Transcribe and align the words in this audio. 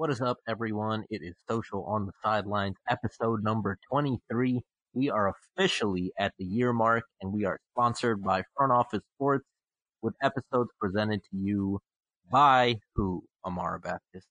What 0.00 0.08
is 0.08 0.22
up, 0.22 0.38
everyone? 0.48 1.04
It 1.10 1.20
is 1.22 1.34
Social 1.46 1.84
on 1.84 2.06
the 2.06 2.12
Sidelines, 2.24 2.76
episode 2.88 3.44
number 3.44 3.76
23. 3.90 4.62
We 4.94 5.10
are 5.10 5.30
officially 5.58 6.10
at 6.18 6.32
the 6.38 6.46
year 6.46 6.72
mark, 6.72 7.04
and 7.20 7.34
we 7.34 7.44
are 7.44 7.60
sponsored 7.74 8.22
by 8.22 8.44
Front 8.56 8.72
Office 8.72 9.02
Sports 9.14 9.44
with 10.00 10.14
episodes 10.22 10.70
presented 10.80 11.20
to 11.24 11.36
you 11.36 11.80
by 12.32 12.76
who, 12.94 13.24
Amara 13.44 13.78
Baptist? 13.78 14.26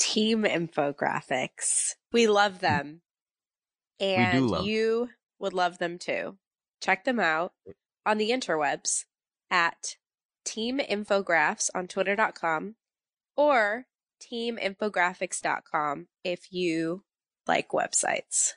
Team 0.00 0.42
Infographics. 0.42 1.92
We 2.12 2.26
love 2.26 2.58
them. 2.58 3.02
And 4.00 4.50
love 4.50 4.66
you 4.66 5.10
would 5.38 5.52
love 5.52 5.78
them 5.78 5.96
too. 5.96 6.38
Check 6.82 7.04
them 7.04 7.20
out 7.20 7.52
on 8.04 8.18
the 8.18 8.30
interwebs 8.30 9.04
at 9.48 9.94
Team 10.44 10.80
Infographs 10.80 11.70
on 11.72 11.86
twitter.com 11.86 12.74
or 13.36 13.86
teaminfographics.com 14.20 16.06
if 16.24 16.52
you 16.52 17.04
like 17.46 17.70
websites. 17.70 18.52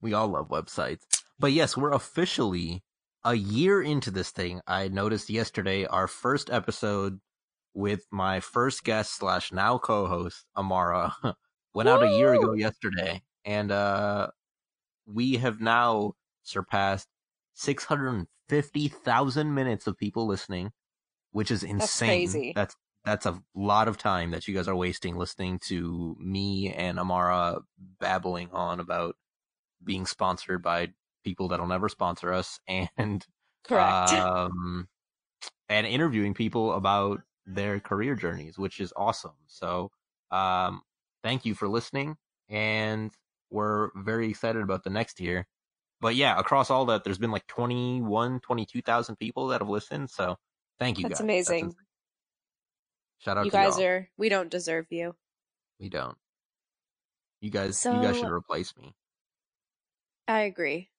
We 0.00 0.12
all 0.14 0.28
love 0.28 0.48
websites. 0.48 1.02
But 1.38 1.52
yes, 1.52 1.76
we're 1.76 1.92
officially 1.92 2.82
a 3.24 3.34
year 3.34 3.82
into 3.82 4.10
this 4.10 4.30
thing. 4.30 4.60
I 4.66 4.88
noticed 4.88 5.30
yesterday 5.30 5.86
our 5.86 6.06
first 6.06 6.50
episode 6.50 7.20
with 7.74 8.06
my 8.10 8.40
first 8.40 8.84
guest 8.84 9.16
slash 9.16 9.52
now 9.52 9.78
co-host 9.78 10.44
Amara 10.56 11.14
went 11.74 11.88
out 11.88 12.02
a 12.02 12.16
year 12.16 12.34
ago 12.34 12.52
yesterday, 12.52 13.22
and 13.44 13.70
uh, 13.70 14.28
we 15.06 15.36
have 15.36 15.60
now 15.60 16.12
surpassed 16.42 17.08
six 17.54 17.84
hundred 17.84 18.08
and 18.10 18.26
fifty 18.48 18.88
thousand 18.88 19.54
minutes 19.54 19.86
of 19.86 19.96
people 19.96 20.26
listening, 20.26 20.70
which 21.30 21.50
is 21.50 21.62
insane. 21.62 21.78
That's 21.78 22.32
crazy. 22.32 22.52
That's 22.54 22.76
that's 23.04 23.26
a 23.26 23.40
lot 23.54 23.88
of 23.88 23.98
time 23.98 24.30
that 24.30 24.46
you 24.46 24.54
guys 24.54 24.68
are 24.68 24.76
wasting 24.76 25.16
listening 25.16 25.58
to 25.66 26.16
me 26.20 26.72
and 26.72 26.98
Amara 26.98 27.60
babbling 28.00 28.48
on 28.52 28.80
about 28.80 29.16
being 29.82 30.06
sponsored 30.06 30.62
by 30.62 30.90
people 31.24 31.48
that'll 31.48 31.66
never 31.66 31.88
sponsor 31.88 32.32
us 32.32 32.60
and 32.68 33.26
Correct. 33.64 34.12
um, 34.12 34.88
and 35.68 35.86
interviewing 35.86 36.34
people 36.34 36.72
about 36.72 37.20
their 37.46 37.80
career 37.80 38.14
journeys, 38.14 38.58
which 38.58 38.80
is 38.80 38.92
awesome. 38.96 39.32
So, 39.46 39.90
um, 40.30 40.82
thank 41.22 41.44
you 41.44 41.54
for 41.54 41.68
listening, 41.68 42.16
and 42.48 43.10
we're 43.50 43.90
very 43.96 44.28
excited 44.28 44.62
about 44.62 44.84
the 44.84 44.90
next 44.90 45.20
year. 45.20 45.46
But 46.00 46.14
yeah, 46.14 46.38
across 46.38 46.70
all 46.70 46.84
that, 46.86 47.04
there's 47.04 47.18
been 47.18 47.30
like 47.30 47.46
21, 47.46 48.40
22,000 48.40 49.16
people 49.16 49.48
that 49.48 49.60
have 49.60 49.68
listened. 49.68 50.10
So, 50.10 50.36
thank 50.78 50.98
you 50.98 51.04
guys. 51.04 51.10
That's 51.10 51.20
guys. 51.20 51.24
amazing. 51.24 51.64
insane. 51.66 51.76
Shout 53.24 53.38
out 53.38 53.44
you 53.44 53.50
guys 53.50 53.78
y'all. 53.78 53.86
are, 53.86 54.08
we 54.16 54.28
don't 54.28 54.50
deserve 54.50 54.86
you. 54.90 55.14
We 55.80 55.88
don't. 55.88 56.16
You 57.40 57.50
guys, 57.50 57.84
you 57.84 58.00
guys 58.02 58.16
should 58.18 58.30
replace 58.30 58.76
me. 58.76 58.94
I 60.28 60.40
agree. 60.40 60.88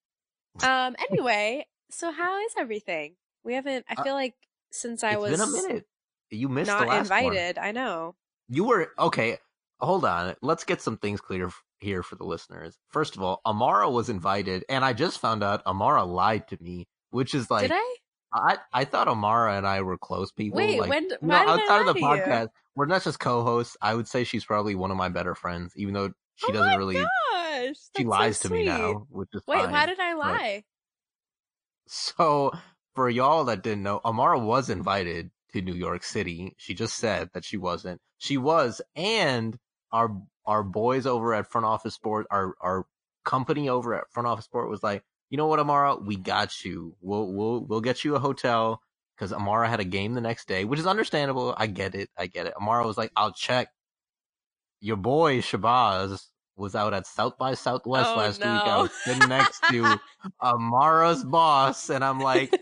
Um, 0.64 0.96
anyway, 1.10 1.66
so 1.90 2.12
how 2.12 2.38
is 2.46 2.54
everything? 2.60 3.16
We 3.44 3.56
haven't, 3.56 3.86
I 3.90 3.96
Uh, 4.00 4.04
feel 4.04 4.14
like 4.14 4.36
since 4.72 5.04
I 5.04 5.14
It's 5.14 5.22
was 5.22 5.32
been 5.32 5.42
a 5.42 5.48
minute. 5.52 5.86
You 6.30 6.48
missed 6.48 6.68
the 6.68 6.78
not 6.78 6.88
last 6.88 7.10
one. 7.10 7.24
invited, 7.24 7.58
I 7.58 7.72
know. 7.72 8.14
You 8.50 8.66
were 8.66 8.92
okay. 9.00 9.40
Hold 9.80 10.06
on. 10.06 10.36
Let's 10.44 10.64
get 10.64 10.80
some 10.80 10.98
things 10.98 11.22
clear 11.22 11.50
here 11.80 12.04
for 12.04 12.16
the 12.18 12.24
listeners. 12.24 12.78
First 12.90 13.16
of 13.16 13.24
all, 13.24 13.42
Amara 13.48 13.90
was 13.90 14.10
invited, 14.10 14.64
and 14.70 14.86
I 14.86 14.94
just 14.94 15.18
found 15.20 15.44
out 15.44 15.66
Amara 15.66 16.04
lied 16.06 16.48
to 16.50 16.58
me, 16.62 16.86
which 17.10 17.34
is 17.34 17.50
like 17.50 17.64
Did 17.64 17.72
I? 17.74 17.96
I 18.34 18.58
I 18.74 18.86
thought 18.86 19.08
Amara 19.08 19.56
and 19.58 19.68
I 19.68 19.82
were 19.82 19.98
close 19.98 20.32
people. 20.32 20.58
Wait, 20.58 20.80
like, 20.80 20.90
when, 20.90 21.04
you 21.04 21.10
know, 21.10 21.18
why 21.22 21.40
did 21.42 21.50
I 21.50 21.54
outside 21.54 21.80
of 21.82 21.86
the 21.88 21.94
to 21.94 22.00
you? 22.00 22.06
podcast, 22.06 22.48
we're 22.76 22.86
not 22.88 23.04
just 23.04 23.20
co-hosts. 23.20 23.78
I 23.82 23.94
would 23.94 24.08
say 24.08 24.24
she's 24.24 24.46
probably 24.46 24.76
one 24.76 24.92
of 24.92 24.98
my 24.98 25.10
better 25.10 25.36
friends, 25.36 25.74
even 25.76 25.94
though 25.94 26.12
she 26.36 26.48
oh 26.50 26.52
doesn't 26.54 26.72
my 26.72 26.76
really. 26.76 26.96
gosh, 26.96 27.08
she 27.64 27.68
that's 27.68 27.94
so 28.02 28.04
lies 28.04 28.40
to 28.40 28.50
me 28.50 28.66
now, 28.66 29.06
which 29.10 29.30
is 29.34 29.44
Wait, 29.48 29.62
fine. 29.62 29.72
why 29.72 29.86
did 29.86 30.00
I 30.00 30.14
but- 30.14 30.20
lie? 30.20 30.64
So, 31.88 32.52
for 32.96 33.10
y'all 33.10 33.44
that 33.46 33.62
didn't 33.64 33.84
know, 33.84 34.00
Amara 34.06 34.40
was 34.40 34.70
invited 34.70 35.32
to 35.52 35.62
New 35.62 35.74
York 35.74 36.04
City. 36.04 36.56
She 36.58 36.74
just 36.74 36.96
said 36.96 37.30
that 37.34 37.44
she 37.46 37.58
wasn't. 37.58 38.02
She 38.18 38.38
was, 38.38 38.82
and 38.96 39.58
our 39.92 40.10
our 40.46 40.64
boys 40.64 41.06
over 41.06 41.34
at 41.34 41.52
Front 41.52 41.66
Office 41.66 41.94
Sport, 41.94 42.26
our 42.32 42.56
our 42.62 42.86
company 43.26 43.70
over 43.70 43.94
at 43.94 44.10
Front 44.12 44.28
Office 44.28 44.46
Sport 44.46 44.70
was 44.70 44.82
like, 44.84 45.04
you 45.34 45.38
know 45.38 45.48
what, 45.48 45.60
Amara, 45.60 45.96
we 45.96 46.16
got 46.16 46.64
you. 46.64 46.96
We'll 47.02 47.26
we'll 47.26 47.66
we'll 47.66 47.82
get 47.82 48.04
you 48.04 48.16
a 48.16 48.20
hotel 48.20 48.80
because 49.18 49.34
Amara 49.34 49.68
had 49.68 49.80
a 49.80 49.84
game 49.84 50.14
the 50.14 50.22
next 50.22 50.48
day, 50.48 50.64
which 50.64 50.80
is 50.80 50.86
understandable. 50.86 51.56
I 51.58 51.66
get 51.66 51.96
it. 51.96 52.10
I 52.16 52.28
get 52.28 52.46
it. 52.46 52.54
Amara 52.56 52.86
was 52.86 53.00
like, 53.00 53.12
I'll 53.16 53.34
check. 53.34 53.70
Your 54.80 54.96
boy 54.96 55.40
Shabazz 55.40 56.24
was 56.56 56.76
out 56.76 56.94
at 56.94 57.08
South 57.08 57.40
by 57.40 57.56
Southwest 57.56 58.12
Oh, 58.14 58.18
last 58.18 58.42
week. 58.42 58.48
I 58.48 58.80
was 58.80 58.92
sitting 59.04 59.28
next 59.28 59.64
to 59.72 60.00
Amara's 60.40 61.24
boss, 61.24 61.90
and 61.90 62.04
I'm 62.04 62.20
like, 62.20 62.54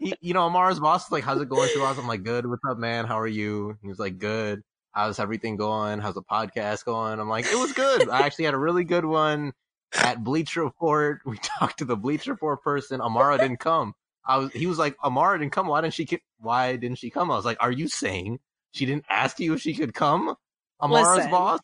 he, 0.00 0.12
you 0.20 0.34
know, 0.34 0.46
Amara's 0.46 0.80
boss 0.80 1.06
is 1.06 1.12
like, 1.12 1.22
"How's 1.22 1.40
it 1.40 1.48
going, 1.48 1.68
Shabazz?" 1.68 2.00
I'm 2.00 2.08
like, 2.08 2.24
"Good. 2.24 2.46
What's 2.46 2.62
up, 2.68 2.78
man? 2.78 3.04
How 3.04 3.20
are 3.20 3.28
you?" 3.28 3.78
He 3.80 3.86
was 3.86 4.00
like, 4.00 4.18
"Good. 4.18 4.60
How's 4.90 5.20
everything 5.20 5.56
going? 5.56 6.00
How's 6.00 6.14
the 6.14 6.22
podcast 6.24 6.84
going?" 6.84 7.20
I'm 7.20 7.28
like, 7.28 7.46
"It 7.46 7.56
was 7.56 7.72
good. 7.74 8.08
I 8.08 8.22
actually 8.22 8.46
had 8.46 8.54
a 8.54 8.58
really 8.58 8.82
good 8.82 9.04
one 9.04 9.52
at 9.94 10.22
Bleacher 10.22 10.64
Report. 10.64 11.20
We 11.24 11.38
talked 11.58 11.78
to 11.78 11.84
the 11.84 11.96
Bleacher 11.96 12.32
Report 12.32 12.62
person. 12.62 13.00
Amara 13.00 13.38
didn't 13.38 13.60
come. 13.60 13.94
I 14.24 14.38
was. 14.38 14.52
He 14.52 14.66
was 14.66 14.78
like, 14.78 14.96
"Amara 15.04 15.38
didn't 15.38 15.52
come. 15.52 15.66
Why 15.68 15.80
didn't 15.80 15.94
she? 15.94 16.08
Why 16.38 16.76
didn't 16.76 16.98
she 16.98 17.10
come?" 17.10 17.30
I 17.30 17.36
was 17.36 17.44
like, 17.44 17.58
"Are 17.60 17.70
you 17.72 17.88
saying 17.88 18.40
she 18.72 18.86
didn't 18.86 19.04
ask 19.08 19.38
you 19.40 19.54
if 19.54 19.60
she 19.60 19.74
could 19.74 19.94
come?" 19.94 20.34
Amara's 20.80 21.16
Listen. 21.16 21.30
boss. 21.30 21.60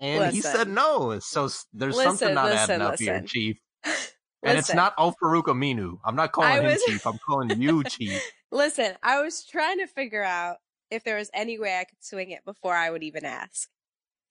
And 0.00 0.34
he 0.34 0.40
said 0.40 0.68
no. 0.68 1.18
So 1.20 1.48
there's 1.72 1.96
Listen, 1.96 2.16
something 2.16 2.34
not 2.34 2.46
listen, 2.46 2.80
adding 2.82 2.86
up 2.86 2.98
here. 2.98 3.22
Chief. 3.26 3.58
And 4.44 4.58
it's 4.58 4.74
not 4.74 4.92
Al 4.98 5.14
Farouq 5.22 5.44
Aminu. 5.44 5.98
I'm 6.04 6.16
not 6.16 6.32
calling 6.32 6.50
I 6.50 6.58
him 6.58 6.64
was- 6.64 6.82
Chief. 6.82 7.06
I'm 7.06 7.18
calling 7.24 7.62
you 7.62 7.84
Chief. 7.84 8.20
Listen, 8.50 8.94
I 9.00 9.22
was 9.22 9.44
trying 9.44 9.78
to 9.78 9.86
figure 9.86 10.24
out 10.24 10.56
if 10.90 11.04
there 11.04 11.16
was 11.16 11.30
any 11.32 11.60
way 11.60 11.78
I 11.78 11.84
could 11.84 12.02
swing 12.02 12.30
it 12.32 12.44
before 12.44 12.74
I 12.74 12.90
would 12.90 13.04
even 13.04 13.24
ask. 13.24 13.68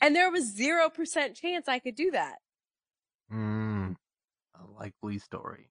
And 0.02 0.14
there 0.14 0.30
was 0.30 0.54
0% 0.54 1.34
chance 1.36 1.70
I 1.70 1.80
could 1.80 1.96
do 1.96 2.12
that. 2.12 2.40
Mm, 3.32 3.96
a 4.56 4.72
likely 4.80 5.20
story. 5.20 5.70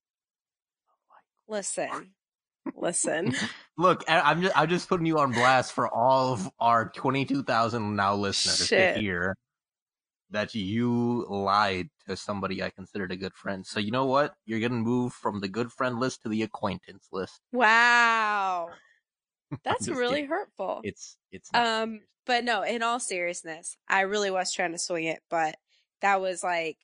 Listen. 1.49 2.13
Listen. 2.77 3.35
Look, 3.77 4.05
I'm 4.09 4.43
just 4.43 4.57
I'm 4.57 4.69
just 4.69 4.89
putting 4.89 5.07
you 5.07 5.19
on 5.19 5.33
blast 5.33 5.73
for 5.73 5.89
all 5.93 6.33
of 6.33 6.49
our 6.61 6.91
22,000 6.91 7.97
now 7.97 8.15
listeners 8.15 8.67
Shit. 8.67 8.95
to 8.95 9.01
hear 9.01 9.37
that 10.31 10.55
you 10.55 11.27
lied 11.29 11.89
to 12.07 12.17
somebody 12.17 12.63
I 12.63 12.71
considered 12.71 13.11
a 13.11 13.17
good 13.17 13.35
friend. 13.35 13.67
So 13.67 13.81
you 13.81 13.91
know 13.91 14.07
what? 14.07 14.35
You're 14.47 14.61
gonna 14.61 14.81
move 14.81 15.13
from 15.13 15.41
the 15.41 15.49
good 15.49 15.73
friend 15.73 15.99
list 15.99 16.23
to 16.23 16.29
the 16.29 16.43
acquaintance 16.43 17.09
list. 17.11 17.41
Wow. 17.53 18.71
That's 19.65 19.89
really 19.89 20.17
kidding. 20.17 20.29
hurtful. 20.29 20.81
It's 20.85 21.17
it's 21.33 21.51
Um, 21.53 21.89
serious. 21.91 22.05
but 22.27 22.45
no, 22.45 22.63
in 22.63 22.83
all 22.83 23.01
seriousness, 23.01 23.77
I 23.89 24.03
really 24.03 24.31
was 24.31 24.53
trying 24.53 24.73
to 24.73 24.79
swing 24.79 25.07
it, 25.07 25.21
but 25.29 25.57
that 26.03 26.21
was 26.21 26.45
like, 26.45 26.77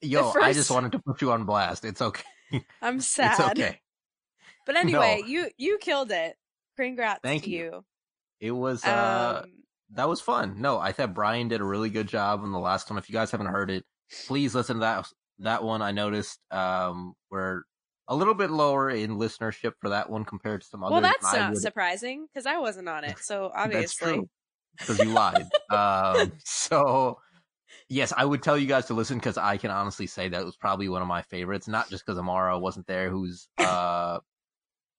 yo. 0.00 0.32
I 0.40 0.52
just 0.52 0.70
wanted 0.70 0.92
to 0.92 0.98
put 1.00 1.20
you 1.22 1.32
on 1.32 1.44
blast. 1.44 1.84
It's 1.84 2.00
okay. 2.02 2.22
I'm 2.82 3.00
sad. 3.00 3.32
It's 3.38 3.48
okay. 3.60 3.80
But 4.66 4.76
anyway, 4.82 5.18
No. 5.22 5.26
you 5.26 5.48
you 5.56 5.78
killed 5.78 6.10
it. 6.10 6.36
Congrats 6.76 7.20
Thank 7.22 7.44
to 7.44 7.50
you. 7.50 7.64
you. 7.64 7.84
It 8.40 8.50
was 8.52 8.84
uh 8.84 9.42
Um, 9.44 9.52
that 9.92 10.08
was 10.08 10.20
fun. 10.20 10.60
No, 10.60 10.78
I 10.78 10.92
thought 10.92 11.14
Brian 11.14 11.48
did 11.48 11.60
a 11.60 11.64
really 11.64 11.90
good 11.90 12.06
job 12.08 12.40
on 12.42 12.52
the 12.52 12.58
last 12.58 12.88
one. 12.90 12.98
If 12.98 13.08
you 13.08 13.12
guys 13.14 13.30
haven't 13.30 13.46
heard 13.46 13.70
it, 13.70 13.84
please 14.26 14.54
listen 14.54 14.76
to 14.76 14.80
that 14.80 15.06
that 15.40 15.62
one. 15.64 15.82
I 15.82 15.92
noticed 15.92 16.38
um 16.50 17.14
we're 17.30 17.62
a 18.10 18.14
little 18.14 18.34
bit 18.34 18.50
lower 18.50 18.88
in 18.90 19.16
listenership 19.18 19.72
for 19.80 19.90
that 19.90 20.08
one 20.08 20.24
compared 20.24 20.62
to 20.62 20.66
some 20.66 20.82
others. 20.82 20.92
well, 20.92 21.00
that's 21.02 21.32
not 21.34 21.50
would- 21.52 21.60
surprising 21.60 22.26
because 22.32 22.46
I 22.46 22.58
wasn't 22.58 22.88
on 22.88 23.04
it. 23.04 23.18
So 23.18 23.50
That's 23.54 23.64
obviously, 23.66 24.12
true 24.14 24.28
because 24.78 24.98
you 25.00 25.06
lied. 25.06 25.46
um, 25.70 26.32
so 26.44 27.18
yes, 27.88 28.12
I 28.16 28.24
would 28.24 28.42
tell 28.42 28.58
you 28.58 28.66
guys 28.66 28.86
to 28.86 28.94
listen 28.94 29.18
because 29.18 29.38
I 29.38 29.56
can 29.56 29.70
honestly 29.70 30.06
say 30.06 30.28
that 30.28 30.44
was 30.44 30.56
probably 30.56 30.88
one 30.88 31.02
of 31.02 31.08
my 31.08 31.22
favorites. 31.22 31.68
Not 31.68 31.90
just 31.90 32.04
because 32.04 32.18
Amara 32.18 32.58
wasn't 32.58 32.86
there, 32.86 33.10
who's 33.10 33.48
uh 33.58 34.18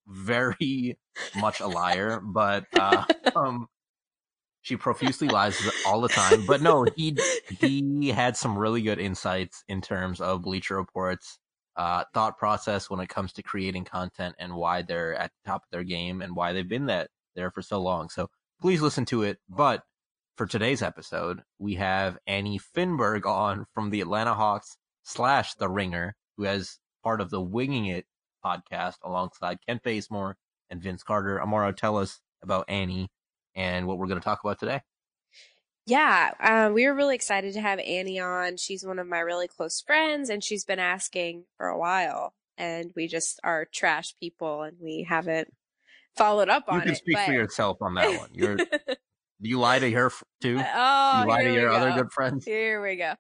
very 0.10 0.98
much 1.40 1.60
a 1.60 1.68
liar, 1.68 2.20
but 2.22 2.66
uh, 2.78 3.06
um, 3.36 3.68
she 4.62 4.76
profusely 4.76 5.28
lies 5.28 5.60
all 5.86 6.02
the 6.02 6.10
time. 6.10 6.46
But 6.46 6.62
no, 6.62 6.86
he 6.96 7.18
he 7.60 8.10
had 8.10 8.36
some 8.36 8.58
really 8.58 8.82
good 8.82 9.00
insights 9.00 9.64
in 9.68 9.82
terms 9.82 10.20
of 10.20 10.42
Bleacher 10.42 10.76
Report's 10.76 11.40
uh, 11.76 12.04
thought 12.14 12.38
process 12.38 12.90
when 12.90 13.00
it 13.00 13.08
comes 13.08 13.34
to 13.34 13.44
creating 13.44 13.86
content 13.86 14.36
and 14.38 14.54
why 14.56 14.82
they're 14.82 15.16
at 15.16 15.32
the 15.32 15.50
top 15.50 15.64
of 15.64 15.70
their 15.72 15.84
game 15.84 16.22
and 16.22 16.36
why 16.36 16.52
they've 16.52 16.68
been 16.68 16.88
that 16.88 17.10
there 17.36 17.52
for 17.52 17.62
so 17.62 17.82
long. 17.82 18.10
So 18.10 18.30
please 18.60 18.82
listen 18.82 19.06
to 19.06 19.24
it. 19.24 19.38
But 19.48 19.84
for 20.40 20.46
today's 20.46 20.82
episode, 20.82 21.42
we 21.58 21.74
have 21.74 22.18
Annie 22.26 22.62
Finberg 22.74 23.26
on 23.26 23.66
from 23.74 23.90
the 23.90 24.00
Atlanta 24.00 24.34
Hawks 24.34 24.78
slash 25.04 25.56
The 25.56 25.68
Ringer, 25.68 26.16
who 26.38 26.44
has 26.44 26.80
part 27.04 27.20
of 27.20 27.30
the 27.30 27.42
Winging 27.42 27.88
It 27.88 28.06
podcast 28.46 28.94
alongside 29.04 29.58
Kent 29.68 29.84
Bazemore 29.84 30.38
and 30.70 30.82
Vince 30.82 31.04
Carter. 31.04 31.42
Amara, 31.42 31.74
tell 31.74 31.98
us 31.98 32.22
about 32.42 32.70
Annie 32.70 33.10
and 33.54 33.86
what 33.86 33.98
we're 33.98 34.08
going 34.08 34.22
to 34.22 34.24
talk 34.24 34.40
about 34.42 34.62
today. 34.62 34.80
Yeah, 35.86 36.32
uh, 36.40 36.72
we 36.74 36.88
were 36.88 36.96
really 36.96 37.16
excited 37.16 37.54
to 37.56 37.62
have 37.62 37.80
Annie 37.80 38.22
on. 38.22 38.56
She's 38.56 38.86
one 38.86 38.98
of 38.98 39.08
my 39.08 39.20
really 39.20 39.50
close 39.50 39.82
friends, 39.82 40.30
and 40.30 40.42
she's 40.42 40.64
been 40.64 40.80
asking 40.80 41.48
for 41.58 41.68
a 41.68 41.78
while. 41.78 42.34
And 42.58 42.94
we 42.96 43.08
just 43.10 43.42
are 43.44 43.68
trash 43.74 44.16
people, 44.18 44.62
and 44.62 44.78
we 44.82 45.04
haven't 45.04 45.54
followed 46.16 46.48
up 46.48 46.64
on 46.70 46.76
it. 46.76 46.78
you 46.78 46.84
can 46.84 46.92
it. 46.94 46.98
speak 46.98 47.16
but... 47.18 47.26
for 47.26 47.34
yourself 47.34 47.82
on 47.82 47.96
that 47.96 48.18
one. 48.18 48.30
You're 48.32 48.58
you 49.40 49.60
lie 49.60 49.80
to 49.80 49.92
her 49.92 50.12
too. 50.42 50.60
oh, 50.60 51.22
you 51.22 51.28
lie 51.28 51.44
to 51.44 51.54
your 51.54 51.70
other 51.70 51.92
go. 51.92 52.04
good 52.04 52.12
friends. 52.12 52.46
Here 52.46 52.82
we 52.82 52.96
go. 52.96 53.14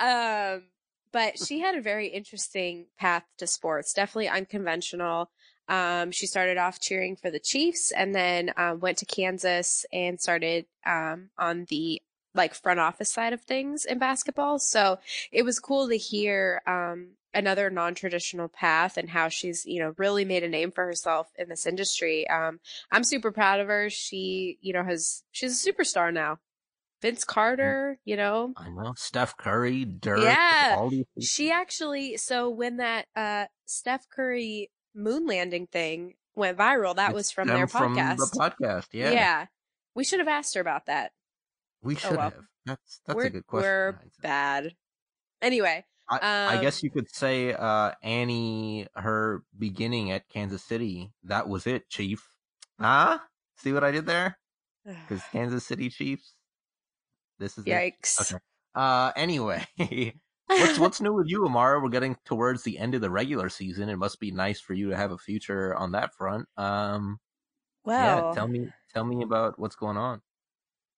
Um, 0.00 0.64
but 1.12 1.38
she 1.38 1.60
had 1.60 1.74
a 1.74 1.82
very 1.82 2.08
interesting 2.08 2.86
path 2.98 3.24
to 3.38 3.46
sports. 3.46 3.92
Definitely 3.92 4.28
unconventional. 4.28 5.30
Um, 5.68 6.10
she 6.10 6.26
started 6.26 6.58
off 6.58 6.80
cheering 6.80 7.16
for 7.16 7.30
the 7.30 7.38
Chiefs 7.38 7.92
and 7.92 8.14
then 8.14 8.52
um, 8.56 8.80
went 8.80 8.98
to 8.98 9.06
Kansas 9.06 9.86
and 9.92 10.20
started 10.20 10.66
um, 10.84 11.30
on 11.38 11.66
the 11.68 12.02
like 12.34 12.54
front 12.54 12.80
office 12.80 13.12
side 13.12 13.32
of 13.32 13.42
things 13.42 13.84
in 13.84 13.98
basketball. 13.98 14.58
So 14.58 14.98
it 15.30 15.44
was 15.44 15.60
cool 15.60 15.88
to 15.88 15.96
hear 15.96 16.62
um, 16.66 17.10
another 17.34 17.70
non-traditional 17.70 18.48
path 18.48 18.96
and 18.96 19.10
how 19.10 19.28
she's 19.28 19.64
you 19.66 19.80
know 19.80 19.94
really 19.96 20.24
made 20.24 20.42
a 20.42 20.48
name 20.48 20.70
for 20.70 20.84
herself 20.84 21.30
in 21.38 21.48
this 21.48 21.66
industry. 21.66 22.28
Um, 22.28 22.60
I'm 22.90 23.04
super 23.04 23.32
proud 23.32 23.60
of 23.60 23.68
her. 23.68 23.88
She 23.90 24.58
you 24.60 24.72
know 24.72 24.84
has 24.84 25.22
she's 25.32 25.66
a 25.66 25.72
superstar 25.72 26.12
now. 26.12 26.38
Vince 27.00 27.24
Carter, 27.24 27.98
you 28.04 28.16
know, 28.16 28.52
I 28.56 28.68
know 28.70 28.94
Steph 28.96 29.36
Curry, 29.36 29.84
Dirk, 29.84 30.20
Yeah. 30.20 30.88
she 31.20 31.50
actually 31.50 32.16
so 32.16 32.48
when 32.48 32.76
that 32.76 33.06
uh 33.16 33.46
Steph 33.66 34.08
Curry 34.08 34.70
moon 34.94 35.26
landing 35.26 35.66
thing 35.66 36.14
went 36.36 36.56
viral, 36.58 36.94
that 36.94 37.10
It's 37.10 37.14
was 37.14 37.30
from 37.32 37.48
their 37.48 37.66
From 37.66 37.96
podcast. 37.96 38.16
the 38.18 38.38
podcast, 38.38 38.86
yeah. 38.92 39.10
yeah 39.10 39.46
We 39.96 40.04
should 40.04 40.20
have 40.20 40.28
asked 40.28 40.54
her 40.54 40.60
about 40.60 40.86
that. 40.86 41.10
We 41.82 41.96
should 41.96 42.12
well. 42.12 42.20
have. 42.20 42.34
That's 42.66 43.00
that's 43.04 43.16
we're 43.16 43.24
a 43.24 43.30
good 43.30 43.46
question. 43.48 43.68
we're 43.68 43.98
bad. 44.22 44.76
Anyway, 45.40 45.84
I, 46.10 46.18
I 46.18 46.56
Um, 46.56 46.62
guess 46.62 46.82
you 46.82 46.90
could 46.90 47.12
say 47.14 47.52
uh, 47.54 47.92
Annie, 48.02 48.86
her 48.94 49.42
beginning 49.58 50.10
at 50.10 50.28
Kansas 50.28 50.62
City, 50.62 51.12
that 51.24 51.48
was 51.48 51.66
it, 51.66 51.88
Chief. 51.88 52.26
Huh? 52.80 53.18
See 53.56 53.72
what 53.72 53.84
I 53.84 53.90
did 53.90 54.06
there? 54.06 54.38
Because 54.84 55.22
Kansas 55.32 55.64
City 55.64 55.88
Chiefs. 55.88 56.34
This 57.38 57.56
is 57.58 57.66
it. 57.66 57.70
yikes. 57.70 58.20
Okay. 58.20 58.40
Uh, 58.74 59.12
anyway, 59.16 59.64
what's 60.46 60.78
what's 60.78 61.00
new 61.00 61.12
with 61.12 61.28
you, 61.28 61.44
Amara? 61.46 61.80
We're 61.80 61.88
getting 61.88 62.16
towards 62.24 62.62
the 62.62 62.78
end 62.78 62.94
of 62.94 63.00
the 63.00 63.10
regular 63.10 63.48
season. 63.48 63.88
It 63.88 63.96
must 63.96 64.20
be 64.20 64.30
nice 64.30 64.60
for 64.60 64.74
you 64.74 64.90
to 64.90 64.96
have 64.96 65.12
a 65.12 65.18
future 65.18 65.74
on 65.74 65.92
that 65.92 66.14
front. 66.14 66.48
Um, 66.56 67.20
well, 67.84 68.28
yeah, 68.28 68.34
tell 68.34 68.48
me 68.48 68.68
tell 68.92 69.04
me 69.04 69.22
about 69.22 69.58
what's 69.58 69.76
going 69.76 69.96
on. 69.96 70.20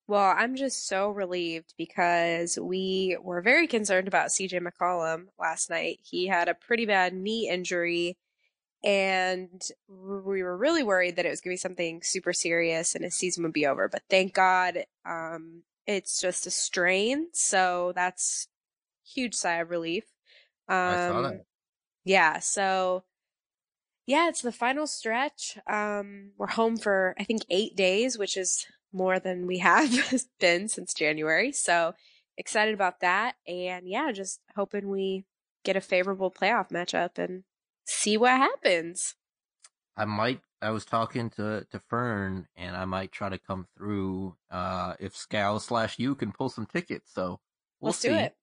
Well, 0.07 0.35
I'm 0.37 0.55
just 0.57 0.87
so 0.87 1.09
relieved 1.09 1.75
because 1.79 2.59
we 2.61 3.17
were 3.23 3.41
very 3.41 3.67
concerned 3.67 4.07
about 4.07 4.29
CJ 4.29 4.61
McCollum 4.61 5.27
last 5.39 5.71
night. 5.71 6.01
He 6.03 6.27
had 6.27 6.49
a 6.49 6.55
pretty 6.55 6.85
bad 6.85 7.15
knee 7.15 7.49
injury, 7.49 8.19
and 8.85 9.63
we 9.89 10.43
were 10.43 10.57
really 10.57 10.83
worried 10.83 11.17
that 11.17 11.25
it 11.25 11.31
was 11.31 11.41
going 11.41 11.57
to 11.57 11.59
be 11.59 11.69
something 11.69 12.01
super 12.03 12.35
serious 12.35 12.95
and 12.95 13.03
his 13.03 13.15
season 13.15 13.45
would 13.45 13.55
be 13.55 13.67
over. 13.67 13.89
But 13.89 14.03
thank 14.11 14.35
God, 14.35 14.85
um, 15.07 15.63
it's 15.87 16.21
just 16.21 16.47
a 16.47 16.51
strain. 16.51 17.29
So 17.33 17.93
that's 17.95 18.49
huge 19.07 19.35
sigh 19.35 19.57
of 19.57 19.71
relief. 19.71 20.05
Um, 20.69 20.77
I 20.77 21.09
saw 21.09 21.23
that. 21.23 21.45
Yeah. 22.05 22.39
So 22.41 23.05
yeah, 24.07 24.29
it's 24.29 24.43
the 24.43 24.53
final 24.53 24.87
stretch. 24.87 25.59
Um, 25.67 26.33
we're 26.37 26.49
home 26.49 26.77
for 26.77 27.15
I 27.19 27.25
think 27.25 27.43
eight 27.49 27.75
days, 27.75 28.19
which 28.19 28.37
is 28.37 28.67
more 28.95 29.19
than 29.19 29.47
we 29.47 29.59
have 29.59 29.93
been 30.41 30.69
since 30.69 30.95
January. 30.95 31.53
So 31.53 31.95
excited 32.39 32.75
about 32.75 33.01
that. 33.01 33.37
And 33.47 33.89
yeah, 33.89 34.13
just 34.13 34.41
hoping 34.57 34.89
we 34.89 35.27
get 35.65 35.77
a 35.77 35.81
favorable 35.81 36.31
playoff 36.31 36.71
matchup 36.71 37.19
and 37.19 37.45
see 37.87 38.17
what 38.17 38.33
happens. 38.33 39.17
I 39.97 40.05
might. 40.05 40.41
I 40.63 40.71
was 40.71 40.85
talking 40.85 41.31
to 41.31 41.67
to 41.71 41.79
Fern, 41.89 42.49
and 42.57 42.77
I 42.77 42.85
might 42.85 43.13
try 43.13 43.29
to 43.29 43.39
come 43.39 43.67
through 43.77 44.37
uh, 44.51 44.95
if 44.99 45.15
Scal 45.15 45.61
slash 45.61 45.99
you 45.99 46.15
can 46.15 46.33
pull 46.33 46.49
some 46.49 46.67
tickets. 46.67 47.13
So 47.13 47.41
we'll 47.81 47.91
Let's 47.91 47.99
see. 47.99 48.09
do 48.11 48.15
it. 48.15 48.37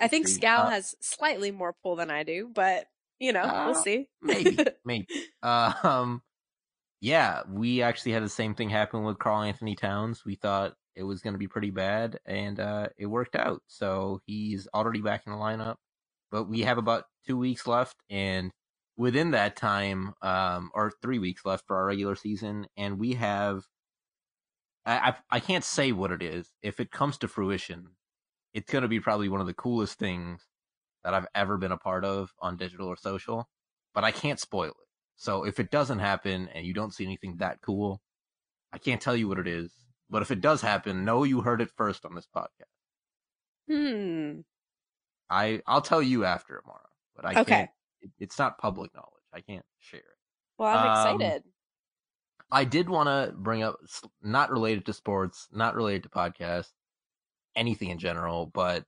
I 0.00 0.08
think 0.08 0.26
see. 0.26 0.38
Scal 0.40 0.66
Uh, 0.66 0.70
has 0.70 0.94
slightly 1.00 1.50
more 1.50 1.72
pull 1.72 1.96
than 1.96 2.10
I 2.10 2.24
do, 2.24 2.50
but 2.52 2.88
you 3.20 3.32
know, 3.32 3.44
we'll 3.64 3.74
Uh, 3.74 3.82
see. 3.82 4.08
maybe, 4.22 4.58
maybe. 4.84 5.08
Um, 5.42 6.22
yeah, 7.04 7.42
we 7.50 7.82
actually 7.82 8.12
had 8.14 8.24
the 8.24 8.30
same 8.30 8.54
thing 8.54 8.70
happen 8.70 9.04
with 9.04 9.18
Karl 9.18 9.42
Anthony 9.42 9.76
Towns. 9.76 10.24
We 10.24 10.36
thought 10.36 10.74
it 10.96 11.02
was 11.02 11.20
going 11.20 11.34
to 11.34 11.38
be 11.38 11.48
pretty 11.48 11.70
bad, 11.70 12.18
and 12.24 12.58
uh, 12.58 12.88
it 12.98 13.06
worked 13.08 13.36
out. 13.36 13.62
So 13.68 14.22
he's 14.26 14.68
already 14.74 15.02
back 15.02 15.24
in 15.26 15.32
the 15.34 15.38
lineup. 15.38 15.76
But 16.32 16.44
we 16.48 16.62
have 16.62 16.78
about 16.78 17.04
two 17.26 17.36
weeks 17.36 17.66
left, 17.66 17.96
and 18.10 18.52
within 18.96 19.32
that 19.32 19.56
time, 19.56 20.14
um, 20.22 20.70
or 20.74 20.92
three 21.02 21.18
weeks 21.18 21.44
left 21.44 21.66
for 21.66 21.76
our 21.76 21.86
regular 21.86 22.16
season, 22.16 22.68
and 22.78 22.98
we 22.98 23.14
have. 23.14 23.64
I, 24.86 25.10
I 25.10 25.36
I 25.36 25.40
can't 25.40 25.64
say 25.64 25.92
what 25.92 26.12
it 26.12 26.22
is. 26.22 26.52
If 26.62 26.80
it 26.80 26.90
comes 26.92 27.18
to 27.18 27.28
fruition, 27.28 27.88
it's 28.54 28.72
going 28.72 28.82
to 28.82 28.88
be 28.88 29.00
probably 29.00 29.28
one 29.28 29.42
of 29.42 29.46
the 29.48 29.54
coolest 29.54 29.98
things 29.98 30.46
that 31.04 31.14
I've 31.14 31.28
ever 31.34 31.58
been 31.58 31.72
a 31.72 31.78
part 31.78 32.04
of 32.04 32.32
on 32.40 32.56
digital 32.56 32.88
or 32.88 32.96
social, 32.96 33.48
but 33.94 34.04
I 34.04 34.12
can't 34.12 34.40
spoil 34.40 34.70
it. 34.70 34.83
So 35.16 35.44
if 35.44 35.60
it 35.60 35.70
doesn't 35.70 35.98
happen 36.00 36.48
and 36.48 36.66
you 36.66 36.74
don't 36.74 36.94
see 36.94 37.04
anything 37.04 37.36
that 37.38 37.60
cool, 37.62 38.02
I 38.72 38.78
can't 38.78 39.02
tell 39.02 39.16
you 39.16 39.28
what 39.28 39.38
it 39.40 39.48
is. 39.48 39.74
But 40.10 40.22
if 40.22 40.30
it 40.30 40.40
does 40.42 40.62
happen, 40.62 41.04
know 41.04 41.24
you 41.24 41.42
heard 41.42 41.60
it 41.62 41.70
first 41.76 42.04
on 42.06 42.14
this 42.14 42.28
podcast. 42.28 42.66
Hmm. 43.68 44.40
I 45.30 45.62
I'll 45.66 45.80
tell 45.82 46.02
you 46.02 46.24
after 46.24 46.60
tomorrow, 46.60 46.90
but 47.14 47.24
I 47.24 47.36
Okay. 47.36 47.36
can't. 47.36 47.70
It, 48.00 48.12
it's 48.18 48.38
not 48.38 48.58
public 48.58 48.94
knowledge. 48.94 49.24
I 49.32 49.40
can't 49.40 49.66
share 49.78 50.00
it. 50.00 50.18
Well, 50.58 50.68
I'm 50.74 50.84
Um, 50.84 50.84
excited. 50.84 51.44
I 52.50 52.64
did 52.64 52.88
want 52.88 53.08
to 53.08 53.34
bring 53.36 53.62
up, 53.62 53.76
not 54.22 54.50
related 54.50 54.86
to 54.86 54.92
sports, 54.92 55.48
not 55.52 55.74
related 55.74 56.04
to 56.04 56.08
podcasts, 56.08 56.72
anything 57.56 57.90
in 57.90 57.98
general, 57.98 58.46
but 58.46 58.86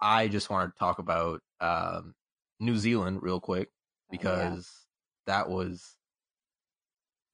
I 0.00 0.28
just 0.28 0.50
wanted 0.50 0.72
to 0.72 0.78
talk 0.78 0.98
about 0.98 1.42
um, 1.60 2.14
New 2.60 2.76
Zealand 2.76 3.22
real 3.22 3.40
quick 3.40 3.70
because 4.10 4.81
that 5.26 5.48
was 5.48 5.96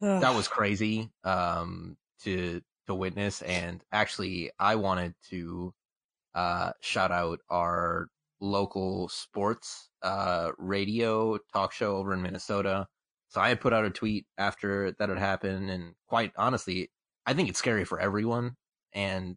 that 0.01 0.35
was 0.35 0.49
crazy 0.49 1.11
um, 1.25 1.97
to 2.23 2.61
to 2.87 2.95
witness. 2.95 3.43
And 3.43 3.83
actually, 3.93 4.51
I 4.59 4.77
wanted 4.77 5.15
to 5.31 5.75
uh, 6.35 6.73
shout 6.81 7.11
out 7.11 7.41
our 7.51 8.09
local 8.41 9.09
sports 9.09 9.91
uh, 10.03 10.53
radio 10.59 11.39
talk 11.53 11.73
show 11.73 11.97
over 11.97 12.13
in 12.13 12.23
Minnesota. 12.23 12.87
So 13.29 13.41
I 13.41 13.51
had 13.51 13.61
put 13.61 13.73
out 13.73 13.85
a 13.85 13.91
tweet 13.91 14.27
after 14.39 14.93
that 14.99 15.09
had 15.09 15.19
happened, 15.19 15.71
and 15.71 15.95
quite 16.07 16.33
honestly, 16.37 16.91
I 17.27 17.35
think 17.35 17.49
it's 17.49 17.59
scary 17.59 17.85
for 17.85 18.01
everyone, 18.01 18.57
and 18.93 19.37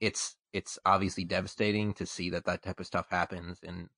it's 0.00 0.36
it's 0.52 0.78
obviously 0.84 1.24
devastating 1.24 1.94
to 1.94 2.06
see 2.06 2.30
that 2.30 2.44
that 2.44 2.62
type 2.62 2.80
of 2.80 2.86
stuff 2.86 3.06
happens 3.10 3.60
in 3.62 3.88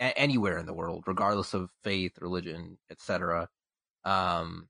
a- 0.00 0.18
anywhere 0.18 0.58
in 0.58 0.66
the 0.66 0.74
world, 0.74 1.04
regardless 1.06 1.54
of 1.54 1.70
faith, 1.84 2.12
religion, 2.20 2.78
etc. 2.90 3.48
Um, 4.04 4.68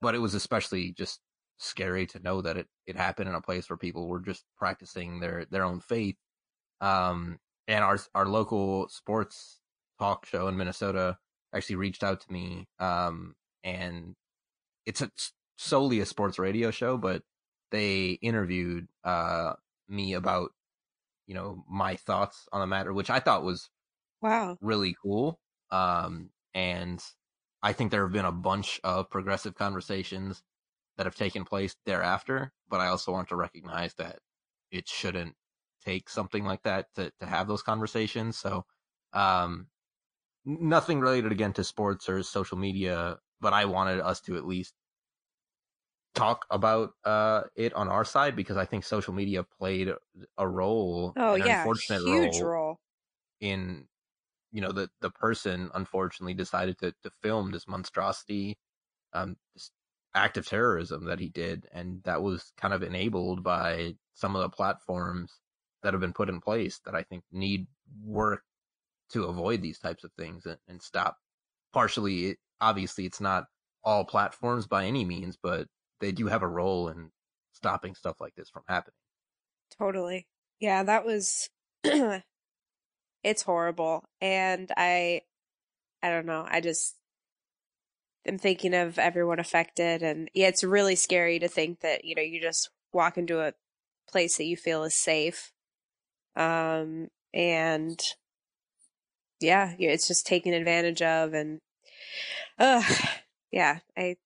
but 0.00 0.14
it 0.14 0.18
was 0.18 0.34
especially 0.34 0.92
just 0.92 1.20
scary 1.58 2.06
to 2.06 2.20
know 2.20 2.42
that 2.42 2.56
it, 2.56 2.66
it 2.86 2.96
happened 2.96 3.28
in 3.28 3.34
a 3.34 3.40
place 3.40 3.70
where 3.70 3.76
people 3.76 4.08
were 4.08 4.20
just 4.20 4.44
practicing 4.58 5.20
their, 5.20 5.46
their 5.50 5.64
own 5.64 5.80
faith. 5.80 6.16
Um, 6.80 7.38
and 7.68 7.82
our, 7.82 7.98
our 8.14 8.26
local 8.26 8.88
sports 8.88 9.60
talk 9.98 10.26
show 10.26 10.48
in 10.48 10.56
Minnesota 10.56 11.16
actually 11.54 11.76
reached 11.76 12.04
out 12.04 12.20
to 12.20 12.32
me. 12.32 12.68
Um, 12.78 13.34
and 13.64 14.14
it's 14.84 15.00
a, 15.00 15.10
solely 15.56 16.00
a 16.00 16.06
sports 16.06 16.38
radio 16.38 16.70
show, 16.70 16.98
but 16.98 17.22
they 17.70 18.18
interviewed, 18.22 18.88
uh, 19.04 19.54
me 19.88 20.14
about, 20.14 20.50
you 21.26 21.34
know, 21.34 21.64
my 21.68 21.96
thoughts 21.96 22.46
on 22.52 22.60
the 22.60 22.66
matter, 22.66 22.92
which 22.92 23.10
I 23.10 23.20
thought 23.20 23.42
was 23.42 23.70
Wow. 24.20 24.58
really 24.60 24.96
cool. 25.02 25.40
Um, 25.70 26.30
and 26.54 27.02
I 27.62 27.72
think 27.72 27.90
there 27.90 28.02
have 28.04 28.12
been 28.12 28.24
a 28.24 28.32
bunch 28.32 28.80
of 28.84 29.10
progressive 29.10 29.54
conversations 29.54 30.42
that 30.96 31.06
have 31.06 31.16
taken 31.16 31.44
place 31.44 31.76
thereafter, 31.86 32.52
but 32.68 32.80
I 32.80 32.88
also 32.88 33.12
want 33.12 33.28
to 33.30 33.36
recognize 33.36 33.94
that 33.96 34.20
it 34.70 34.88
shouldn't 34.88 35.36
take 35.82 36.08
something 36.10 36.44
like 36.44 36.62
that 36.64 36.94
to, 36.94 37.12
to 37.20 37.26
have 37.26 37.48
those 37.48 37.62
conversations. 37.62 38.38
So, 38.38 38.66
um, 39.12 39.70
nothing 40.44 41.00
related 41.00 41.32
again 41.32 41.52
to 41.54 41.64
sports 41.64 42.08
or 42.08 42.22
social 42.22 42.58
media, 42.58 43.18
but 43.40 43.52
I 43.52 43.66
wanted 43.66 44.00
us 44.00 44.20
to 44.22 44.36
at 44.36 44.46
least 44.46 44.74
talk 46.14 46.46
about 46.50 46.94
uh 47.04 47.44
it 47.56 47.72
on 47.74 47.88
our 47.88 48.04
side 48.04 48.34
because 48.36 48.56
I 48.56 48.64
think 48.64 48.84
social 48.84 49.12
media 49.12 49.42
played 49.44 49.90
a 50.38 50.48
role, 50.48 51.16
Oh 51.16 51.34
an 51.34 51.42
yeah, 51.42 51.66
unfortunate 51.66 52.02
huge 52.06 52.40
role 52.40 52.42
role. 52.42 52.78
in 53.40 53.88
you 54.52 54.60
know 54.60 54.72
the 54.72 54.88
the 55.00 55.10
person 55.10 55.70
unfortunately 55.74 56.34
decided 56.34 56.78
to 56.78 56.92
to 57.02 57.10
film 57.22 57.50
this 57.50 57.68
monstrosity 57.68 58.56
um 59.14 59.36
just, 59.56 59.72
act 60.16 60.38
of 60.38 60.46
terrorism 60.46 61.04
that 61.04 61.20
he 61.20 61.28
did, 61.28 61.66
and 61.72 62.02
that 62.04 62.22
was 62.22 62.52
kind 62.56 62.72
of 62.74 62.82
enabled 62.82 63.44
by 63.44 63.94
some 64.14 64.34
of 64.34 64.42
the 64.42 64.48
platforms 64.48 65.40
that 65.82 65.92
have 65.92 66.00
been 66.00 66.12
put 66.12 66.30
in 66.30 66.40
place 66.40 66.80
that 66.84 66.94
I 66.94 67.02
think 67.02 67.22
need 67.30 67.66
work 68.02 68.42
to 69.10 69.24
avoid 69.24 69.62
these 69.62 69.78
types 69.78 70.04
of 70.04 70.12
things 70.18 70.46
and, 70.46 70.58
and 70.66 70.82
stop. 70.82 71.16
Partially, 71.72 72.36
obviously, 72.60 73.04
it's 73.04 73.20
not 73.20 73.44
all 73.84 74.04
platforms 74.04 74.66
by 74.66 74.86
any 74.86 75.04
means, 75.04 75.36
but 75.40 75.68
they 76.00 76.12
do 76.12 76.26
have 76.26 76.42
a 76.42 76.48
role 76.48 76.88
in 76.88 77.10
stopping 77.52 77.94
stuff 77.94 78.16
like 78.20 78.34
this 78.34 78.48
from 78.48 78.62
happening. 78.66 78.94
Totally. 79.78 80.26
Yeah, 80.60 80.82
that 80.82 81.04
was 81.04 81.50
it's 83.26 83.42
horrible. 83.42 84.04
And 84.20 84.70
I 84.76 85.22
I 86.02 86.10
don't 86.10 86.26
know. 86.26 86.46
I 86.48 86.60
just 86.60 86.94
am 88.24 88.38
thinking 88.38 88.72
of 88.72 88.98
everyone 88.98 89.40
affected 89.40 90.02
and 90.02 90.30
yeah, 90.32 90.46
it's 90.46 90.62
really 90.62 90.94
scary 90.94 91.40
to 91.40 91.48
think 91.48 91.80
that, 91.80 92.04
you 92.04 92.14
know, 92.14 92.22
you 92.22 92.40
just 92.40 92.70
walk 92.92 93.18
into 93.18 93.40
a 93.40 93.52
place 94.08 94.36
that 94.36 94.44
you 94.44 94.56
feel 94.56 94.84
is 94.84 94.94
safe. 94.94 95.52
Um 96.36 97.08
and 97.34 98.00
yeah, 99.40 99.74
it's 99.78 100.06
just 100.06 100.24
taken 100.26 100.54
advantage 100.54 101.02
of 101.02 101.34
and 101.34 101.58
uh 102.60 102.84
yeah, 103.50 103.80
I 103.96 104.16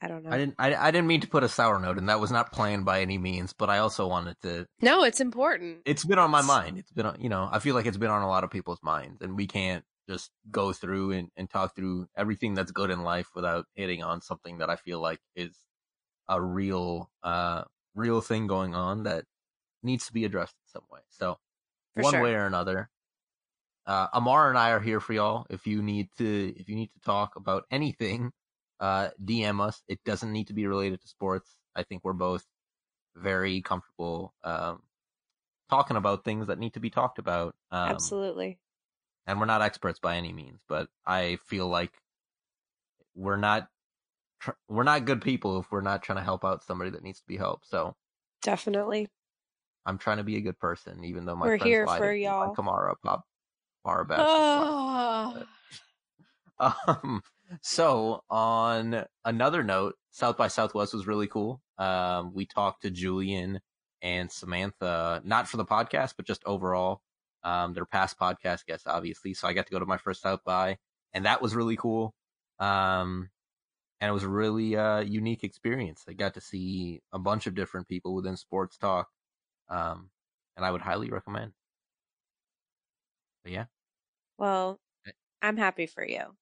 I 0.00 0.08
don't 0.08 0.22
know. 0.22 0.30
I 0.30 0.38
didn't. 0.38 0.54
I, 0.58 0.74
I 0.74 0.90
didn't 0.90 1.08
mean 1.08 1.20
to 1.22 1.28
put 1.28 1.42
a 1.42 1.48
sour 1.48 1.78
note, 1.80 1.98
and 1.98 2.08
that 2.08 2.20
was 2.20 2.30
not 2.30 2.52
planned 2.52 2.84
by 2.84 3.00
any 3.00 3.18
means. 3.18 3.52
But 3.52 3.68
I 3.68 3.78
also 3.78 4.06
wanted 4.06 4.36
to. 4.42 4.66
No, 4.80 5.02
it's 5.02 5.20
important. 5.20 5.78
It's 5.84 6.04
been 6.04 6.18
on 6.18 6.30
my 6.30 6.42
mind. 6.42 6.78
It's 6.78 6.92
been, 6.92 7.06
on, 7.06 7.20
you 7.20 7.28
know, 7.28 7.48
I 7.50 7.58
feel 7.58 7.74
like 7.74 7.86
it's 7.86 7.96
been 7.96 8.10
on 8.10 8.22
a 8.22 8.28
lot 8.28 8.44
of 8.44 8.50
people's 8.50 8.82
minds, 8.82 9.22
and 9.22 9.36
we 9.36 9.46
can't 9.46 9.84
just 10.08 10.30
go 10.50 10.72
through 10.72 11.12
and, 11.12 11.28
and 11.36 11.50
talk 11.50 11.74
through 11.74 12.06
everything 12.16 12.54
that's 12.54 12.70
good 12.70 12.90
in 12.90 13.02
life 13.02 13.28
without 13.34 13.66
hitting 13.74 14.02
on 14.02 14.20
something 14.22 14.58
that 14.58 14.70
I 14.70 14.76
feel 14.76 15.00
like 15.00 15.20
is 15.36 15.54
a 16.28 16.40
real, 16.40 17.10
uh, 17.22 17.64
real 17.94 18.20
thing 18.20 18.46
going 18.46 18.74
on 18.74 19.02
that 19.02 19.24
needs 19.82 20.06
to 20.06 20.12
be 20.12 20.24
addressed 20.24 20.54
in 20.54 20.72
some 20.72 20.84
way. 20.90 21.00
So, 21.10 21.38
for 21.94 22.04
one 22.04 22.12
sure. 22.14 22.22
way 22.22 22.34
or 22.34 22.46
another, 22.46 22.88
uh, 23.86 24.06
Amara 24.14 24.50
and 24.50 24.58
I 24.58 24.70
are 24.70 24.80
here 24.80 25.00
for 25.00 25.12
y'all. 25.12 25.46
If 25.50 25.66
you 25.66 25.82
need 25.82 26.08
to, 26.18 26.54
if 26.56 26.68
you 26.68 26.76
need 26.76 26.90
to 26.94 27.00
talk 27.00 27.34
about 27.36 27.64
anything 27.70 28.32
uh, 28.80 29.08
DM 29.22 29.60
us. 29.60 29.82
It 29.88 30.00
doesn't 30.04 30.32
need 30.32 30.48
to 30.48 30.54
be 30.54 30.66
related 30.66 31.00
to 31.00 31.08
sports. 31.08 31.56
I 31.74 31.82
think 31.82 32.04
we're 32.04 32.12
both 32.12 32.44
very 33.16 33.60
comfortable 33.60 34.34
um, 34.44 34.82
talking 35.70 35.96
about 35.96 36.24
things 36.24 36.46
that 36.46 36.58
need 36.58 36.74
to 36.74 36.80
be 36.80 36.90
talked 36.90 37.18
about. 37.18 37.54
Um, 37.70 37.90
Absolutely. 37.90 38.58
And 39.26 39.38
we're 39.38 39.46
not 39.46 39.62
experts 39.62 39.98
by 39.98 40.16
any 40.16 40.32
means, 40.32 40.62
but 40.68 40.88
I 41.06 41.36
feel 41.46 41.68
like 41.68 41.92
we're 43.14 43.36
not 43.36 43.68
tr- 44.40 44.52
we're 44.68 44.84
not 44.84 45.04
good 45.04 45.20
people 45.20 45.60
if 45.60 45.70
we're 45.70 45.82
not 45.82 46.02
trying 46.02 46.18
to 46.18 46.24
help 46.24 46.44
out 46.44 46.64
somebody 46.64 46.90
that 46.90 47.02
needs 47.02 47.20
to 47.20 47.26
be 47.26 47.36
helped. 47.36 47.68
So 47.68 47.94
definitely, 48.42 49.08
I'm 49.84 49.98
trying 49.98 50.16
to 50.18 50.24
be 50.24 50.36
a 50.36 50.40
good 50.40 50.58
person, 50.58 51.04
even 51.04 51.26
though 51.26 51.36
my 51.36 51.46
we're 51.46 51.56
here 51.56 51.86
for 51.86 52.12
y'all. 52.12 52.54
Kamara 52.54 52.94
pop 53.04 53.24
Kamara 53.84 54.08
basketball. 54.08 55.44
Um, 56.60 57.22
so, 57.62 58.22
on 58.30 59.04
another 59.24 59.62
note, 59.62 59.96
South 60.10 60.36
by 60.36 60.48
Southwest 60.48 60.94
was 60.94 61.06
really 61.06 61.26
cool. 61.26 61.60
Um, 61.78 62.32
we 62.34 62.46
talked 62.46 62.82
to 62.82 62.90
Julian 62.90 63.60
and 64.02 64.30
Samantha, 64.30 65.22
not 65.24 65.48
for 65.48 65.56
the 65.56 65.64
podcast, 65.64 66.14
but 66.16 66.26
just 66.26 66.42
overall. 66.44 67.02
Um, 67.44 67.72
they're 67.72 67.86
past 67.86 68.18
podcast 68.18 68.66
guests, 68.66 68.86
obviously. 68.86 69.34
So 69.34 69.46
I 69.48 69.52
got 69.52 69.66
to 69.66 69.72
go 69.72 69.78
to 69.78 69.86
my 69.86 69.96
first 69.96 70.22
South 70.22 70.40
by, 70.44 70.78
and 71.12 71.24
that 71.24 71.40
was 71.40 71.54
really 71.54 71.76
cool. 71.76 72.14
Um, 72.58 73.30
and 74.00 74.08
it 74.08 74.12
was 74.12 74.24
a 74.24 74.28
really 74.28 74.76
uh, 74.76 75.00
unique 75.00 75.44
experience. 75.44 76.04
I 76.08 76.12
got 76.12 76.34
to 76.34 76.40
see 76.40 77.00
a 77.12 77.18
bunch 77.18 77.46
of 77.46 77.54
different 77.54 77.88
people 77.88 78.14
within 78.14 78.36
sports 78.36 78.76
talk, 78.76 79.08
um, 79.68 80.10
and 80.56 80.64
I 80.64 80.70
would 80.70 80.82
highly 80.82 81.10
recommend. 81.10 81.52
But 83.42 83.52
yeah. 83.52 83.64
Well, 84.36 84.78
I'm 85.42 85.56
happy 85.56 85.86
for 85.86 86.06
you. 86.06 86.36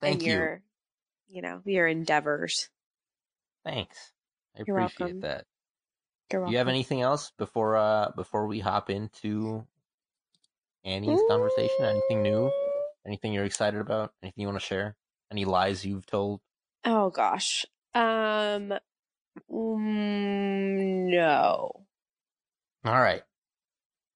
Thank 0.00 0.14
and 0.14 0.22
your, 0.22 0.62
you. 1.28 1.36
you 1.36 1.42
know, 1.42 1.60
your 1.64 1.86
endeavors. 1.86 2.68
Thanks. 3.64 4.12
I 4.56 4.62
You're 4.66 4.78
appreciate 4.78 5.00
welcome. 5.00 5.20
that. 5.20 5.44
You're 6.32 6.44
Do 6.44 6.52
you 6.52 6.58
have 6.58 6.68
anything 6.68 7.00
else 7.00 7.32
before 7.38 7.76
uh 7.76 8.10
before 8.14 8.46
we 8.46 8.60
hop 8.60 8.90
into 8.90 9.66
Annie's 10.84 11.20
conversation? 11.28 11.84
Anything 11.84 12.22
new? 12.22 12.50
Anything 13.06 13.32
you're 13.32 13.44
excited 13.44 13.80
about? 13.80 14.12
Anything 14.22 14.42
you 14.42 14.48
want 14.48 14.60
to 14.60 14.66
share? 14.66 14.96
Any 15.30 15.44
lies 15.44 15.84
you've 15.84 16.06
told? 16.06 16.40
Oh 16.84 17.10
gosh. 17.10 17.64
Um 17.94 18.74
mm, 19.50 21.10
no. 21.10 21.70
All 22.84 23.00
right. 23.00 23.22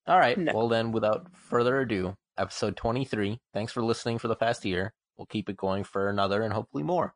All 0.06 0.18
right. 0.18 0.36
No. 0.36 0.52
Well 0.54 0.68
then 0.68 0.92
without 0.92 1.28
further 1.34 1.80
ado, 1.80 2.14
episode 2.36 2.76
23. 2.76 3.38
Thanks 3.54 3.72
for 3.72 3.82
listening 3.82 4.18
for 4.18 4.28
the 4.28 4.36
past 4.36 4.64
year. 4.64 4.92
We'll 5.16 5.26
keep 5.26 5.48
it 5.48 5.56
going 5.56 5.84
for 5.84 6.08
another 6.08 6.42
and 6.42 6.52
hopefully 6.52 6.82
more. 6.82 7.14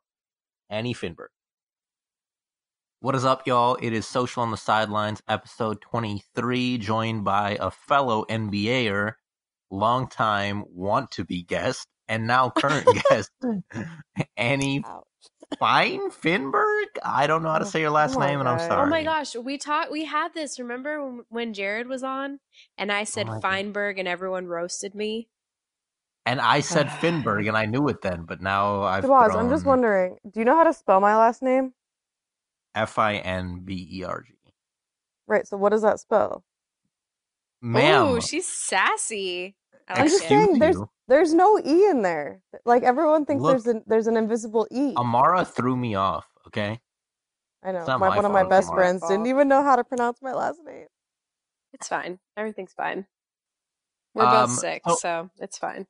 Annie 0.69 0.95
Finberg. 0.95 1.29
What 3.01 3.15
is 3.15 3.25
up, 3.25 3.47
y'all? 3.47 3.77
It 3.81 3.93
is 3.93 4.07
Social 4.07 4.43
on 4.43 4.51
the 4.51 4.57
Sidelines, 4.57 5.23
episode 5.29 5.81
23, 5.81 6.79
joined 6.79 7.25
by 7.25 7.57
a 7.61 7.71
fellow 7.71 8.25
NBAer, 8.29 9.13
longtime 9.71 10.65
want 10.69 11.11
to 11.13 11.25
be 11.25 11.43
guest, 11.43 11.87
and 12.09 12.27
now 12.27 12.51
current 12.51 12.87
guest, 13.11 13.31
Annie 14.37 14.83
Fine 15.59 16.11
Finberg. 16.11 16.87
I 17.05 17.27
don't 17.27 17.43
know 17.43 17.51
how 17.51 17.59
to 17.59 17.67
say 17.67 17.81
your 17.81 17.91
last 17.91 18.17
oh 18.17 18.21
name, 18.21 18.41
and 18.41 18.49
I'm 18.49 18.59
sorry. 18.59 18.87
Oh 18.87 18.91
my 18.91 19.05
gosh, 19.05 19.37
we 19.37 19.59
talked. 19.59 19.91
We 19.91 20.05
had 20.05 20.35
this. 20.35 20.59
Remember 20.59 21.21
when 21.29 21.55
Jared 21.55 21.87
was 21.87 22.03
on, 22.03 22.41
and 22.77 22.91
I 22.91 23.05
said 23.05 23.29
oh 23.29 23.41
Feinberg, 23.41 23.97
God. 23.97 24.01
and 24.01 24.09
everyone 24.09 24.47
roasted 24.47 24.95
me. 24.95 25.29
And 26.27 26.41
I 26.41 26.61
said 26.61 26.89
Finberg, 26.89 27.47
and 27.49 27.57
I 27.57 27.67
knew 27.67 27.89
it 27.89 28.03
then, 28.03 28.25
but 28.25 28.43
now 28.43 28.83
I've. 28.83 29.05
Shabazz, 29.05 29.33
thrown... 29.33 29.45
I'm 29.45 29.51
just 29.51 29.65
wondering, 29.65 30.19
do 30.31 30.41
you 30.41 30.45
know 30.45 30.57
how 30.57 30.65
to 30.65 30.73
spell 30.73 31.01
my 31.01 31.17
last 31.17 31.43
name? 31.43 31.73
F 32.75 32.99
I 32.99 33.15
N 33.17 33.61
B 33.65 33.89
E 33.91 34.05
R 34.05 34.23
G. 34.23 34.35
Right. 35.27 35.47
So 35.47 35.57
what 35.57 35.71
does 35.71 35.83
that 35.83 35.99
spell? 36.01 36.45
Ma'am. 37.63 38.07
Ooh, 38.07 38.21
she's 38.21 38.47
sassy. 38.47 39.55
I 39.89 40.01
am 40.01 40.09
just 40.09 40.27
saying, 40.27 40.59
there's 40.59 40.77
there's 41.09 41.33
no 41.33 41.59
e 41.59 41.89
in 41.89 42.03
there. 42.03 42.43
Like 42.65 42.83
everyone 42.83 43.25
thinks 43.25 43.43
Look, 43.43 43.53
there's 43.53 43.67
an 43.67 43.83
there's 43.87 44.07
an 44.09 44.17
invisible 44.17 44.67
e. 44.71 44.95
Amara 44.97 45.45
threw 45.45 45.77
me 45.77 45.95
off. 45.95 46.27
Okay. 46.49 46.81
I 47.63 47.73
know. 47.73 47.85
My, 47.99 48.09
one 48.09 48.25
of 48.25 48.33
my 48.33 48.45
best 48.45 48.73
friends 48.73 49.03
didn't 49.09 49.27
even 49.27 49.49
know 49.49 49.63
how 49.63 49.77
to 49.77 49.85
pronounce 49.85 50.21
my 50.23 50.33
last 50.33 50.61
name. 50.65 50.87
It's 51.73 51.89
fine. 51.89 52.19
Everything's 52.37 52.73
fine. 52.73 53.07
We're 54.15 54.25
um, 54.25 54.49
both 54.49 54.59
sick, 54.59 54.83
oh, 54.87 54.97
so 54.97 55.31
it's 55.39 55.59
fine. 55.59 55.87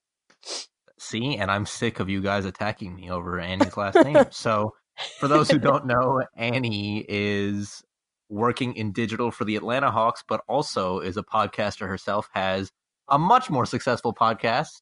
See, 0.99 1.37
and 1.37 1.51
I'm 1.51 1.67
sick 1.67 2.01
of 2.01 2.09
you 2.09 2.23
guys 2.23 2.45
attacking 2.45 2.95
me 2.95 3.11
over 3.11 3.39
Annie's 3.39 3.77
last 3.77 3.97
name. 3.97 4.25
So, 4.31 4.75
for 5.19 5.29
those 5.29 5.51
who 5.51 5.59
don't 5.59 5.87
know, 5.87 6.25
Annie 6.35 7.05
is 7.07 7.83
working 8.31 8.75
in 8.77 8.93
digital 8.93 9.31
for 9.31 9.45
the 9.45 9.57
Atlanta 9.57 9.91
Hawks, 9.91 10.25
but 10.27 10.41
also 10.49 11.01
is 11.01 11.19
a 11.19 11.23
podcaster 11.23 11.87
herself, 11.87 12.31
has 12.33 12.73
a 13.09 13.19
much 13.19 13.51
more 13.51 13.67
successful 13.67 14.15
podcast 14.15 14.81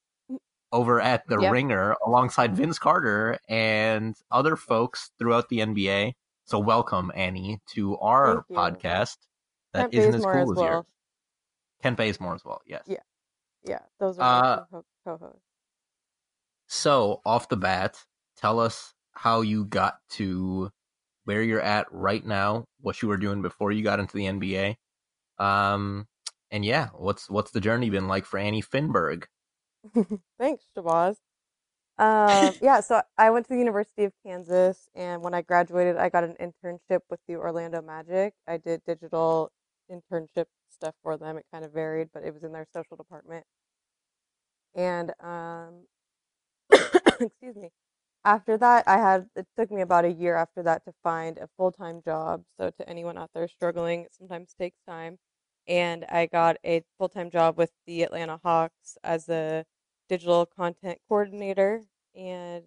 over 0.73 1.01
at 1.01 1.27
The 1.29 1.41
yep. 1.41 1.53
Ringer 1.53 1.97
alongside 2.07 2.57
Vince 2.57 2.79
Carter 2.79 3.39
and 3.49 4.15
other 4.31 4.55
folks 4.57 5.11
throughout 5.19 5.49
the 5.49 5.59
NBA. 5.59 6.13
So, 6.45 6.61
welcome, 6.61 7.11
Annie, 7.15 7.61
to 7.75 7.97
our 7.99 8.45
podcast 8.53 9.17
that 9.73 9.91
Kent 9.91 10.13
not 10.13 10.15
as 10.15 10.23
cool 10.23 10.33
as, 10.33 10.51
as 10.51 10.57
well. 10.57 10.65
yours. 10.65 10.85
Kent 11.83 11.97
Bazemore 11.97 12.35
as 12.37 12.45
well, 12.45 12.61
yes. 12.67 12.85
Yeah. 12.87 12.99
Yeah, 13.67 13.81
those 13.99 14.19
are 14.19 14.67
uh, 14.73 14.81
co-hosts. 15.05 15.44
So, 16.75 17.21
off 17.25 17.49
the 17.49 17.57
bat, 17.57 18.05
tell 18.37 18.59
us 18.59 18.95
how 19.13 19.43
you 19.43 19.65
got 19.65 19.99
to 20.11 20.71
where 21.25 21.41
you're 21.41 21.61
at 21.61 21.87
right 21.93 22.27
now, 22.27 22.65
what 22.81 23.01
you 23.01 23.07
were 23.07 23.17
doing 23.17 23.43
before 23.43 23.71
you 23.71 23.85
got 23.85 24.01
into 24.01 24.17
the 24.17 24.25
NBA. 24.25 24.75
Um, 25.39 26.09
and 26.51 26.65
yeah, 26.65 26.89
what's 26.93 27.31
what's 27.31 27.53
the 27.53 27.61
journey 27.61 27.91
been 27.91 28.09
like 28.09 28.25
for 28.25 28.39
Annie 28.39 28.61
Finberg? 28.61 29.27
Thanks, 30.39 30.65
Shabazz. 30.77 31.15
Um, 31.97 32.55
yeah, 32.61 32.81
so 32.81 33.03
I 33.17 33.31
went 33.31 33.47
to 33.47 33.53
the 33.53 33.59
University 33.61 34.03
of 34.03 34.13
Kansas, 34.27 34.89
and 34.97 35.23
when 35.23 35.33
I 35.33 35.43
graduated, 35.43 35.97
I 35.97 36.09
got 36.09 36.25
an 36.25 36.35
internship 36.41 37.03
with 37.09 37.21
the 37.29 37.37
Orlando 37.37 37.83
Magic. 37.83 38.35
I 38.49 38.57
did 38.57 38.83
digital 38.85 39.53
internship 39.89 40.47
stuff 40.71 40.97
for 41.05 41.17
them. 41.17 41.37
It 41.39 41.47
kind 41.53 41.65
of 41.65 41.73
varied, 41.73 42.09
but 42.13 42.25
it 42.25 42.35
was 42.35 42.43
in 42.43 42.51
their 42.51 42.67
social 42.75 42.97
department. 42.97 43.45
And 44.75 45.13
um, 45.21 45.87
excuse 47.21 47.57
me. 47.57 47.71
After 48.25 48.57
that, 48.59 48.85
I 48.89 48.99
had 48.99 49.29
it 49.37 49.47
took 49.57 49.71
me 49.71 49.83
about 49.83 50.05
a 50.07 50.13
year 50.13 50.37
after 50.37 50.63
that 50.63 50.85
to 50.87 50.93
find 51.03 51.39
a 51.39 51.49
full 51.57 51.73
time 51.73 52.03
job. 52.05 52.45
So 52.59 52.71
to 52.71 52.89
anyone 52.89 53.19
out 53.19 53.31
there 53.35 53.49
struggling, 53.49 54.03
it 54.03 54.15
sometimes 54.15 54.55
takes 54.55 54.79
time. 54.89 55.19
And 55.69 56.05
I 56.11 56.27
got 56.27 56.57
a 56.65 56.83
full 56.99 57.09
time 57.09 57.31
job 57.31 57.59
with 57.59 57.73
the 57.87 58.03
Atlanta 58.03 58.41
Hawks 58.43 58.99
as 59.05 59.29
a 59.29 59.65
digital 60.09 60.47
content 60.47 60.99
coordinator. 61.09 61.83
And 62.15 62.65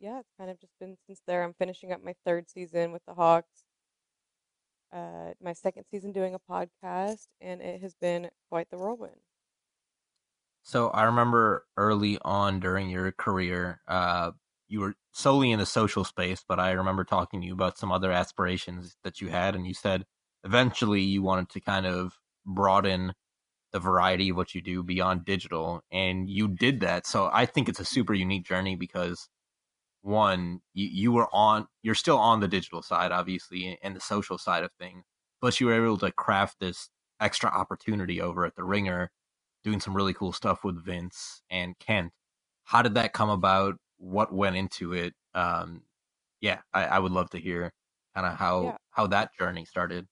yeah, 0.00 0.20
it's 0.20 0.32
kind 0.38 0.50
of 0.50 0.60
just 0.60 0.72
been 0.80 0.96
since 1.06 1.20
there. 1.26 1.44
I'm 1.44 1.54
finishing 1.54 1.92
up 1.92 2.02
my 2.04 2.14
third 2.24 2.50
season 2.50 2.92
with 2.92 3.04
the 3.06 3.14
Hawks. 3.14 3.64
Uh, 4.92 5.34
my 5.42 5.52
second 5.52 5.84
season 5.90 6.12
doing 6.12 6.34
a 6.34 6.38
podcast, 6.38 7.26
and 7.40 7.60
it 7.60 7.80
has 7.80 7.94
been 7.94 8.30
quite 8.48 8.70
the 8.70 8.78
whirlwind. 8.78 9.20
So 10.64 10.88
I 10.88 11.04
remember 11.04 11.66
early 11.76 12.18
on 12.22 12.58
during 12.58 12.88
your 12.88 13.12
career, 13.12 13.82
uh, 13.86 14.32
you 14.66 14.80
were 14.80 14.94
solely 15.12 15.50
in 15.50 15.58
the 15.58 15.66
social 15.66 16.04
space, 16.04 16.42
but 16.48 16.58
I 16.58 16.72
remember 16.72 17.04
talking 17.04 17.42
to 17.42 17.46
you 17.46 17.52
about 17.52 17.76
some 17.76 17.92
other 17.92 18.10
aspirations 18.10 18.96
that 19.04 19.20
you 19.20 19.28
had, 19.28 19.54
and 19.54 19.66
you 19.66 19.74
said 19.74 20.04
eventually 20.42 21.02
you 21.02 21.22
wanted 21.22 21.50
to 21.50 21.60
kind 21.60 21.84
of 21.84 22.14
broaden 22.46 23.12
the 23.72 23.78
variety 23.78 24.30
of 24.30 24.36
what 24.36 24.54
you 24.54 24.62
do 24.62 24.82
beyond 24.82 25.26
digital, 25.26 25.82
and 25.92 26.30
you 26.30 26.48
did 26.48 26.80
that. 26.80 27.06
So 27.06 27.28
I 27.30 27.44
think 27.44 27.68
it's 27.68 27.80
a 27.80 27.84
super 27.84 28.14
unique 28.14 28.46
journey 28.46 28.74
because 28.74 29.28
one, 30.00 30.60
you, 30.72 30.88
you 30.90 31.12
were 31.12 31.28
on, 31.30 31.66
you're 31.82 31.94
still 31.94 32.18
on 32.18 32.40
the 32.40 32.48
digital 32.48 32.80
side, 32.80 33.12
obviously, 33.12 33.78
and 33.82 33.94
the 33.94 34.00
social 34.00 34.38
side 34.38 34.64
of 34.64 34.70
things, 34.78 35.04
but 35.42 35.60
you 35.60 35.66
were 35.66 35.84
able 35.84 35.98
to 35.98 36.10
craft 36.10 36.56
this 36.60 36.88
extra 37.20 37.50
opportunity 37.50 38.20
over 38.20 38.46
at 38.46 38.54
the 38.56 38.64
Ringer, 38.64 39.10
doing 39.64 39.80
some 39.80 39.96
really 39.96 40.14
cool 40.14 40.32
stuff 40.32 40.64
with 40.64 40.84
Vince 40.84 41.42
and 41.50 41.78
Kent. 41.80 42.12
How 42.64 42.82
did 42.82 42.94
that 42.94 43.12
come 43.14 43.30
about? 43.30 43.76
What 43.98 44.32
went 44.34 44.56
into 44.56 44.92
it? 44.94 45.14
Um, 45.34 45.84
yeah, 46.40 46.62
I, 46.74 46.86
I 46.86 46.98
would 47.00 47.12
love 47.12 47.30
to 47.30 47.40
hear 47.40 47.72
kind 48.14 48.26
of 48.26 48.34
how 48.38 48.72
Yeah. 48.72 48.78
how 48.90 49.06
that 49.08 49.30
journey 49.38 49.64
started. 49.66 50.06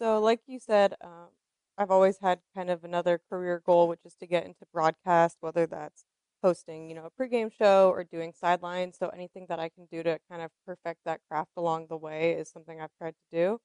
So, 0.00 0.20
like 0.20 0.42
you 0.46 0.58
said, 0.58 0.94
um, 1.00 1.30
I've 1.76 1.90
always 1.90 2.18
had 2.18 2.42
kind 2.54 2.70
of 2.70 2.84
another 2.84 3.18
career 3.18 3.60
goal, 3.60 3.88
which 3.88 4.04
is 4.04 4.14
to 4.16 4.26
get 4.26 4.44
into 4.44 4.66
broadcast, 4.72 5.38
whether 5.40 5.66
that's 5.66 6.06
hosting, 6.42 6.88
you 6.88 6.94
know, 6.94 7.06
a 7.06 7.10
pregame 7.10 7.52
show 7.52 7.90
or 7.90 8.04
doing 8.04 8.32
sidelines. 8.32 8.98
So, 8.98 9.08
anything 9.08 9.46
that 9.48 9.58
I 9.60 9.68
can 9.68 9.86
do 9.86 10.02
to 10.02 10.20
kind 10.28 10.42
of 10.42 10.50
perfect 10.66 11.00
that 11.04 11.20
craft 11.28 11.52
along 11.56 11.88
the 11.88 11.96
way 11.96 12.32
is 12.32 12.50
something 12.50 12.80
I've 12.80 12.94
tried 12.98 13.16
to 13.16 13.36
do. 13.36 13.58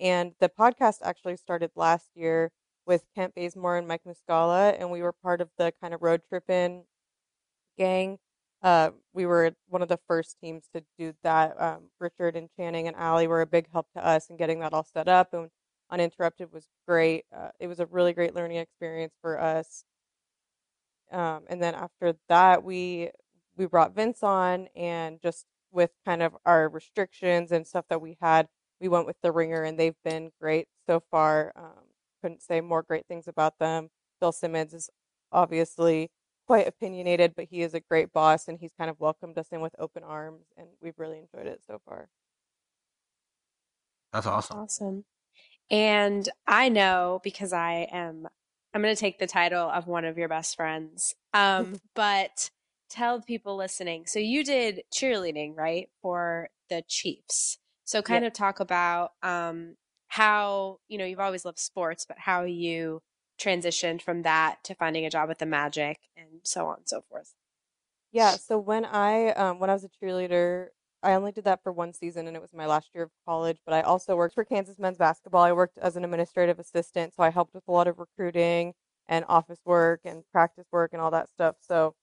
And 0.00 0.34
the 0.40 0.48
podcast 0.50 0.98
actually 1.02 1.36
started 1.38 1.72
last 1.76 2.10
year 2.14 2.52
with 2.86 3.04
Kent 3.14 3.34
Bazemore 3.34 3.76
and 3.78 3.88
Mike 3.88 4.02
Muscala, 4.06 4.76
and 4.78 4.90
we 4.90 5.02
were 5.02 5.12
part 5.12 5.40
of 5.40 5.48
the 5.58 5.72
kind 5.80 5.94
of 5.94 6.02
road 6.02 6.22
tripping 6.28 6.84
gang. 7.78 8.18
Uh, 8.62 8.90
we 9.12 9.26
were 9.26 9.54
one 9.68 9.82
of 9.82 9.88
the 9.88 10.00
first 10.08 10.38
teams 10.40 10.68
to 10.74 10.82
do 10.98 11.14
that. 11.22 11.60
Um, 11.60 11.90
Richard 12.00 12.36
and 12.36 12.48
Channing 12.56 12.88
and 12.88 12.96
Allie 12.96 13.26
were 13.26 13.42
a 13.42 13.46
big 13.46 13.66
help 13.72 13.88
to 13.94 14.04
us 14.06 14.30
in 14.30 14.36
getting 14.36 14.60
that 14.60 14.72
all 14.72 14.84
set 14.84 15.08
up, 15.08 15.34
and 15.34 15.50
Uninterrupted 15.90 16.52
was 16.52 16.68
great. 16.88 17.24
Uh, 17.34 17.50
it 17.60 17.66
was 17.66 17.80
a 17.80 17.86
really 17.86 18.12
great 18.14 18.34
learning 18.34 18.58
experience 18.58 19.14
for 19.20 19.38
us. 19.40 19.84
Um, 21.12 21.44
and 21.48 21.62
then 21.62 21.74
after 21.74 22.16
that, 22.28 22.64
we 22.64 23.10
we 23.56 23.66
brought 23.66 23.94
Vince 23.94 24.22
on, 24.22 24.68
and 24.74 25.20
just 25.22 25.46
with 25.70 25.90
kind 26.04 26.22
of 26.22 26.36
our 26.46 26.68
restrictions 26.68 27.52
and 27.52 27.66
stuff 27.66 27.84
that 27.88 28.00
we 28.00 28.16
had, 28.20 28.48
we 28.80 28.88
went 28.88 29.06
with 29.06 29.16
the 29.22 29.32
Ringer, 29.32 29.62
and 29.62 29.78
they've 29.78 29.96
been 30.04 30.32
great 30.40 30.68
so 30.86 31.00
far. 31.10 31.52
Um, 31.56 31.83
couldn't 32.24 32.42
say 32.42 32.62
more 32.62 32.82
great 32.82 33.06
things 33.06 33.28
about 33.28 33.58
them. 33.58 33.90
Bill 34.20 34.32
Simmons 34.32 34.72
is 34.72 34.88
obviously 35.30 36.10
quite 36.46 36.66
opinionated, 36.66 37.34
but 37.36 37.46
he 37.50 37.60
is 37.62 37.74
a 37.74 37.80
great 37.80 38.12
boss, 38.12 38.48
and 38.48 38.58
he's 38.58 38.72
kind 38.72 38.88
of 38.90 38.98
welcomed 38.98 39.36
us 39.38 39.48
in 39.52 39.60
with 39.60 39.74
open 39.78 40.02
arms, 40.02 40.46
and 40.56 40.68
we've 40.80 40.98
really 40.98 41.18
enjoyed 41.18 41.46
it 41.46 41.60
so 41.66 41.80
far. 41.84 42.08
That's 44.12 44.26
awesome. 44.26 44.62
Awesome. 44.62 45.04
And 45.70 46.28
I 46.46 46.68
know 46.68 47.20
because 47.24 47.52
I 47.52 47.88
am 47.92 48.28
I'm 48.74 48.82
going 48.82 48.94
to 48.94 49.00
take 49.00 49.18
the 49.18 49.26
title 49.26 49.68
of 49.70 49.86
one 49.86 50.04
of 50.04 50.18
your 50.18 50.28
best 50.28 50.56
friends. 50.56 51.14
Um 51.34 51.80
but 51.94 52.50
tell 52.90 53.20
people 53.20 53.56
listening. 53.56 54.06
So 54.06 54.18
you 54.18 54.44
did 54.44 54.82
cheerleading, 54.94 55.56
right, 55.56 55.88
for 56.02 56.50
the 56.70 56.84
Chiefs. 56.88 57.58
So 57.84 58.02
kind 58.02 58.24
Yeah. 58.24 58.28
of 58.28 58.32
talk 58.32 58.60
about 58.60 59.12
um 59.22 59.76
how, 60.14 60.78
you 60.88 60.98
know, 60.98 61.04
you've 61.04 61.20
always 61.20 61.44
loved 61.44 61.58
sports, 61.58 62.04
but 62.06 62.18
how 62.18 62.44
you 62.44 63.02
transitioned 63.38 64.02
from 64.02 64.22
that 64.22 64.62
to 64.64 64.74
finding 64.74 65.04
a 65.06 65.10
job 65.10 65.30
at 65.30 65.38
the 65.38 65.46
Magic 65.46 65.98
and 66.16 66.40
so 66.44 66.66
on 66.66 66.78
and 66.78 66.88
so 66.88 67.02
forth. 67.02 67.34
Yeah, 68.12 68.36
so 68.36 68.58
when 68.58 68.84
I 68.84 69.30
um 69.32 69.58
when 69.58 69.70
I 69.70 69.72
was 69.72 69.84
a 69.84 69.88
cheerleader, 69.88 70.68
I 71.02 71.14
only 71.14 71.32
did 71.32 71.44
that 71.44 71.62
for 71.62 71.72
one 71.72 71.92
season 71.92 72.26
and 72.26 72.36
it 72.36 72.40
was 72.40 72.52
my 72.54 72.66
last 72.66 72.90
year 72.94 73.04
of 73.04 73.10
college, 73.26 73.60
but 73.64 73.74
I 73.74 73.82
also 73.82 74.16
worked 74.16 74.34
for 74.34 74.44
Kansas 74.44 74.78
men's 74.78 74.98
basketball. 74.98 75.42
I 75.42 75.52
worked 75.52 75.78
as 75.78 75.96
an 75.96 76.04
administrative 76.04 76.58
assistant, 76.58 77.14
so 77.14 77.22
I 77.22 77.30
helped 77.30 77.54
with 77.54 77.64
a 77.68 77.72
lot 77.72 77.88
of 77.88 77.98
recruiting 77.98 78.74
and 79.06 79.24
office 79.28 79.60
work 79.64 80.00
and 80.04 80.24
practice 80.30 80.66
work 80.72 80.92
and 80.92 81.02
all 81.02 81.10
that 81.10 81.28
stuff. 81.28 81.56
So 81.60 81.94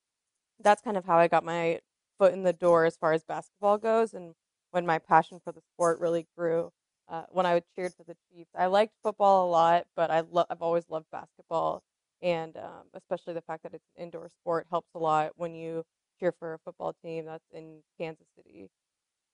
that's 0.60 0.82
kind 0.84 0.98
of 0.98 1.06
how 1.06 1.18
I 1.20 1.28
got 1.30 1.46
my 1.46 1.82
foot 2.20 2.34
in 2.34 2.44
the 2.44 2.54
door 2.54 2.86
as 2.86 2.98
far 2.98 3.14
as 3.14 3.24
basketball 3.26 3.78
goes 3.80 4.14
and 4.14 4.36
when 4.72 4.86
my 4.86 5.00
passion 5.00 5.40
for 5.44 5.52
the 5.54 5.62
sport 5.62 6.00
really 6.00 6.28
grew. 6.38 6.72
Uh, 7.12 7.26
when 7.32 7.46
I 7.46 7.62
cheered 7.76 7.94
for 7.96 8.06
the 8.06 8.16
Chiefs, 8.32 8.52
I 8.58 8.68
liked 8.68 8.96
football 9.04 9.48
a 9.48 9.52
lot, 9.52 9.88
but 9.98 10.12
I 10.12 10.22
lo- 10.22 10.46
I've 10.50 10.64
always 10.64 10.90
loved 10.90 11.08
basketball, 11.12 11.84
and 12.24 12.58
um, 12.58 12.86
especially 12.96 13.34
the 13.36 13.42
fact 13.44 13.64
that 13.64 13.74
it's 13.76 13.86
an 13.98 14.04
indoor 14.06 14.30
sport 14.30 14.68
helps 14.72 14.90
a 14.96 15.00
lot 15.00 15.34
when 15.36 15.54
you 15.56 15.84
cheer 16.20 16.34
for 16.40 16.54
a 16.56 16.60
football 16.60 16.96
team 17.04 17.26
that's 17.26 17.52
in 17.54 17.84
Kansas 18.00 18.28
City. 18.38 18.70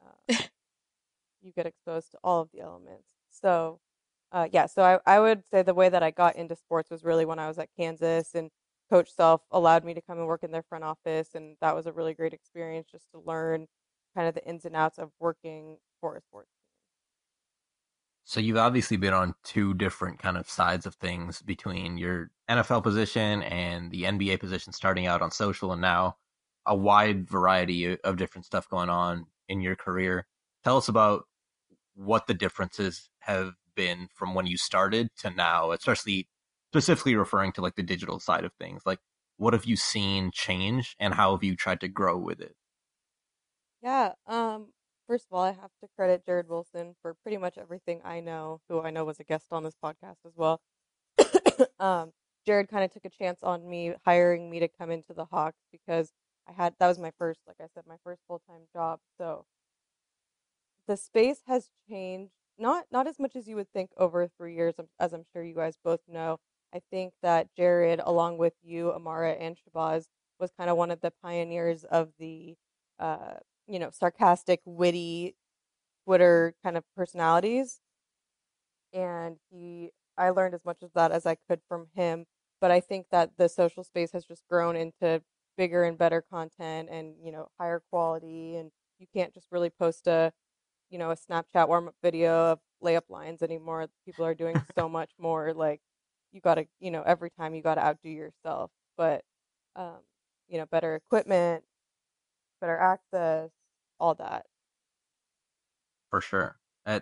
Uh, 0.02 0.36
you 1.42 1.52
get 1.54 1.66
exposed 1.66 2.12
to 2.12 2.18
all 2.24 2.42
of 2.42 2.50
the 2.54 2.62
elements. 2.62 3.10
So, 3.30 3.80
uh, 4.32 4.48
yeah, 4.52 4.66
so 4.66 4.84
I, 4.84 5.00
I 5.18 5.20
would 5.20 5.44
say 5.50 5.62
the 5.62 5.74
way 5.74 5.90
that 5.90 6.04
I 6.04 6.12
got 6.12 6.36
into 6.36 6.56
sports 6.56 6.90
was 6.90 7.04
really 7.04 7.26
when 7.26 7.40
I 7.40 7.48
was 7.48 7.60
at 7.60 7.70
Kansas, 7.78 8.36
and 8.36 8.50
Coach 8.90 9.12
Self 9.14 9.42
allowed 9.52 9.86
me 9.86 9.94
to 9.94 10.02
come 10.02 10.18
and 10.18 10.28
work 10.28 10.44
in 10.44 10.52
their 10.52 10.64
front 10.64 10.84
office, 10.84 11.36
and 11.36 11.58
that 11.62 11.76
was 11.76 11.86
a 11.88 11.94
really 11.94 12.14
great 12.14 12.34
experience 12.34 12.88
just 12.92 13.12
to 13.12 13.20
learn 13.20 13.68
kind 14.16 14.28
of 14.28 14.34
the 14.36 14.46
ins 14.48 14.66
and 14.66 14.76
outs 14.76 14.98
of 14.98 15.12
working 15.20 15.78
for 16.02 16.16
a 16.16 16.22
sports 16.22 16.50
team. 16.52 16.57
So 18.28 18.42
you've 18.42 18.58
obviously 18.58 18.98
been 18.98 19.14
on 19.14 19.36
two 19.46 19.74
different 19.74 20.20
kind 20.20 20.36
of 20.36 20.50
sides 20.50 20.86
of 20.86 20.96
things 20.96 21.42
between 21.42 21.98
your 21.98 22.30
NFL 22.50 22.84
position 22.84 23.42
and 23.42 23.90
the 23.90 24.04
NBA 24.04 24.42
position 24.42 24.74
starting 24.74 25.08
out 25.08 25.22
on 25.22 25.32
social 25.32 25.72
and 25.72 25.80
now 25.82 26.18
a 26.66 26.76
wide 26.76 27.30
variety 27.30 27.98
of 27.98 28.18
different 28.18 28.44
stuff 28.46 28.68
going 28.68 28.90
on 28.90 29.28
in 29.48 29.62
your 29.62 29.78
career. 29.78 30.28
Tell 30.66 30.76
us 30.76 30.90
about 30.90 31.24
what 31.96 32.28
the 32.28 32.34
differences 32.34 33.10
have 33.20 33.54
been 33.78 34.10
from 34.14 34.34
when 34.34 34.46
you 34.46 34.58
started 34.58 35.08
to 35.20 35.30
now, 35.30 35.72
especially 35.72 36.28
specifically 36.74 37.16
referring 37.16 37.54
to 37.54 37.62
like 37.62 37.76
the 37.76 37.82
digital 37.82 38.20
side 38.20 38.44
of 38.44 38.52
things. 38.60 38.82
Like 38.86 39.00
what 39.38 39.54
have 39.54 39.64
you 39.64 39.78
seen 39.78 40.32
change 40.34 40.98
and 41.00 41.14
how 41.14 41.32
have 41.32 41.46
you 41.46 41.56
tried 41.56 41.80
to 41.80 41.88
grow 41.88 42.18
with 42.18 42.42
it? 42.42 42.58
Yeah. 43.82 44.14
Um. 44.28 44.74
First 45.08 45.28
of 45.32 45.38
all, 45.38 45.44
I 45.44 45.52
have 45.52 45.72
to 45.82 45.88
credit 45.96 46.26
Jared 46.26 46.50
Wilson 46.50 46.96
for 47.02 47.14
pretty 47.14 47.38
much 47.38 47.58
everything 47.58 48.02
I 48.04 48.20
know, 48.20 48.60
who 48.68 48.82
I 48.82 48.90
know 48.90 49.06
was 49.06 49.20
a 49.20 49.24
guest 49.24 49.46
on 49.52 49.64
this 49.64 49.76
podcast 49.82 50.18
as 50.26 50.34
well. 50.36 50.60
um, 51.80 52.12
Jared 52.46 52.70
kind 52.70 52.84
of 52.84 52.92
took 52.92 53.06
a 53.06 53.10
chance 53.10 53.42
on 53.42 53.70
me 53.70 53.94
hiring 54.06 54.50
me 54.50 54.60
to 54.60 54.68
come 54.68 54.92
into 54.92 55.14
the 55.14 55.26
Hawks 55.26 55.60
because 55.72 56.12
I 56.48 56.52
had 56.52 56.74
that 56.80 56.88
was 56.88 57.00
my 57.00 57.12
first, 57.18 57.40
like 57.48 57.58
I 57.62 57.68
said, 57.74 57.84
my 57.88 57.98
first 58.04 58.22
full 58.28 58.42
time 58.50 58.62
job. 58.74 59.00
So 59.18 59.46
the 60.88 60.98
space 60.98 61.42
has 61.48 61.70
changed, 61.90 62.34
not 62.58 62.86
not 62.92 63.08
as 63.08 63.20
much 63.20 63.36
as 63.36 63.48
you 63.48 63.56
would 63.56 63.72
think 63.72 63.92
over 63.98 64.28
three 64.28 64.56
years, 64.56 64.76
as 65.00 65.14
I'm 65.14 65.26
sure 65.32 65.44
you 65.44 65.56
guys 65.56 65.78
both 65.84 66.02
know. 66.08 66.38
I 66.74 66.82
think 66.92 67.14
that 67.22 67.48
Jared, 67.56 68.02
along 68.04 68.38
with 68.38 68.54
you, 68.62 68.92
Amara, 68.92 69.32
and 69.34 69.56
Shabazz, 69.58 70.06
was 70.40 70.52
kind 70.58 70.70
of 70.70 70.78
one 70.78 70.92
of 70.92 71.00
the 71.02 71.12
pioneers 71.24 71.86
of 71.86 72.10
the 72.20 72.56
uh, 73.00 73.36
you 73.68 73.80
know, 73.80 73.90
sarcastic, 73.92 74.62
witty 74.66 75.36
Twitter 76.06 76.56
kind 76.64 76.78
of 76.78 76.84
personalities. 76.96 77.82
And 78.94 79.38
he, 79.50 79.92
I 80.18 80.30
learned 80.30 80.54
as 80.56 80.66
much 80.66 80.82
of 80.84 80.92
that 80.96 81.12
as 81.12 81.26
I 81.26 81.36
could 81.36 81.62
from 81.68 81.88
him. 81.96 82.26
But 82.60 82.72
I 82.72 82.80
think 82.80 83.08
that 83.12 83.32
the 83.38 83.50
social 83.50 83.84
space 83.84 84.12
has 84.14 84.26
just 84.26 84.44
grown 84.50 84.76
into 84.76 85.22
bigger 85.58 85.84
and 85.84 85.98
better 85.98 86.22
content 86.22 86.90
and, 86.92 87.16
you 87.24 87.32
know, 87.32 87.50
higher 87.60 87.82
quality. 87.92 88.56
And 88.56 88.72
you 89.00 89.08
can't 89.14 89.34
just 89.34 89.48
really 89.52 89.70
post 89.70 90.08
a, 90.08 90.34
you 90.90 90.98
know, 91.00 91.12
a 91.12 91.18
Snapchat 91.18 91.68
warm 91.68 91.90
up 91.90 91.96
video 92.04 92.54
of 92.54 92.60
layup 92.84 93.10
lines 93.10 93.44
anymore. 93.44 93.88
People 94.06 94.26
are 94.26 94.36
doing 94.36 94.62
so 94.78 94.90
much 94.90 95.12
more. 95.20 95.54
Like, 95.54 95.82
you 96.32 96.42
got 96.42 96.56
to, 96.56 96.68
you 96.80 96.92
know, 96.92 97.04
every 97.04 97.32
time 97.32 97.56
you 97.56 97.62
got 97.64 97.76
to 97.76 97.86
outdo 97.86 98.10
yourself. 98.10 98.72
But, 98.98 99.24
um, 99.76 100.00
you 100.48 100.58
know, 100.60 100.66
better 100.68 100.96
equipment, 100.96 101.64
better 102.62 102.78
access, 102.78 103.50
all 104.00 104.16
that. 104.16 104.46
For 106.10 106.22
sure. 106.22 106.58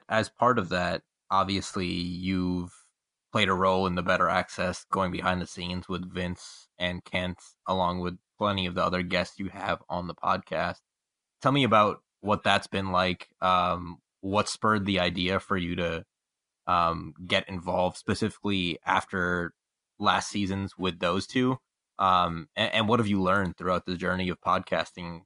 As 0.09 0.29
part 0.29 0.57
of 0.57 0.69
that, 0.69 1.03
obviously 1.29 1.87
you've 1.87 2.73
played 3.31 3.49
a 3.49 3.53
role 3.53 3.85
in 3.85 3.95
the 3.95 4.01
better 4.01 4.29
access 4.29 4.85
going 4.91 5.11
behind 5.11 5.41
the 5.41 5.47
scenes 5.47 5.89
with 5.89 6.11
Vince 6.11 6.69
and 6.79 7.03
Kent, 7.03 7.37
along 7.67 7.99
with 7.99 8.17
plenty 8.37 8.65
of 8.65 8.75
the 8.75 8.83
other 8.83 9.03
guests 9.03 9.39
you 9.39 9.49
have 9.49 9.83
on 9.89 10.07
the 10.07 10.15
podcast. 10.15 10.79
Tell 11.41 11.51
me 11.51 11.63
about 11.63 12.01
what 12.21 12.43
that's 12.43 12.67
been 12.67 12.91
like. 12.91 13.27
Um, 13.41 13.97
what 14.21 14.49
spurred 14.49 14.85
the 14.85 14.99
idea 14.99 15.39
for 15.39 15.57
you 15.57 15.75
to 15.75 16.05
um, 16.65 17.13
get 17.27 17.47
involved 17.47 17.97
specifically 17.97 18.79
after 18.85 19.53
last 19.99 20.29
seasons 20.29 20.77
with 20.77 20.99
those 20.99 21.27
two? 21.27 21.57
Um, 21.99 22.47
and, 22.55 22.73
and 22.73 22.87
what 22.89 22.99
have 22.99 23.07
you 23.07 23.21
learned 23.21 23.57
throughout 23.57 23.85
the 23.85 23.97
journey 23.97 24.29
of 24.29 24.41
podcasting 24.41 25.21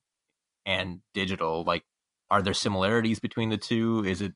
and 0.70 1.02
digital. 1.16 1.64
Like, 1.64 1.84
are 2.30 2.44
there 2.44 2.54
similarities 2.54 3.20
between 3.20 3.50
the 3.50 3.58
two? 3.58 4.06
Is 4.06 4.22
it 4.22 4.34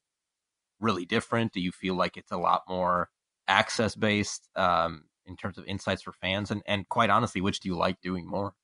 really 0.80 1.06
different? 1.06 1.54
Do 1.54 1.62
you 1.62 1.72
feel 1.72 1.94
like 1.96 2.18
it's 2.18 2.32
a 2.32 2.38
lot 2.38 2.64
more 2.68 3.10
access 3.48 3.94
based 3.96 4.50
um, 4.56 5.04
in 5.26 5.38
terms 5.38 5.58
of 5.60 5.66
insights 5.66 6.02
for 6.02 6.12
fans? 6.12 6.50
And 6.50 6.64
and 6.66 6.90
quite 6.90 7.12
honestly, 7.12 7.40
which 7.40 7.60
do 7.60 7.70
you 7.70 7.78
like 7.78 8.02
doing 8.02 8.28
more? 8.28 8.56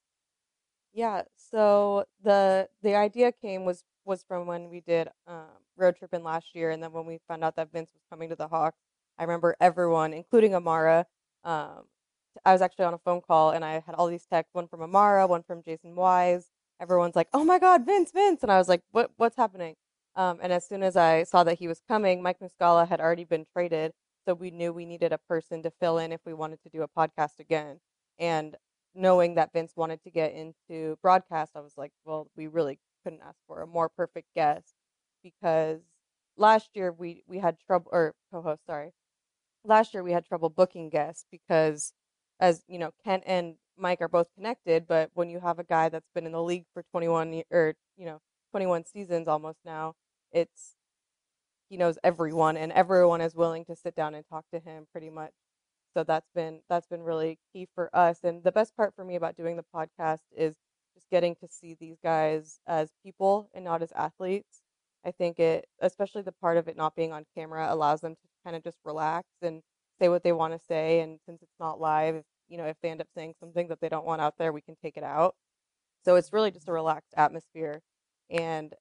Yeah, 0.92 1.22
so 1.36 2.06
the 2.24 2.68
the 2.82 2.96
idea 2.96 3.32
came 3.32 3.66
was 3.66 3.84
was 4.04 4.24
from 4.24 4.48
when 4.48 4.70
we 4.70 4.82
did 4.82 5.10
um, 5.28 5.62
road 5.78 5.96
tripping 5.98 6.24
last 6.24 6.56
year, 6.56 6.72
and 6.72 6.82
then 6.82 6.92
when 6.92 7.06
we 7.06 7.20
found 7.28 7.44
out 7.44 7.56
that 7.58 7.72
Vince 7.72 7.92
was 7.94 8.02
coming 8.10 8.30
to 8.30 8.36
the 8.36 8.48
Hawks, 8.48 8.80
I 9.20 9.24
remember 9.24 9.56
everyone, 9.62 10.14
including 10.14 10.56
Amara. 10.56 11.06
Um, 11.44 11.84
I 12.44 12.54
was 12.54 12.62
actually 12.62 12.86
on 12.86 12.96
a 12.96 12.98
phone 12.98 13.22
call, 13.22 13.52
and 13.52 13.64
I 13.64 13.74
had 13.86 13.94
all 13.96 14.08
these 14.08 14.26
texts, 14.26 14.56
one 14.56 14.68
from 14.68 14.82
Amara, 14.82 15.28
one 15.28 15.44
from 15.44 15.62
Jason 15.62 15.96
Wise. 15.96 16.50
Everyone's 16.80 17.16
like, 17.16 17.30
"Oh 17.34 17.44
my 17.44 17.60
God, 17.60 17.86
Vince, 17.86 18.12
Vince!" 18.12 18.44
And 18.44 18.52
I 18.52 18.58
was 18.58 18.68
like, 18.70 18.82
"What? 18.92 19.12
What's 19.18 19.36
happening?" 19.38 19.76
Um, 20.16 20.40
and 20.42 20.52
as 20.54 20.68
soon 20.68 20.84
as 20.84 20.96
I 20.98 21.24
saw 21.24 21.44
that 21.44 21.60
he 21.60 21.68
was 21.68 21.82
coming, 21.88 22.22
Mike 22.22 22.40
Muscala 22.40 22.88
had 22.88 23.00
already 23.02 23.24
been 23.26 23.46
traded, 23.54 23.94
so 24.26 24.34
we 24.34 24.52
knew 24.52 24.74
we 24.74 24.86
needed 24.86 25.14
a 25.14 25.18
person 25.18 25.64
to 25.64 25.72
fill 25.72 25.98
in 25.98 26.12
if 26.12 26.22
we 26.26 26.34
wanted 26.34 26.62
to 26.64 26.70
do 26.70 26.82
a 26.84 26.88
podcast 26.88 27.40
again. 27.40 27.80
And 28.18 28.56
knowing 28.96 29.36
that 29.36 29.54
Vince 29.54 29.74
wanted 29.76 30.04
to 30.04 30.10
get 30.12 30.34
into 30.34 30.98
broadcast, 31.02 31.52
I 31.56 31.62
was 31.62 31.78
like, 31.78 31.92
well, 32.06 32.30
we 32.36 32.48
really 32.48 32.80
couldn't 33.04 33.22
ask 33.22 33.38
for 33.48 33.62
a 33.62 33.68
more 33.68 33.90
perfect 33.90 34.28
guest 34.36 34.74
because 35.24 35.82
last 36.38 36.70
year 36.76 36.92
we 36.92 37.24
we 37.28 37.40
had 37.40 37.58
trouble 37.60 37.90
or 37.94 38.16
co-host, 38.32 38.66
sorry. 38.66 38.92
Last 39.64 39.94
year 39.94 40.04
we 40.04 40.12
had 40.14 40.26
trouble 40.26 40.50
booking 40.50 40.90
guests 40.90 41.26
because 41.32 41.94
as 42.40 42.64
you 42.68 42.80
know, 42.80 42.92
Kent 43.04 43.24
and 43.26 43.56
Mike 43.80 44.02
are 44.02 44.08
both 44.10 44.28
connected, 44.36 44.88
but 44.88 45.10
when 45.14 45.30
you 45.30 45.40
have 45.40 45.60
a 45.60 45.64
guy 45.64 45.90
that's 45.90 46.10
been 46.14 46.26
in 46.26 46.34
the 46.34 46.44
league 46.44 46.66
for 46.74 46.84
21 46.92 47.44
or 47.52 47.70
er, 47.70 47.74
you 47.98 48.06
know 48.06 48.20
21 48.52 48.86
seasons 48.86 49.28
almost 49.28 49.60
now, 49.66 49.94
it's 50.32 50.76
he 51.70 51.78
knows 51.78 51.98
everyone 52.04 52.58
and 52.58 52.72
everyone 52.72 53.22
is 53.22 53.36
willing 53.36 53.64
to 53.66 53.76
sit 53.76 53.96
down 53.96 54.16
and 54.16 54.26
talk 54.28 54.46
to 54.54 54.60
him 54.60 54.88
pretty 54.92 55.10
much. 55.10 55.32
So 55.96 56.04
that's 56.04 56.30
been 56.36 56.62
that's 56.70 56.88
been 56.88 57.04
really 57.04 57.40
key 57.54 57.68
for 57.76 57.90
us 57.96 58.20
and 58.24 58.44
the 58.44 58.52
best 58.52 58.76
part 58.76 58.94
for 58.96 59.04
me 59.06 59.16
about 59.16 59.38
doing 59.38 59.56
the 59.58 59.66
podcast 59.76 60.22
is 60.36 60.56
just 60.96 61.10
getting 61.10 61.36
to 61.36 61.48
see 61.48 61.76
these 61.80 61.98
guys 62.04 62.60
as 62.68 62.90
people 63.04 63.50
and 63.54 63.66
not 63.66 63.82
as 63.82 63.92
athletes. 63.94 64.62
I 65.06 65.12
think 65.12 65.40
it 65.40 65.68
especially 65.82 66.24
the 66.24 66.34
part 66.34 66.58
of 66.58 66.68
it 66.68 66.78
not 66.78 66.96
being 66.96 67.14
on 67.14 67.26
camera 67.36 67.68
allows 67.74 68.02
them 68.02 68.16
to 68.16 68.22
kind 68.44 68.56
of 68.56 68.64
just 68.64 68.78
relax 68.86 69.28
and 69.42 69.62
say 70.00 70.10
what 70.10 70.24
they 70.24 70.32
want 70.32 70.54
to 70.54 70.60
say 70.66 71.02
and 71.02 71.20
since 71.26 71.42
it's 71.42 71.60
not 71.60 71.80
live 71.80 72.16
if, 72.16 72.26
you 72.50 72.58
know 72.58 72.66
if 72.66 72.78
they 72.82 72.90
end 72.90 73.02
up 73.02 73.08
saying 73.14 73.34
something 73.40 73.68
that 73.68 73.80
they 73.82 73.90
don't 73.90 74.06
want 74.06 74.22
out 74.22 74.38
there 74.38 74.52
we 74.52 74.62
can 74.62 74.76
take 74.82 74.98
it 74.98 75.04
out 75.04 75.36
so 76.04 76.16
it's 76.16 76.34
really 76.34 76.52
just 76.52 76.66
a 76.66 76.70
mm-hmm. 76.70 76.76
relaxed 76.76 77.14
atmosphere 77.18 77.82
and 78.30 78.74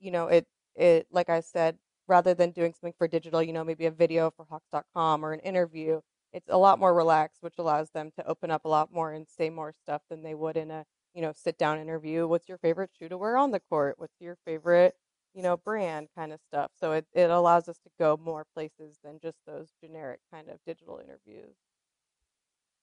you 0.00 0.10
know 0.10 0.28
it 0.28 0.46
it 0.76 1.06
like 1.10 1.28
i 1.30 1.40
said 1.40 1.76
rather 2.06 2.34
than 2.34 2.50
doing 2.50 2.72
something 2.72 2.94
for 2.98 3.08
digital 3.08 3.42
you 3.42 3.52
know 3.52 3.64
maybe 3.64 3.86
a 3.86 3.90
video 3.90 4.30
for 4.30 4.46
hawks.com 4.48 5.24
or 5.24 5.32
an 5.32 5.40
interview 5.40 6.00
it's 6.34 6.48
a 6.50 6.58
lot 6.58 6.80
more 6.80 6.92
relaxed, 6.92 7.42
which 7.42 7.58
allows 7.58 7.90
them 7.90 8.10
to 8.16 8.26
open 8.26 8.50
up 8.50 8.64
a 8.64 8.68
lot 8.68 8.92
more 8.92 9.12
and 9.12 9.26
say 9.28 9.50
more 9.50 9.72
stuff 9.72 10.02
than 10.10 10.22
they 10.22 10.34
would 10.34 10.56
in 10.56 10.70
a 10.70 10.84
you 11.14 11.22
know 11.22 11.32
sit 11.32 11.56
down 11.56 11.78
interview. 11.78 12.26
What's 12.26 12.48
your 12.48 12.58
favorite 12.58 12.90
shoe 12.98 13.08
to 13.08 13.16
wear 13.16 13.36
on 13.36 13.52
the 13.52 13.60
court? 13.60 13.94
What's 13.98 14.20
your 14.20 14.36
favorite 14.44 14.96
you 15.32 15.42
know 15.42 15.56
brand 15.56 16.08
kind 16.16 16.32
of 16.32 16.40
stuff? 16.40 16.72
So 16.78 16.92
it 16.92 17.06
it 17.14 17.30
allows 17.30 17.68
us 17.68 17.78
to 17.84 17.90
go 18.00 18.18
more 18.22 18.44
places 18.52 18.98
than 19.04 19.20
just 19.20 19.38
those 19.46 19.68
generic 19.82 20.20
kind 20.32 20.48
of 20.48 20.58
digital 20.66 20.98
interviews. 20.98 21.54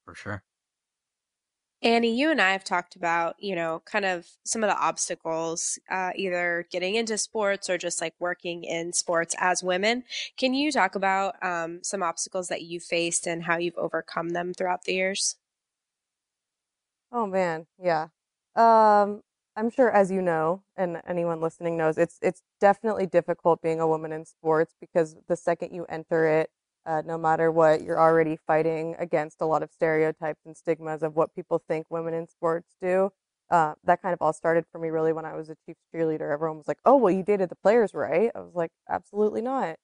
For 0.05 0.13
sure. 0.15 0.43
Annie, 1.83 2.15
you 2.15 2.29
and 2.29 2.39
I 2.39 2.51
have 2.51 2.63
talked 2.63 2.95
about, 2.95 3.41
you 3.41 3.55
know, 3.55 3.81
kind 3.85 4.05
of 4.05 4.27
some 4.43 4.63
of 4.63 4.69
the 4.69 4.77
obstacles, 4.77 5.79
uh, 5.89 6.11
either 6.15 6.67
getting 6.69 6.93
into 6.95 7.17
sports 7.17 7.69
or 7.71 7.77
just 7.79 8.01
like 8.01 8.13
working 8.19 8.63
in 8.63 8.93
sports 8.93 9.35
as 9.39 9.63
women. 9.63 10.03
Can 10.37 10.53
you 10.53 10.71
talk 10.71 10.93
about 10.93 11.43
um, 11.43 11.79
some 11.83 12.03
obstacles 12.03 12.49
that 12.49 12.61
you 12.61 12.79
faced 12.79 13.25
and 13.27 13.43
how 13.43 13.57
you've 13.57 13.77
overcome 13.77 14.29
them 14.29 14.53
throughout 14.53 14.83
the 14.83 14.93
years? 14.93 15.37
Oh 17.11 17.25
man, 17.25 17.67
yeah. 17.81 18.07
Um, 18.55 19.21
I'm 19.55 19.69
sure, 19.69 19.91
as 19.91 20.11
you 20.11 20.21
know, 20.21 20.63
and 20.75 21.01
anyone 21.07 21.41
listening 21.41 21.77
knows, 21.77 21.97
it's 21.97 22.17
it's 22.21 22.41
definitely 22.59 23.05
difficult 23.05 23.61
being 23.61 23.79
a 23.79 23.87
woman 23.87 24.11
in 24.13 24.25
sports 24.25 24.75
because 24.79 25.15
the 25.27 25.35
second 25.35 25.73
you 25.73 25.85
enter 25.89 26.25
it, 26.27 26.49
uh, 26.85 27.01
no 27.05 27.17
matter 27.17 27.51
what, 27.51 27.83
you're 27.83 27.99
already 27.99 28.37
fighting 28.47 28.95
against 28.99 29.41
a 29.41 29.45
lot 29.45 29.63
of 29.63 29.71
stereotypes 29.71 30.41
and 30.45 30.57
stigmas 30.57 31.03
of 31.03 31.15
what 31.15 31.33
people 31.35 31.61
think 31.67 31.85
women 31.89 32.13
in 32.13 32.27
sports 32.27 32.75
do. 32.81 33.11
Uh, 33.49 33.73
that 33.83 34.01
kind 34.01 34.13
of 34.13 34.21
all 34.21 34.33
started 34.33 34.65
for 34.71 34.79
me 34.79 34.89
really 34.89 35.13
when 35.13 35.25
I 35.25 35.35
was 35.35 35.49
a 35.49 35.55
Chiefs 35.65 35.81
cheerleader. 35.93 36.31
Everyone 36.31 36.57
was 36.57 36.67
like, 36.67 36.79
"Oh, 36.85 36.95
well, 36.97 37.11
you 37.13 37.23
dated 37.23 37.49
the 37.49 37.55
players, 37.55 37.93
right?" 37.93 38.31
I 38.33 38.39
was 38.39 38.55
like, 38.55 38.71
"Absolutely 38.89 39.41
not." 39.41 39.75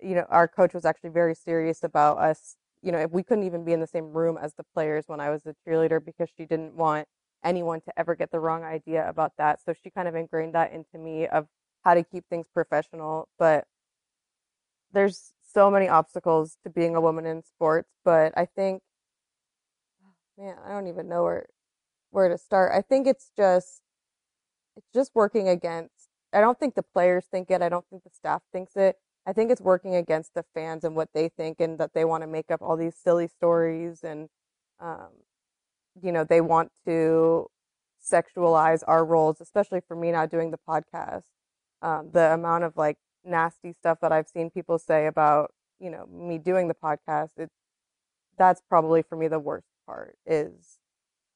You 0.00 0.14
know, 0.16 0.26
our 0.30 0.48
coach 0.48 0.74
was 0.74 0.84
actually 0.86 1.10
very 1.10 1.34
serious 1.34 1.84
about 1.84 2.18
us. 2.18 2.56
You 2.82 2.92
know, 2.92 2.98
if 2.98 3.10
we 3.10 3.22
couldn't 3.22 3.44
even 3.44 3.64
be 3.64 3.72
in 3.74 3.80
the 3.80 3.86
same 3.86 4.12
room 4.12 4.38
as 4.40 4.54
the 4.54 4.64
players 4.74 5.04
when 5.06 5.20
I 5.20 5.30
was 5.30 5.46
a 5.46 5.54
cheerleader 5.66 6.02
because 6.04 6.30
she 6.36 6.46
didn't 6.46 6.74
want 6.74 7.06
anyone 7.44 7.80
to 7.82 7.92
ever 7.98 8.14
get 8.14 8.30
the 8.30 8.40
wrong 8.40 8.64
idea 8.64 9.08
about 9.08 9.32
that. 9.38 9.60
So 9.62 9.74
she 9.74 9.90
kind 9.90 10.08
of 10.08 10.14
ingrained 10.14 10.54
that 10.54 10.72
into 10.72 10.98
me 10.98 11.26
of 11.28 11.46
how 11.84 11.94
to 11.94 12.02
keep 12.04 12.24
things 12.28 12.46
professional. 12.52 13.28
But 13.38 13.66
there's 14.92 15.32
so 15.52 15.70
many 15.70 15.88
obstacles 15.88 16.56
to 16.64 16.70
being 16.70 16.94
a 16.94 17.00
woman 17.00 17.26
in 17.26 17.42
sports, 17.42 17.90
but 18.04 18.32
I 18.36 18.46
think, 18.46 18.82
man, 20.38 20.56
I 20.64 20.70
don't 20.70 20.86
even 20.86 21.08
know 21.08 21.24
where 21.24 21.46
where 22.10 22.28
to 22.28 22.38
start. 22.38 22.72
I 22.74 22.82
think 22.82 23.06
it's 23.06 23.30
just 23.36 23.82
it's 24.76 24.88
just 24.94 25.12
working 25.14 25.48
against. 25.48 26.08
I 26.32 26.40
don't 26.40 26.58
think 26.58 26.74
the 26.74 26.82
players 26.82 27.26
think 27.30 27.50
it. 27.50 27.62
I 27.62 27.68
don't 27.68 27.84
think 27.90 28.04
the 28.04 28.10
staff 28.10 28.42
thinks 28.52 28.76
it. 28.76 28.96
I 29.26 29.32
think 29.32 29.50
it's 29.50 29.60
working 29.60 29.94
against 29.94 30.34
the 30.34 30.44
fans 30.54 30.84
and 30.84 30.96
what 30.96 31.10
they 31.14 31.28
think, 31.28 31.60
and 31.60 31.78
that 31.78 31.92
they 31.94 32.04
want 32.04 32.22
to 32.22 32.26
make 32.26 32.50
up 32.50 32.62
all 32.62 32.76
these 32.76 32.96
silly 32.96 33.28
stories, 33.28 34.02
and 34.02 34.28
um, 34.80 35.08
you 36.02 36.12
know, 36.12 36.24
they 36.24 36.40
want 36.40 36.72
to 36.86 37.46
sexualize 38.02 38.82
our 38.86 39.04
roles, 39.04 39.40
especially 39.40 39.80
for 39.86 39.94
me 39.96 40.12
now 40.12 40.26
doing 40.26 40.50
the 40.50 40.58
podcast. 40.68 41.24
Um, 41.82 42.10
the 42.12 42.32
amount 42.32 42.64
of 42.64 42.76
like 42.76 42.98
nasty 43.24 43.72
stuff 43.72 43.98
that 44.00 44.12
I've 44.12 44.28
seen 44.28 44.50
people 44.50 44.78
say 44.78 45.06
about, 45.06 45.52
you 45.78 45.90
know, 45.90 46.06
me 46.06 46.38
doing 46.38 46.68
the 46.68 46.74
podcast, 46.74 47.30
it 47.38 47.50
that's 48.40 48.62
probably 48.68 49.02
for 49.02 49.16
me 49.16 49.28
the 49.28 49.38
worst 49.38 49.66
part 49.86 50.16
is, 50.26 50.78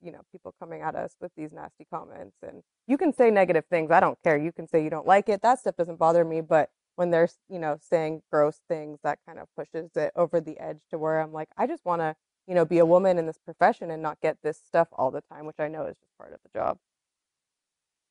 you 0.02 0.10
know, 0.10 0.22
people 0.32 0.54
coming 0.58 0.80
at 0.80 0.94
us 0.94 1.14
with 1.20 1.32
these 1.36 1.52
nasty 1.52 1.86
comments. 1.92 2.36
And 2.42 2.62
you 2.86 2.96
can 2.96 3.12
say 3.12 3.30
negative 3.30 3.64
things. 3.70 3.90
I 3.90 4.00
don't 4.00 4.18
care. 4.24 4.38
You 4.38 4.52
can 4.52 4.66
say 4.66 4.82
you 4.82 4.90
don't 4.90 5.06
like 5.06 5.28
it. 5.28 5.42
That 5.42 5.58
stuff 5.60 5.76
doesn't 5.76 5.98
bother 5.98 6.24
me. 6.24 6.40
But 6.40 6.70
when 6.96 7.10
they're, 7.10 7.28
you 7.50 7.58
know, 7.58 7.76
saying 7.80 8.22
gross 8.32 8.60
things, 8.68 9.00
that 9.04 9.18
kind 9.26 9.38
of 9.38 9.48
pushes 9.54 9.90
it 9.96 10.12
over 10.16 10.40
the 10.40 10.58
edge 10.58 10.80
to 10.90 10.98
where 10.98 11.20
I'm 11.20 11.32
like, 11.32 11.48
I 11.58 11.66
just 11.66 11.84
want 11.84 12.00
to, 12.00 12.16
you 12.46 12.54
know, 12.54 12.64
be 12.64 12.78
a 12.78 12.86
woman 12.86 13.18
in 13.18 13.26
this 13.26 13.38
profession 13.44 13.90
and 13.90 14.02
not 14.02 14.20
get 14.22 14.38
this 14.42 14.58
stuff 14.66 14.88
all 14.92 15.10
the 15.10 15.22
time, 15.22 15.44
which 15.44 15.58
I 15.58 15.68
know 15.68 15.84
is 15.86 15.96
just 15.98 16.16
part 16.16 16.32
of 16.32 16.40
the 16.42 16.58
job. 16.58 16.78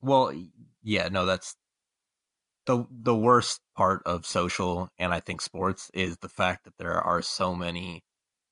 Well, 0.01 0.33
yeah, 0.83 1.07
no, 1.09 1.25
that's 1.25 1.55
the 2.65 2.85
the 2.89 3.15
worst 3.15 3.59
part 3.75 4.01
of 4.05 4.25
social 4.25 4.89
and 4.97 5.13
I 5.13 5.19
think 5.19 5.41
sports 5.41 5.89
is 5.93 6.17
the 6.17 6.29
fact 6.29 6.65
that 6.65 6.77
there 6.77 6.99
are 6.99 7.21
so 7.21 7.55
many 7.55 8.03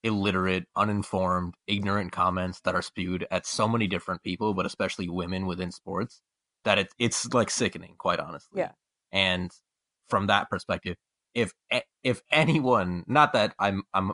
illiterate, 0.04 0.65
uninformed, 0.76 1.54
ignorant 1.67 2.12
comments 2.12 2.62
that 2.62 2.76
are 2.76 2.82
spewed 2.82 3.28
at 3.30 3.45
so 3.45 3.67
many 3.67 3.88
different 3.88 4.24
people, 4.24 4.54
but 4.54 4.65
especially 4.65 5.08
women 5.10 5.45
within 5.45 5.71
sports, 5.71 6.21
that 6.65 6.80
it, 6.80 6.88
it's 6.97 7.32
like 7.34 7.50
sickening, 7.50 7.95
quite 7.97 8.19
honestly. 8.19 8.60
Yeah. 8.62 8.71
And 9.12 9.52
from 10.10 10.28
that 10.28 10.50
perspective, 10.50 10.97
if 11.34 11.54
if 12.04 12.21
anyone, 12.32 13.04
not 13.08 13.34
that 13.34 13.54
I'm 13.60 13.84
I'm 13.93 14.13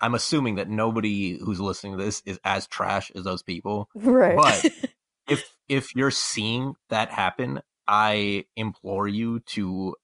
I'm 0.00 0.14
assuming 0.14 0.56
that 0.56 0.68
nobody 0.68 1.38
who's 1.38 1.60
listening 1.60 1.96
to 1.96 2.04
this 2.04 2.22
is 2.26 2.38
as 2.44 2.66
trash 2.66 3.10
as 3.14 3.24
those 3.24 3.42
people, 3.42 3.88
right? 3.94 4.36
But 4.36 4.66
if 5.28 5.54
if 5.68 5.94
you're 5.94 6.10
seeing 6.10 6.74
that 6.90 7.10
happen, 7.10 7.60
I 7.90 8.44
implore 8.54 9.08
you 9.08 9.40
to 9.40 9.96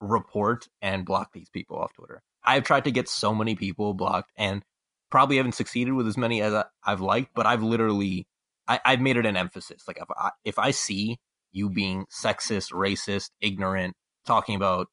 report 0.00 0.66
and 0.80 1.04
block 1.04 1.34
these 1.34 1.50
people 1.50 1.76
off 1.76 1.92
Twitter. 1.92 2.22
I've 2.42 2.64
tried 2.64 2.84
to 2.84 2.90
get 2.90 3.06
so 3.06 3.34
many 3.34 3.54
people 3.54 3.92
blocked 3.92 4.32
and 4.34 4.62
probably 5.10 5.36
haven't 5.36 5.52
succeeded 5.52 5.92
with 5.92 6.08
as 6.08 6.16
many 6.16 6.40
as 6.40 6.64
I've 6.82 7.02
liked, 7.02 7.32
but 7.34 7.44
I've 7.44 7.62
literally, 7.62 8.26
I, 8.66 8.80
have 8.82 9.02
made 9.02 9.18
it 9.18 9.26
an 9.26 9.36
emphasis. 9.36 9.84
Like 9.86 9.98
if 9.98 10.10
I, 10.10 10.30
if 10.42 10.58
I 10.58 10.70
see 10.70 11.18
you 11.52 11.68
being 11.68 12.06
sexist, 12.10 12.72
racist, 12.72 13.28
ignorant, 13.42 13.94
talking 14.24 14.56
about, 14.56 14.86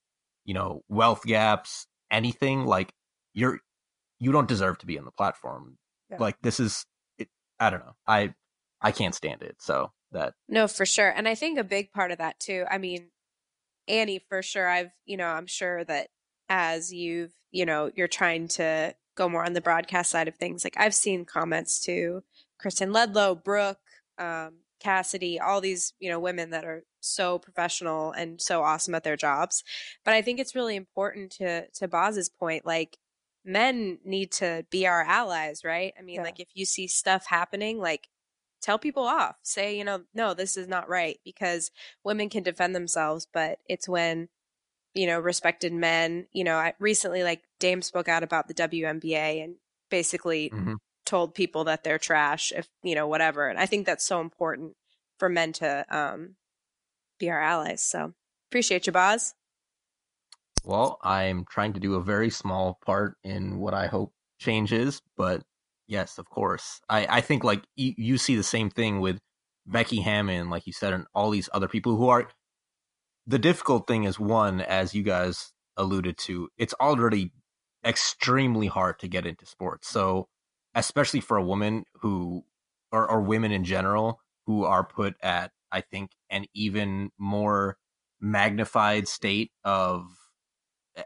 you 0.44 0.54
know, 0.54 0.82
wealth 0.90 1.24
gaps, 1.24 1.88
anything 2.12 2.66
like 2.66 2.92
you're, 3.34 3.62
you 4.20 4.34
don't 4.34 4.50
deserve 4.50 4.78
to 4.80 4.86
be 4.86 5.00
on 5.00 5.06
the 5.06 5.12
platform. 5.12 5.78
Yeah. 6.12 6.18
Like 6.20 6.36
this 6.42 6.60
is, 6.60 6.86
it, 7.18 7.30
I 7.62 7.70
don't 7.70 7.86
know. 7.86 7.96
I, 8.06 8.34
I 8.82 8.92
can't 8.92 9.16
stand 9.16 9.42
it. 9.42 9.56
So 9.62 9.94
that. 10.12 10.34
No, 10.48 10.68
for 10.68 10.86
sure. 10.86 11.10
And 11.10 11.28
I 11.28 11.36
think 11.36 11.58
a 11.60 11.64
big 11.64 11.92
part 11.92 12.12
of 12.12 12.18
that 12.20 12.40
too, 12.40 12.66
I 12.70 12.78
mean, 12.78 13.10
Annie, 13.88 14.20
for 14.30 14.42
sure, 14.42 14.68
I've, 14.68 14.92
you 15.06 15.18
know, 15.18 15.28
I'm 15.28 15.48
sure 15.48 15.84
that 15.86 16.10
as 16.50 16.94
you've, 16.94 17.34
you 17.52 17.66
know, 17.66 17.92
you're 17.96 18.08
trying 18.08 18.48
to 18.50 18.96
go 19.16 19.28
more 19.30 19.46
on 19.46 19.54
the 19.54 19.62
broadcast 19.62 20.12
side 20.12 20.28
of 20.28 20.36
things, 20.36 20.64
like 20.64 20.76
I've 20.78 20.94
seen 20.96 21.26
comments 21.26 21.80
to 21.86 22.24
Kristen 22.60 22.92
Ledlow, 22.92 23.44
Brooke, 23.44 23.80
um, 24.18 24.60
Cassidy, 24.80 25.40
all 25.40 25.60
these, 25.60 25.94
you 26.00 26.10
know, 26.10 26.20
women 26.20 26.52
that 26.52 26.66
are 26.66 26.84
so 27.02 27.40
professional 27.40 28.12
and 28.12 28.42
so 28.42 28.62
awesome 28.64 28.96
at 28.96 29.04
their 29.04 29.18
jobs. 29.18 29.64
But 30.06 30.14
I 30.14 30.22
think 30.22 30.40
it's 30.40 30.56
really 30.56 30.76
important 30.76 31.32
to 31.34 31.68
to 31.70 31.88
Boz's 31.88 32.30
point, 32.30 32.66
like 32.66 32.98
men 33.46 34.00
need 34.06 34.32
to 34.34 34.66
be 34.70 34.86
our 34.88 35.04
allies, 35.04 35.64
right? 35.64 35.94
I 35.98 36.02
mean, 36.02 36.16
Yeah. 36.18 36.24
like 36.24 36.40
if 36.40 36.50
you 36.54 36.66
see 36.66 36.88
stuff 36.88 37.26
happening, 37.28 37.80
like 37.80 38.08
tell 38.62 38.80
people 38.80 39.04
off. 39.04 39.38
Say, 39.44 39.78
you 39.78 39.84
know, 39.84 40.04
no, 40.14 40.34
this 40.34 40.58
is 40.58 40.68
not 40.68 40.90
right 40.90 41.20
because 41.24 41.72
women 42.04 42.30
can 42.30 42.44
defend 42.44 42.76
themselves, 42.76 43.28
but 43.32 43.60
it's 43.68 43.88
when 43.90 44.30
you 44.94 45.08
know, 45.08 45.20
respected 45.20 45.72
men, 45.72 46.28
you 46.32 46.44
know, 46.44 46.56
I 46.56 46.74
recently 46.80 47.24
like 47.24 47.44
Dame 47.60 47.82
spoke 47.82 48.08
out 48.10 48.24
about 48.24 48.48
the 48.48 48.54
WNBA 48.54 49.44
and 49.44 49.56
basically 49.90 50.50
Mhm. 50.50 50.78
told 51.06 51.36
people 51.36 51.66
that 51.66 51.84
they're 51.84 52.00
trash 52.00 52.52
if, 52.56 52.68
you 52.84 52.96
know, 52.96 53.08
whatever. 53.08 53.48
And 53.48 53.60
I 53.60 53.66
think 53.66 53.86
that's 53.86 54.06
so 54.06 54.20
important 54.22 54.76
for 55.18 55.30
men 55.30 55.54
to 55.54 55.86
um 55.90 56.36
be 57.20 57.30
our 57.30 57.42
allies. 57.42 57.84
So 57.84 58.14
appreciate 58.50 58.88
you, 58.88 58.94
Boz. 58.94 59.36
Well, 60.64 61.00
I'm 61.02 61.46
trying 61.46 61.74
to 61.74 61.80
do 61.80 61.96
a 61.96 62.04
very 62.04 62.30
small 62.30 62.80
part 62.86 63.18
in 63.24 63.60
what 63.60 63.74
I 63.74 63.88
hope 63.88 64.14
changes, 64.40 65.02
but 65.16 65.44
yes, 65.90 66.18
of 66.18 66.30
course. 66.30 66.80
I, 66.88 67.08
I 67.10 67.22
think 67.22 67.44
like 67.44 67.64
you, 67.76 67.94
you 67.98 68.18
see 68.18 68.36
the 68.36 68.44
same 68.44 68.70
thing 68.70 69.02
with 69.02 69.20
Becky 69.66 70.02
Hammon, 70.02 70.50
like 70.50 70.66
you 70.66 70.72
said, 70.72 70.94
and 70.94 71.06
all 71.14 71.32
these 71.32 71.50
other 71.54 71.68
people 71.68 71.98
who 71.98 72.08
are. 72.08 72.30
The 73.28 73.40
difficult 73.40 73.88
thing 73.88 74.06
is 74.06 74.20
one, 74.20 74.62
as 74.62 74.94
you 74.94 75.04
guys 75.04 75.52
alluded 75.76 76.18
to, 76.20 76.50
it's 76.58 76.74
already 76.80 77.32
extremely 77.86 78.68
hard 78.68 79.00
to 79.00 79.08
get 79.08 79.26
into 79.26 79.46
sports. 79.46 79.90
So, 79.90 80.28
especially 80.76 81.20
for 81.20 81.38
a 81.38 81.44
woman 81.44 81.84
who, 82.02 82.46
or, 82.92 83.10
or 83.10 83.22
women 83.22 83.52
in 83.52 83.64
general, 83.64 84.22
who 84.46 84.64
are 84.64 84.84
put 84.84 85.16
at, 85.22 85.52
I 85.72 85.82
think, 85.82 86.12
an 86.30 86.46
even 86.54 87.10
more 87.18 87.78
magnified 88.22 89.08
state 89.08 89.52
of 89.64 90.06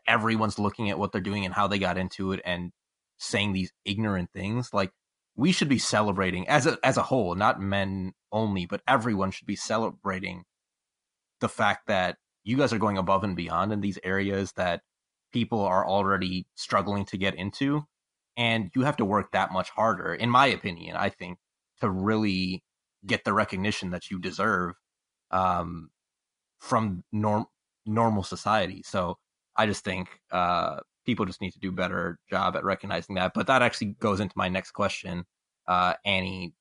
everyone's 0.08 0.60
looking 0.60 0.90
at 0.90 1.00
what 1.00 1.12
they're 1.12 1.22
doing 1.22 1.46
and 1.46 1.54
how 1.54 1.68
they 1.68 1.80
got 1.80 1.98
into 1.98 2.32
it 2.32 2.42
and 2.46 2.72
saying 3.18 3.54
these 3.54 3.72
ignorant 3.86 4.30
things 4.34 4.70
like 4.74 4.92
we 5.36 5.52
should 5.52 5.70
be 5.70 5.80
celebrating 5.80 6.48
as 6.48 6.66
a 6.68 6.78
as 6.84 6.98
a 6.98 7.04
whole 7.04 7.36
not 7.36 7.60
men 7.62 8.12
only 8.32 8.66
but 8.66 8.82
everyone 8.88 9.32
should 9.32 9.48
be 9.48 9.56
celebrating 9.56 10.44
the 11.40 11.50
fact 11.50 11.88
that 11.88 12.18
you 12.44 12.58
guys 12.58 12.74
are 12.74 12.80
going 12.80 12.98
above 12.98 13.24
and 13.24 13.36
beyond 13.36 13.72
in 13.72 13.82
these 13.82 14.00
areas 14.04 14.52
that 14.54 14.82
people 15.32 15.62
are 15.62 15.86
already 15.88 16.46
struggling 16.56 17.06
to 17.06 17.18
get 17.18 17.36
into 17.36 17.84
and 18.36 18.72
you 18.76 18.84
have 18.84 18.98
to 18.98 19.06
work 19.06 19.32
that 19.32 19.52
much 19.52 19.70
harder 19.70 20.14
in 20.14 20.30
my 20.30 20.48
opinion 20.48 20.96
i 20.96 21.10
think 21.10 21.38
to 21.80 21.90
really 21.90 22.64
get 23.06 23.24
the 23.24 23.34
recognition 23.34 23.92
that 23.92 24.10
you 24.10 24.20
deserve 24.20 24.76
um, 25.32 25.90
from 26.60 27.04
norm 27.12 27.46
normal 27.86 28.24
society. 28.24 28.82
So 28.86 29.18
I 29.58 29.66
just 29.66 29.84
think 29.84 30.08
uh, 30.32 30.78
people 31.06 31.26
just 31.26 31.42
need 31.42 31.52
to 31.52 31.60
do 31.60 31.72
better 31.72 32.20
job 32.30 32.56
at 32.56 32.64
recognizing 32.64 33.16
that. 33.16 33.34
But 33.34 33.48
that 33.48 33.62
actually 33.62 33.96
goes 34.00 34.20
into 34.20 34.34
my 34.38 34.50
next 34.50 34.72
question, 34.72 35.26
uh, 35.68 35.94
Annie. 36.06 36.54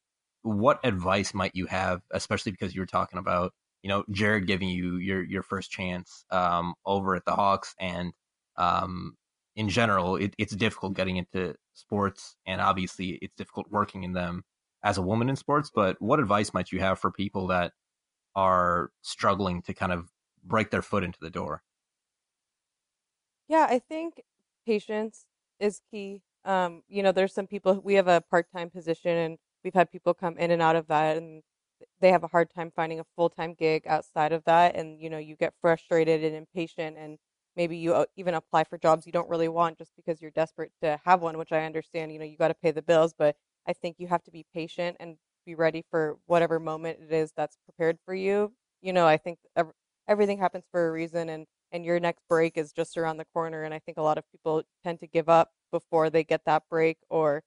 What 0.43 0.81
advice 0.85 1.35
might 1.35 1.55
you 1.55 1.67
have, 1.67 2.03
especially 2.11 2.53
because 2.53 2.75
you 2.75 2.81
were 2.81 2.87
talking 2.87 3.19
about, 3.19 3.53
you 3.83 3.89
know, 3.89 4.05
Jared 4.11 4.47
giving 4.47 4.69
you 4.69 4.97
your 4.97 5.23
your 5.23 5.43
first 5.43 5.71
chance 5.71 6.25
um, 6.31 6.75
over 6.85 7.15
at 7.15 7.25
the 7.25 7.35
Hawks, 7.35 7.75
and 7.79 8.13
um, 8.57 9.17
in 9.55 9.69
general, 9.69 10.17
it, 10.17 10.35
it's 10.39 10.55
difficult 10.57 10.95
getting 10.95 11.17
into 11.17 11.55
sports, 11.75 12.37
and 12.47 12.61
obviously, 12.61 13.19
it's 13.23 13.35
difficult 13.37 13.67
working 13.71 14.03
in 14.03 14.13
them 14.13 14.43
as 14.83 14.99
a 14.99 15.03
woman 15.03 15.29
in 15.29 15.37
sports. 15.37 15.71
But 15.73 16.01
what 16.01 16.19
advice 16.19 16.53
might 16.53 16.73
you 16.73 16.81
have 16.81 16.99
for 16.99 17.11
people 17.13 17.47
that 17.49 17.73
are 18.35 18.91
struggling 19.03 19.63
to 19.63 19.75
kind 19.75 19.93
of 19.93 20.09
break 20.45 20.71
their 20.71 20.83
foot 20.83 21.05
into 21.05 21.19
the 21.21 21.31
door? 21.31 21.63
Yeah, 23.49 23.67
I 23.69 23.79
think 23.79 24.23
patience 24.66 25.27
is 25.61 25.81
key. 25.90 26.22
Um, 26.44 26.83
you 26.88 27.03
know, 27.03 27.12
there's 27.12 27.35
some 27.35 27.46
people 27.46 27.81
we 27.85 27.94
have 27.94 28.09
a 28.09 28.20
part-time 28.20 28.70
position 28.70 29.16
and 29.16 29.38
we've 29.64 29.75
had 29.75 29.90
people 29.90 30.14
come 30.14 30.37
in 30.38 30.51
and 30.51 30.62
out 30.62 30.77
of 30.77 30.88
that 30.88 31.16
and 31.16 31.42
they 32.01 32.11
have 32.11 32.25
a 32.25 32.29
hard 32.29 32.51
time 32.51 32.70
finding 32.75 33.01
a 33.01 33.05
full-time 33.16 33.55
gig 33.55 33.85
outside 33.87 34.33
of 34.33 34.44
that 34.44 34.75
and 34.77 35.01
you 35.01 35.11
know, 35.11 35.18
you 35.18 35.37
get 35.37 35.55
frustrated 35.61 36.25
and 36.25 36.35
impatient 36.37 36.96
and 36.98 37.18
maybe 37.57 37.77
you 37.77 37.94
uh, 37.94 38.05
even 38.16 38.35
apply 38.35 38.64
for 38.64 38.79
jobs 38.79 39.07
you 39.07 39.12
don't 39.12 39.29
really 39.29 39.48
want 39.48 39.79
just 39.79 39.92
because 39.96 40.20
you're 40.22 40.31
desperate 40.33 40.72
to 40.83 40.98
have 41.05 41.20
one, 41.22 41.38
which 41.38 41.53
I 41.53 41.64
understand, 41.64 42.12
you 42.12 42.18
know, 42.18 42.25
you 42.25 42.37
got 42.37 42.48
to 42.48 42.55
pay 42.55 42.70
the 42.70 42.83
bills, 42.83 43.14
but 43.16 43.37
I 43.66 43.72
think 43.72 43.96
you 43.98 44.09
have 44.09 44.22
to 44.25 44.31
be 44.31 44.44
patient 44.55 44.96
and 45.01 45.16
be 45.46 45.55
ready 45.55 45.85
for 45.90 46.18
whatever 46.27 46.59
moment 46.61 47.01
it 47.03 47.12
is 47.12 47.33
that's 47.37 47.57
prepared 47.66 47.98
for 48.05 48.14
you. 48.14 48.53
You 48.81 48.92
know, 48.92 49.07
I 49.07 49.16
think 49.16 49.38
ev- 49.57 49.72
everything 50.09 50.38
happens 50.38 50.64
for 50.70 50.88
a 50.88 50.92
reason 50.92 51.29
and 51.29 51.46
and 51.73 51.85
your 51.85 51.99
next 51.99 52.23
break 52.29 52.57
is 52.57 52.73
just 52.73 52.97
around 52.97 53.17
the 53.17 53.27
corner 53.33 53.65
and 53.65 53.75
i 53.75 53.79
think 53.79 53.99
a 53.99 54.03
lot 54.03 54.19
of 54.19 54.25
people 54.31 54.63
tend 54.85 55.01
to 55.01 55.07
give 55.07 55.29
up 55.29 55.51
before 55.73 56.11
they 56.11 56.23
get 56.23 56.43
that 56.45 56.63
break 56.71 56.99
or 57.11 57.43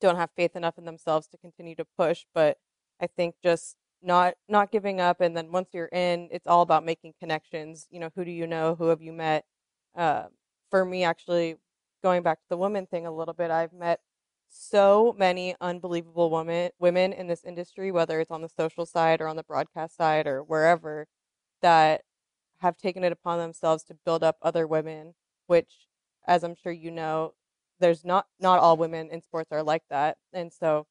don't 0.00 0.16
have 0.16 0.30
faith 0.36 0.56
enough 0.56 0.78
in 0.78 0.84
themselves 0.84 1.26
to 1.26 1.36
continue 1.38 1.74
to 1.74 1.84
push 1.98 2.24
but 2.34 2.58
i 3.00 3.06
think 3.06 3.34
just 3.42 3.76
not 4.02 4.34
not 4.48 4.70
giving 4.70 5.00
up 5.00 5.20
and 5.20 5.36
then 5.36 5.50
once 5.50 5.68
you're 5.72 5.88
in 5.92 6.28
it's 6.30 6.46
all 6.46 6.62
about 6.62 6.84
making 6.84 7.12
connections 7.18 7.86
you 7.90 7.98
know 7.98 8.10
who 8.14 8.24
do 8.24 8.30
you 8.30 8.46
know 8.46 8.74
who 8.74 8.88
have 8.88 9.00
you 9.02 9.12
met? 9.12 9.44
Uh, 9.96 10.24
for 10.70 10.84
me 10.84 11.04
actually 11.04 11.56
going 12.02 12.22
back 12.22 12.38
to 12.38 12.48
the 12.50 12.56
woman 12.56 12.86
thing 12.86 13.06
a 13.06 13.12
little 13.12 13.34
bit 13.34 13.50
i've 13.50 13.72
met 13.72 14.00
so 14.50 15.14
many 15.18 15.54
unbelievable 15.60 16.30
women 16.30 16.70
women 16.78 17.12
in 17.12 17.26
this 17.26 17.44
industry 17.44 17.90
whether 17.90 18.20
it's 18.20 18.30
on 18.30 18.42
the 18.42 18.48
social 18.48 18.84
side 18.84 19.20
or 19.20 19.28
on 19.28 19.36
the 19.36 19.42
broadcast 19.44 19.96
side 19.96 20.26
or 20.26 20.42
wherever 20.42 21.06
that 21.62 22.02
have 22.64 22.78
taken 22.78 23.04
it 23.04 23.12
upon 23.12 23.38
themselves 23.38 23.84
to 23.84 23.94
build 24.06 24.24
up 24.24 24.38
other 24.42 24.66
women, 24.66 25.14
which, 25.46 25.86
as 26.26 26.42
I'm 26.42 26.56
sure 26.56 26.72
you 26.72 26.90
know, 26.90 27.34
there's 27.80 28.04
not 28.04 28.26
not 28.40 28.60
all 28.60 28.76
women 28.76 29.10
in 29.10 29.22
sports 29.22 29.52
are 29.52 29.62
like 29.62 29.82
that, 29.90 30.16
and 30.32 30.52
so 30.52 30.86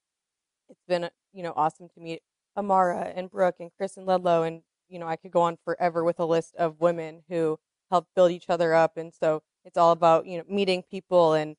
it's 0.69 0.83
been 0.87 1.09
you 1.33 1.43
know 1.43 1.53
awesome 1.55 1.89
to 1.95 1.99
meet 2.01 2.21
Amara 2.57 3.11
and 3.15 3.29
Brooke 3.31 3.55
and 3.59 3.71
Kristen 3.77 4.05
Ledlow, 4.05 4.47
and 4.47 4.61
you 4.89 4.99
know 4.99 5.07
I 5.07 5.15
could 5.17 5.31
go 5.31 5.41
on 5.41 5.57
forever 5.65 6.03
with 6.03 6.19
a 6.19 6.25
list 6.25 6.55
of 6.57 6.79
women 6.81 7.23
who 7.29 7.59
help 7.91 8.07
build 8.15 8.31
each 8.31 8.49
other 8.49 8.73
up, 8.75 8.97
and 8.97 9.13
so 9.13 9.41
it's 9.65 9.77
all 9.77 9.91
about 9.91 10.27
you 10.27 10.37
know 10.37 10.43
meeting 10.49 10.83
people. 10.83 11.33
And 11.33 11.55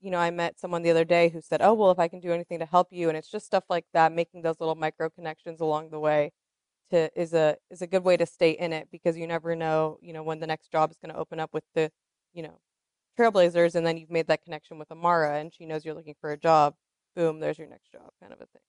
you 0.00 0.10
know 0.10 0.18
I 0.18 0.30
met 0.30 0.60
someone 0.60 0.82
the 0.82 0.90
other 0.90 1.04
day 1.04 1.28
who 1.30 1.40
said, 1.40 1.62
oh 1.62 1.74
well 1.74 1.90
if 1.92 1.98
I 1.98 2.08
can 2.08 2.20
do 2.20 2.32
anything 2.32 2.58
to 2.60 2.66
help 2.66 2.88
you, 2.92 3.08
and 3.08 3.16
it's 3.18 3.30
just 3.30 3.46
stuff 3.46 3.64
like 3.70 3.86
that, 3.94 4.12
making 4.12 4.42
those 4.42 4.60
little 4.60 4.76
micro 4.76 5.10
connections 5.10 5.60
along 5.60 5.90
the 5.90 6.00
way 6.00 6.32
to 6.90 7.10
is 7.20 7.34
a 7.34 7.56
is 7.70 7.82
a 7.82 7.86
good 7.86 8.04
way 8.04 8.16
to 8.16 8.26
stay 8.26 8.50
in 8.52 8.72
it 8.72 8.88
because 8.90 9.16
you 9.16 9.26
never 9.26 9.54
know 9.56 9.98
you 10.02 10.12
know 10.12 10.22
when 10.22 10.40
the 10.40 10.46
next 10.46 10.70
job 10.72 10.90
is 10.90 10.98
going 10.98 11.12
to 11.12 11.18
open 11.20 11.40
up 11.40 11.50
with 11.52 11.64
the 11.74 11.90
you 12.32 12.42
know 12.42 12.58
trailblazers 13.18 13.74
and 13.74 13.86
then 13.86 13.96
you've 13.96 14.10
made 14.10 14.26
that 14.28 14.42
connection 14.44 14.78
with 14.78 14.90
amara 14.90 15.38
and 15.38 15.52
she 15.54 15.66
knows 15.66 15.84
you're 15.84 15.94
looking 15.94 16.14
for 16.20 16.32
a 16.32 16.38
job 16.38 16.74
boom 17.16 17.40
there's 17.40 17.58
your 17.58 17.68
next 17.68 17.90
job 17.92 18.10
kind 18.20 18.32
of 18.32 18.40
a 18.40 18.46
thing 18.46 18.62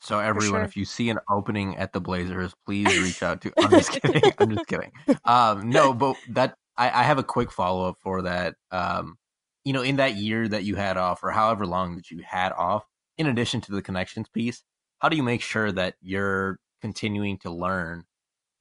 So 0.00 0.20
everyone, 0.20 0.60
sure. 0.60 0.64
if 0.64 0.76
you 0.76 0.84
see 0.84 1.10
an 1.10 1.18
opening 1.28 1.76
at 1.76 1.92
the 1.92 2.00
Blazers, 2.00 2.54
please 2.64 2.96
reach 2.98 3.22
out 3.22 3.40
to. 3.42 3.52
I'm 3.58 3.70
just 3.70 3.90
kidding. 3.90 4.22
I'm 4.38 4.50
just 4.50 4.66
kidding. 4.66 4.92
Um, 5.24 5.68
no, 5.70 5.92
but 5.92 6.16
that 6.28 6.54
I, 6.76 7.00
I 7.00 7.02
have 7.02 7.18
a 7.18 7.24
quick 7.24 7.50
follow 7.50 7.88
up 7.88 7.96
for 8.00 8.22
that. 8.22 8.54
Um, 8.70 9.18
you 9.64 9.72
know, 9.72 9.82
in 9.82 9.96
that 9.96 10.14
year 10.16 10.46
that 10.48 10.64
you 10.64 10.76
had 10.76 10.96
off, 10.96 11.22
or 11.24 11.30
however 11.32 11.66
long 11.66 11.96
that 11.96 12.10
you 12.10 12.22
had 12.24 12.52
off, 12.52 12.84
in 13.18 13.26
addition 13.26 13.60
to 13.62 13.72
the 13.72 13.82
connections 13.82 14.28
piece, 14.28 14.62
how 15.00 15.08
do 15.08 15.16
you 15.16 15.22
make 15.24 15.42
sure 15.42 15.72
that 15.72 15.94
you're 16.00 16.60
continuing 16.80 17.38
to 17.38 17.50
learn 17.50 18.04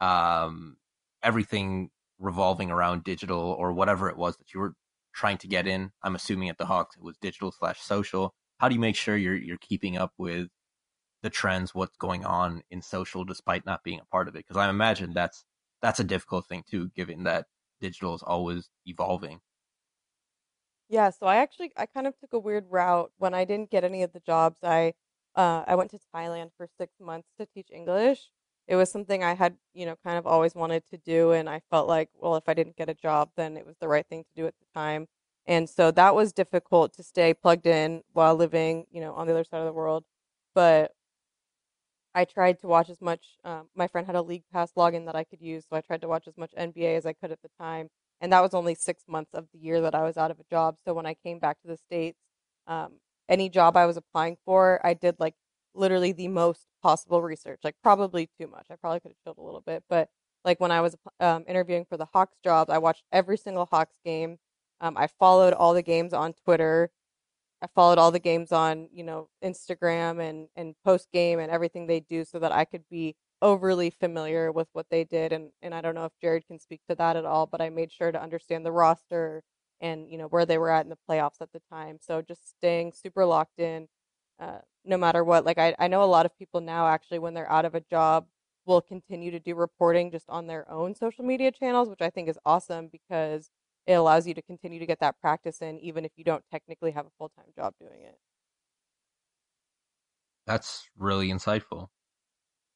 um, 0.01 0.77
everything 1.23 1.89
revolving 2.19 2.71
around 2.71 3.03
digital 3.03 3.39
or 3.39 3.73
whatever 3.73 4.09
it 4.09 4.17
was 4.17 4.37
that 4.37 4.53
you 4.53 4.59
were 4.59 4.73
trying 5.13 5.37
to 5.39 5.47
get 5.47 5.67
in? 5.67 5.91
I'm 6.03 6.15
assuming 6.15 6.49
at 6.49 6.57
the 6.57 6.65
Hawks 6.65 6.95
it 6.97 7.03
was 7.03 7.17
digital 7.17 7.51
slash 7.51 7.79
social. 7.81 8.33
How 8.59 8.69
do 8.69 8.75
you 8.75 8.81
make 8.81 8.95
sure 8.95 9.17
you're 9.17 9.35
you're 9.35 9.57
keeping 9.57 9.97
up 9.97 10.13
with 10.17 10.49
the 11.23 11.29
trends, 11.29 11.75
what's 11.75 11.97
going 11.97 12.25
on 12.25 12.63
in 12.69 12.81
social, 12.81 13.25
despite 13.25 13.65
not 13.65 13.83
being 13.83 13.99
a 13.99 14.05
part 14.05 14.27
of 14.27 14.35
it? 14.35 14.39
Because 14.39 14.57
I 14.57 14.69
imagine 14.69 15.13
that's 15.13 15.45
that's 15.81 15.99
a 15.99 16.03
difficult 16.03 16.47
thing 16.47 16.63
too, 16.69 16.89
given 16.95 17.23
that 17.23 17.47
digital 17.81 18.15
is 18.15 18.23
always 18.23 18.69
evolving. 18.85 19.41
Yeah, 20.89 21.09
so 21.09 21.25
I 21.27 21.37
actually 21.37 21.71
I 21.77 21.85
kind 21.85 22.07
of 22.07 22.17
took 22.17 22.33
a 22.33 22.39
weird 22.39 22.65
route 22.69 23.11
when 23.17 23.33
I 23.33 23.45
didn't 23.45 23.69
get 23.69 23.83
any 23.83 24.03
of 24.03 24.13
the 24.13 24.19
jobs. 24.21 24.59
I 24.63 24.93
uh, 25.37 25.63
I 25.67 25.75
went 25.75 25.91
to 25.91 25.99
Thailand 26.13 26.51
for 26.57 26.67
six 26.77 26.95
months 26.99 27.29
to 27.39 27.45
teach 27.45 27.69
English. 27.71 28.31
It 28.67 28.75
was 28.75 28.91
something 28.91 29.23
I 29.23 29.35
had, 29.35 29.55
you 29.73 29.85
know, 29.85 29.95
kind 30.03 30.17
of 30.17 30.27
always 30.27 30.55
wanted 30.55 30.83
to 30.89 30.97
do, 30.97 31.31
and 31.31 31.49
I 31.49 31.61
felt 31.69 31.87
like, 31.87 32.09
well, 32.15 32.35
if 32.35 32.49
I 32.49 32.53
didn't 32.53 32.75
get 32.75 32.89
a 32.89 32.93
job, 32.93 33.29
then 33.37 33.55
it 33.55 33.65
was 33.65 33.77
the 33.79 33.87
right 33.87 34.05
thing 34.07 34.23
to 34.23 34.29
do 34.35 34.47
at 34.47 34.55
the 34.59 34.65
time. 34.79 35.07
And 35.45 35.69
so 35.69 35.91
that 35.91 36.15
was 36.15 36.33
difficult 36.33 36.93
to 36.95 37.03
stay 37.03 37.33
plugged 37.33 37.67
in 37.67 38.03
while 38.13 38.35
living, 38.35 38.85
you 38.91 38.99
know, 38.99 39.13
on 39.13 39.27
the 39.27 39.33
other 39.33 39.45
side 39.45 39.59
of 39.59 39.65
the 39.65 39.73
world. 39.73 40.03
But 40.53 40.93
I 42.15 42.25
tried 42.25 42.59
to 42.61 42.67
watch 42.67 42.89
as 42.89 42.99
much. 42.99 43.37
Um, 43.45 43.69
my 43.75 43.87
friend 43.87 44.07
had 44.07 44.15
a 44.15 44.21
league 44.21 44.43
pass 44.51 44.73
login 44.73 45.05
that 45.05 45.15
I 45.15 45.23
could 45.23 45.41
use, 45.41 45.65
so 45.69 45.77
I 45.77 45.81
tried 45.81 46.01
to 46.01 46.07
watch 46.07 46.27
as 46.27 46.37
much 46.37 46.51
NBA 46.57 46.95
as 46.97 47.05
I 47.05 47.13
could 47.13 47.31
at 47.31 47.41
the 47.41 47.49
time. 47.59 47.89
And 48.19 48.33
that 48.33 48.41
was 48.41 48.53
only 48.53 48.73
six 48.75 49.03
months 49.07 49.33
of 49.33 49.47
the 49.53 49.59
year 49.59 49.81
that 49.81 49.93
I 49.95 50.03
was 50.03 50.17
out 50.17 50.31
of 50.31 50.39
a 50.39 50.43
job. 50.49 50.77
So 50.83 50.93
when 50.93 51.05
I 51.05 51.13
came 51.13 51.39
back 51.39 51.61
to 51.61 51.67
the 51.67 51.77
states, 51.77 52.19
um, 52.65 52.93
any 53.29 53.49
job 53.49 53.77
I 53.77 53.85
was 53.85 53.97
applying 53.97 54.37
for, 54.45 54.79
I 54.83 54.93
did 54.93 55.15
like 55.19 55.35
literally 55.73 56.11
the 56.11 56.27
most 56.27 56.65
possible 56.81 57.21
research, 57.21 57.59
like 57.63 57.75
probably 57.83 58.29
too 58.39 58.47
much. 58.47 58.67
I 58.71 58.75
probably 58.75 58.99
could 58.99 59.11
have 59.11 59.23
chilled 59.23 59.37
a 59.37 59.45
little 59.45 59.61
bit, 59.61 59.83
but 59.89 60.09
like 60.45 60.59
when 60.59 60.71
I 60.71 60.81
was 60.81 60.95
um, 61.19 61.43
interviewing 61.47 61.85
for 61.89 61.97
the 61.97 62.07
Hawks 62.13 62.37
jobs, 62.43 62.69
I 62.69 62.77
watched 62.77 63.03
every 63.11 63.37
single 63.37 63.65
Hawks 63.65 63.97
game. 64.05 64.37
Um, 64.79 64.97
I 64.97 65.07
followed 65.07 65.53
all 65.53 65.73
the 65.73 65.81
games 65.81 66.13
on 66.13 66.33
Twitter. 66.33 66.89
I 67.61 67.67
followed 67.75 67.97
all 67.97 68.11
the 68.11 68.19
games 68.19 68.51
on, 68.51 68.87
you 68.93 69.03
know, 69.03 69.29
Instagram 69.43 70.21
and 70.21 70.47
and 70.55 70.75
post 70.85 71.09
game 71.11 71.39
and 71.39 71.51
everything 71.51 71.87
they 71.87 71.99
do, 71.99 72.23
so 72.23 72.39
that 72.39 72.51
I 72.51 72.65
could 72.65 72.83
be 72.89 73.15
overly 73.41 73.89
familiar 73.89 74.51
with 74.51 74.67
what 74.73 74.85
they 74.91 75.03
did. 75.03 75.33
And 75.33 75.51
and 75.61 75.73
I 75.73 75.81
don't 75.81 75.95
know 75.95 76.05
if 76.05 76.13
Jared 76.21 76.47
can 76.47 76.59
speak 76.59 76.81
to 76.89 76.95
that 76.95 77.17
at 77.17 77.25
all, 77.25 77.47
but 77.47 77.61
I 77.61 77.69
made 77.69 77.91
sure 77.91 78.11
to 78.11 78.21
understand 78.21 78.65
the 78.65 78.71
roster 78.71 79.43
and 79.81 80.09
you 80.11 80.17
know 80.17 80.27
where 80.27 80.45
they 80.45 80.57
were 80.57 80.69
at 80.71 80.85
in 80.85 80.89
the 80.89 80.97
playoffs 81.09 81.41
at 81.41 81.51
the 81.53 81.61
time. 81.71 81.97
So 82.01 82.21
just 82.21 82.49
staying 82.49 82.93
super 82.93 83.25
locked 83.25 83.59
in, 83.59 83.87
uh, 84.39 84.59
no 84.85 84.97
matter 84.97 85.23
what. 85.23 85.45
Like 85.45 85.57
I 85.57 85.75
I 85.79 85.87
know 85.87 86.03
a 86.03 86.05
lot 86.05 86.25
of 86.25 86.37
people 86.37 86.61
now 86.61 86.87
actually 86.87 87.19
when 87.19 87.33
they're 87.33 87.51
out 87.51 87.65
of 87.65 87.75
a 87.75 87.81
job 87.81 88.27
will 88.65 88.81
continue 88.81 89.31
to 89.31 89.39
do 89.39 89.55
reporting 89.55 90.11
just 90.11 90.29
on 90.29 90.47
their 90.47 90.69
own 90.69 90.93
social 90.95 91.23
media 91.25 91.51
channels, 91.51 91.89
which 91.89 92.01
I 92.01 92.09
think 92.09 92.27
is 92.29 92.39
awesome 92.45 92.87
because 92.89 93.49
it 93.85 93.93
allows 93.93 94.27
you 94.27 94.33
to 94.33 94.41
continue 94.41 94.79
to 94.79 94.85
get 94.85 94.99
that 94.99 95.19
practice 95.21 95.61
in 95.61 95.79
even 95.79 96.03
if 96.05 96.11
you 96.17 96.23
don't 96.25 96.43
technically 96.51 96.91
have 96.91 97.05
a 97.05 97.11
full-time 97.17 97.47
job 97.55 97.73
doing 97.79 98.01
it. 98.01 98.17
That's 100.47 100.89
really 100.95 101.27
insightful. 101.29 101.89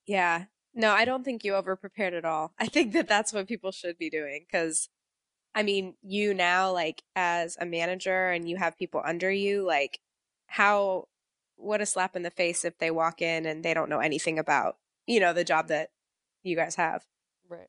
Yeah. 0.06 0.46
No, 0.74 0.92
I 0.94 1.06
don't 1.06 1.24
think 1.24 1.44
you 1.44 1.56
over 1.56 1.76
prepared 1.76 2.14
at 2.14 2.26
all. 2.26 2.54
I 2.60 2.68
think 2.68 2.94
that 2.94 3.08
that's 3.08 3.34
what 3.34 3.48
people 3.48 3.72
should 3.72 3.98
be 3.98 4.10
doing 4.10 4.46
cuz 4.52 4.90
I 5.54 5.64
mean, 5.64 5.96
you 6.02 6.34
now 6.34 6.72
like 6.72 7.04
as 7.16 7.58
a 7.60 7.66
manager 7.66 8.30
and 8.30 8.48
you 8.48 8.58
have 8.58 8.78
people 8.78 9.02
under 9.04 9.32
you, 9.32 9.66
like 9.66 10.00
how 10.48 11.08
what 11.56 11.82
a 11.82 11.86
slap 11.86 12.16
in 12.16 12.24
the 12.24 12.32
face 12.32 12.66
if 12.66 12.78
they 12.78 12.92
walk 12.92 13.22
in 13.22 13.46
and 13.46 13.64
they 13.64 13.74
don't 13.74 13.90
know 13.90 14.00
anything 14.00 14.40
about, 14.40 14.78
you 15.06 15.20
know, 15.20 15.34
the 15.34 15.44
job 15.44 15.68
that 15.68 15.90
you 16.44 16.56
guys 16.56 16.76
have. 16.76 17.06
Right. 17.48 17.68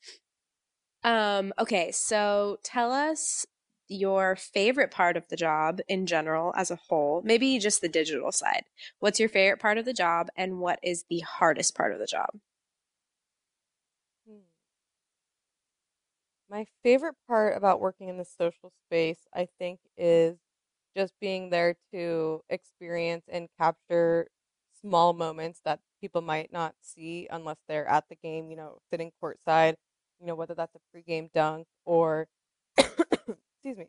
Um, 1.05 1.53
okay, 1.59 1.91
so 1.93 2.59
tell 2.63 2.93
us 2.93 3.45
your 3.89 4.37
favorite 4.37 4.91
part 4.91 5.17
of 5.17 5.29
the 5.29 5.37
job 5.37 5.81
in 5.89 6.07
general 6.07 6.55
as 6.57 6.71
a 6.71 6.77
whole, 6.89 7.21
maybe 7.25 7.59
just 7.59 7.81
the 7.81 7.89
digital 7.89 8.33
side. 8.33 8.65
What's 9.01 9.21
your 9.21 9.29
favorite 9.29 9.61
part 9.61 9.79
of 9.79 9.85
the 9.85 9.93
job 9.93 10.29
and 10.37 10.61
what 10.61 10.79
is 10.83 11.05
the 11.11 11.21
hardest 11.21 11.75
part 11.75 11.93
of 11.93 11.99
the 11.99 12.07
job? 12.07 12.31
My 16.53 16.67
favorite 16.85 17.17
part 17.27 17.57
about 17.57 17.81
working 17.81 18.09
in 18.11 18.19
the 18.19 18.27
social 18.27 18.73
space, 18.87 19.27
I 19.35 19.49
think, 19.59 19.81
is 19.99 20.37
just 20.97 21.15
being 21.21 21.51
there 21.51 21.77
to 21.93 22.43
experience 22.51 23.25
and 23.29 23.49
capture 23.59 24.29
small 24.81 25.15
moments 25.15 25.61
that 25.65 25.81
people 26.01 26.23
might 26.23 26.53
not 26.53 26.75
see 26.83 27.29
unless 27.31 27.59
they're 27.69 27.89
at 27.89 28.05
the 28.11 28.17
game, 28.17 28.51
you 28.51 28.57
know, 28.57 28.79
sitting 28.91 29.13
courtside 29.23 29.77
you 30.23 30.29
know, 30.29 30.35
whether 30.37 30.55
that's 30.55 30.75
a 30.77 30.97
pregame 30.97 31.33
dunk 31.33 31.67
or, 31.85 32.29
excuse 32.79 33.77
me, 33.77 33.89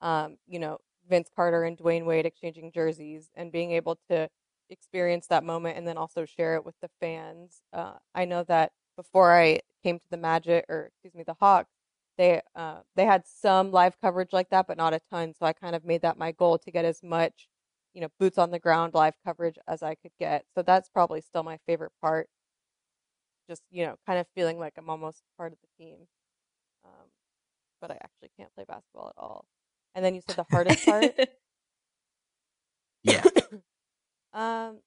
um, 0.00 0.36
you 0.46 0.58
know, 0.58 0.78
Vince 1.08 1.30
Carter 1.34 1.64
and 1.64 1.76
Dwyane 1.76 2.04
Wade 2.04 2.26
exchanging 2.26 2.72
jerseys 2.72 3.30
and 3.34 3.52
being 3.52 3.72
able 3.72 3.98
to 4.10 4.28
experience 4.70 5.26
that 5.28 5.44
moment 5.44 5.78
and 5.78 5.86
then 5.86 5.96
also 5.96 6.24
share 6.24 6.54
it 6.56 6.64
with 6.64 6.76
the 6.80 6.90
fans. 7.00 7.62
Uh, 7.72 7.94
I 8.14 8.24
know 8.24 8.44
that 8.44 8.72
before 8.96 9.36
I 9.36 9.60
came 9.86 9.98
to 9.98 10.10
the 10.10 10.16
Magic 10.16 10.64
or 10.68 10.90
excuse 10.92 11.14
me, 11.14 11.22
the 11.24 11.36
Hawks, 11.40 11.70
they 12.18 12.40
uh, 12.54 12.78
they 12.96 13.04
had 13.04 13.24
some 13.26 13.70
live 13.70 13.96
coverage 14.00 14.32
like 14.32 14.50
that, 14.50 14.66
but 14.66 14.76
not 14.76 14.94
a 14.94 15.00
ton. 15.10 15.34
So 15.38 15.46
I 15.46 15.52
kind 15.52 15.76
of 15.76 15.84
made 15.84 16.02
that 16.02 16.18
my 16.18 16.32
goal 16.32 16.58
to 16.58 16.70
get 16.70 16.84
as 16.84 17.02
much, 17.02 17.48
you 17.94 18.00
know, 18.00 18.08
boots 18.18 18.38
on 18.38 18.50
the 18.50 18.58
ground 18.58 18.94
live 18.94 19.14
coverage 19.24 19.58
as 19.68 19.82
I 19.82 19.94
could 19.94 20.12
get. 20.18 20.44
So 20.54 20.62
that's 20.62 20.88
probably 20.88 21.20
still 21.20 21.42
my 21.42 21.58
favorite 21.66 21.92
part 22.00 22.28
just 23.48 23.62
you 23.70 23.84
know 23.86 23.96
kind 24.06 24.18
of 24.18 24.26
feeling 24.34 24.58
like 24.58 24.74
I'm 24.76 24.90
almost 24.90 25.22
part 25.36 25.52
of 25.52 25.58
the 25.60 25.84
team. 25.84 25.98
Um, 26.84 27.08
but 27.80 27.90
I 27.90 27.94
actually 27.94 28.30
can't 28.38 28.52
play 28.54 28.64
basketball 28.66 29.12
at 29.16 29.20
all. 29.20 29.44
And 29.94 30.04
then 30.04 30.14
you 30.14 30.20
said 30.26 30.36
the 30.36 30.46
hardest 30.50 30.84
part. 30.84 31.04
yeah. 33.02 33.24
um, 34.32 34.78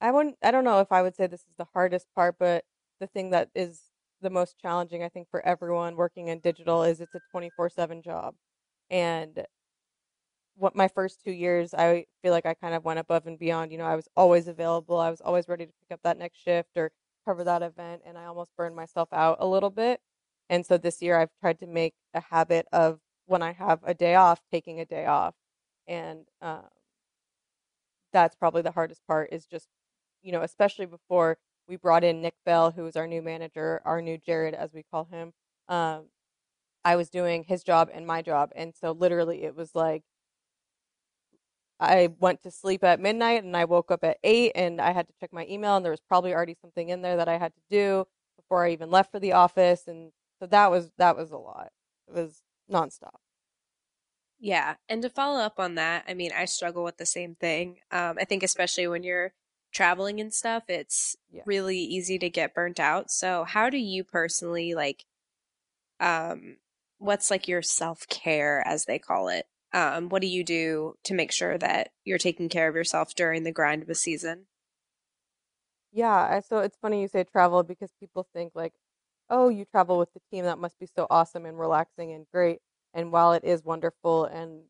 I 0.00 0.10
wouldn't. 0.10 0.36
I 0.42 0.50
don't 0.50 0.64
know 0.64 0.80
if 0.80 0.92
I 0.92 1.02
would 1.02 1.14
say 1.16 1.26
this 1.26 1.40
is 1.40 1.54
the 1.58 1.66
hardest 1.74 2.06
part, 2.14 2.36
but 2.38 2.64
the 3.00 3.06
thing 3.06 3.30
that 3.30 3.50
is 3.54 3.82
the 4.22 4.30
most 4.30 4.58
challenging, 4.58 5.02
I 5.02 5.08
think, 5.08 5.28
for 5.30 5.44
everyone 5.46 5.96
working 5.96 6.28
in 6.28 6.40
digital 6.40 6.82
is 6.84 7.00
it's 7.00 7.14
a 7.14 7.20
twenty 7.30 7.50
four 7.56 7.68
seven 7.70 8.02
job, 8.02 8.34
and 8.90 9.46
what 10.56 10.76
my 10.76 10.88
first 10.88 11.22
two 11.24 11.32
years, 11.32 11.72
I 11.74 12.04
feel 12.22 12.32
like 12.32 12.44
I 12.46 12.54
kind 12.54 12.74
of 12.74 12.84
went 12.84 12.98
above 12.98 13.26
and 13.26 13.38
beyond. 13.38 13.72
You 13.72 13.78
know, 13.78 13.84
I 13.86 13.96
was 13.96 14.08
always 14.16 14.48
available. 14.48 14.98
I 14.98 15.10
was 15.10 15.20
always 15.22 15.48
ready 15.48 15.66
to 15.66 15.72
pick 15.80 15.94
up 15.94 16.00
that 16.04 16.18
next 16.18 16.38
shift 16.38 16.76
or 16.76 16.90
cover 17.26 17.44
that 17.44 17.62
event, 17.62 18.02
and 18.06 18.18
I 18.18 18.26
almost 18.26 18.50
burned 18.56 18.76
myself 18.76 19.08
out 19.12 19.38
a 19.40 19.46
little 19.46 19.70
bit. 19.70 20.00
And 20.50 20.66
so 20.66 20.76
this 20.78 21.00
year, 21.02 21.18
I've 21.18 21.30
tried 21.40 21.60
to 21.60 21.66
make 21.66 21.94
a 22.14 22.20
habit 22.20 22.66
of 22.72 23.00
when 23.26 23.42
I 23.42 23.52
have 23.52 23.80
a 23.84 23.94
day 23.94 24.16
off, 24.16 24.40
taking 24.50 24.80
a 24.80 24.84
day 24.84 25.06
off, 25.06 25.34
and 25.88 26.26
um, 26.42 26.64
that's 28.12 28.34
probably 28.34 28.62
the 28.62 28.72
hardest 28.72 29.02
part. 29.06 29.32
Is 29.32 29.46
just, 29.46 29.68
you 30.22 30.32
know, 30.32 30.42
especially 30.42 30.86
before 30.86 31.38
we 31.68 31.76
brought 31.76 32.04
in 32.04 32.22
Nick 32.22 32.34
Bell, 32.44 32.72
who 32.72 32.86
is 32.86 32.96
our 32.96 33.06
new 33.06 33.22
manager, 33.22 33.80
our 33.84 34.02
new 34.02 34.18
Jared, 34.18 34.54
as 34.54 34.72
we 34.72 34.82
call 34.90 35.04
him. 35.10 35.32
Um, 35.68 36.06
I 36.84 36.96
was 36.96 37.10
doing 37.10 37.44
his 37.44 37.62
job 37.62 37.90
and 37.92 38.06
my 38.06 38.22
job, 38.22 38.50
and 38.56 38.74
so 38.74 38.92
literally, 38.92 39.44
it 39.44 39.54
was 39.56 39.74
like 39.74 40.02
I 41.80 42.10
went 42.18 42.42
to 42.42 42.50
sleep 42.50 42.84
at 42.84 43.00
midnight 43.00 43.42
and 43.42 43.56
I 43.56 43.64
woke 43.64 43.90
up 43.90 44.04
at 44.04 44.18
eight 44.22 44.52
and 44.54 44.80
I 44.80 44.92
had 44.92 45.08
to 45.08 45.14
check 45.18 45.32
my 45.32 45.46
email 45.48 45.76
and 45.76 45.84
there 45.84 45.90
was 45.90 46.00
probably 46.00 46.34
already 46.34 46.54
something 46.60 46.90
in 46.90 47.00
there 47.00 47.16
that 47.16 47.28
I 47.28 47.38
had 47.38 47.54
to 47.54 47.60
do 47.70 48.06
before 48.36 48.66
I 48.66 48.72
even 48.72 48.90
left 48.90 49.10
for 49.10 49.18
the 49.18 49.32
office 49.32 49.88
and 49.88 50.12
so 50.38 50.46
that 50.46 50.70
was 50.70 50.90
that 50.98 51.16
was 51.16 51.30
a 51.30 51.38
lot. 51.38 51.70
It 52.08 52.14
was 52.14 52.42
nonstop. 52.70 53.16
Yeah, 54.38 54.76
and 54.88 55.02
to 55.02 55.10
follow 55.10 55.40
up 55.40 55.58
on 55.58 55.74
that, 55.74 56.04
I 56.08 56.14
mean, 56.14 56.32
I 56.34 56.46
struggle 56.46 56.82
with 56.82 56.96
the 56.96 57.06
same 57.06 57.34
thing. 57.34 57.80
Um, 57.90 58.16
I 58.18 58.24
think 58.24 58.42
especially 58.42 58.86
when 58.88 59.02
you're 59.02 59.32
traveling 59.72 60.20
and 60.20 60.32
stuff, 60.32 60.64
it's 60.68 61.16
yeah. 61.30 61.42
really 61.46 61.78
easy 61.78 62.18
to 62.18 62.30
get 62.30 62.54
burnt 62.54 62.80
out. 62.80 63.10
So, 63.10 63.44
how 63.44 63.70
do 63.70 63.78
you 63.78 64.04
personally 64.04 64.74
like? 64.74 65.04
Um, 65.98 66.56
what's 66.98 67.30
like 67.30 67.48
your 67.48 67.62
self 67.62 68.06
care, 68.08 68.62
as 68.66 68.84
they 68.84 68.98
call 68.98 69.28
it? 69.28 69.46
Um, 69.72 70.08
what 70.08 70.22
do 70.22 70.28
you 70.28 70.44
do 70.44 70.94
to 71.04 71.14
make 71.14 71.32
sure 71.32 71.56
that 71.58 71.90
you're 72.04 72.18
taking 72.18 72.48
care 72.48 72.68
of 72.68 72.74
yourself 72.74 73.14
during 73.14 73.44
the 73.44 73.52
grind 73.52 73.82
of 73.82 73.88
a 73.88 73.94
season? 73.94 74.46
Yeah, 75.92 76.40
so 76.40 76.58
it's 76.58 76.76
funny 76.80 77.00
you 77.02 77.08
say 77.08 77.24
travel 77.24 77.62
because 77.62 77.90
people 77.98 78.26
think 78.32 78.52
like, 78.54 78.72
oh, 79.28 79.48
you 79.48 79.64
travel 79.64 79.98
with 79.98 80.12
the 80.12 80.20
team, 80.30 80.44
that 80.44 80.58
must 80.58 80.78
be 80.78 80.86
so 80.86 81.06
awesome 81.10 81.46
and 81.46 81.58
relaxing 81.58 82.12
and 82.12 82.26
great. 82.32 82.60
And 82.94 83.12
while 83.12 83.32
it 83.32 83.44
is 83.44 83.64
wonderful 83.64 84.24
and 84.24 84.62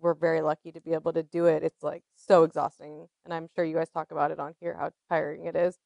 we're 0.00 0.14
very 0.14 0.42
lucky 0.42 0.72
to 0.72 0.80
be 0.80 0.92
able 0.92 1.12
to 1.12 1.22
do 1.22 1.46
it, 1.46 1.62
it's 1.62 1.82
like 1.82 2.02
so 2.14 2.44
exhausting. 2.44 3.06
And 3.24 3.34
I'm 3.34 3.48
sure 3.54 3.64
you 3.64 3.76
guys 3.76 3.90
talk 3.90 4.10
about 4.10 4.30
it 4.30 4.38
on 4.38 4.54
here 4.60 4.76
how 4.78 4.90
tiring 5.08 5.46
it 5.46 5.56
is. 5.56 5.78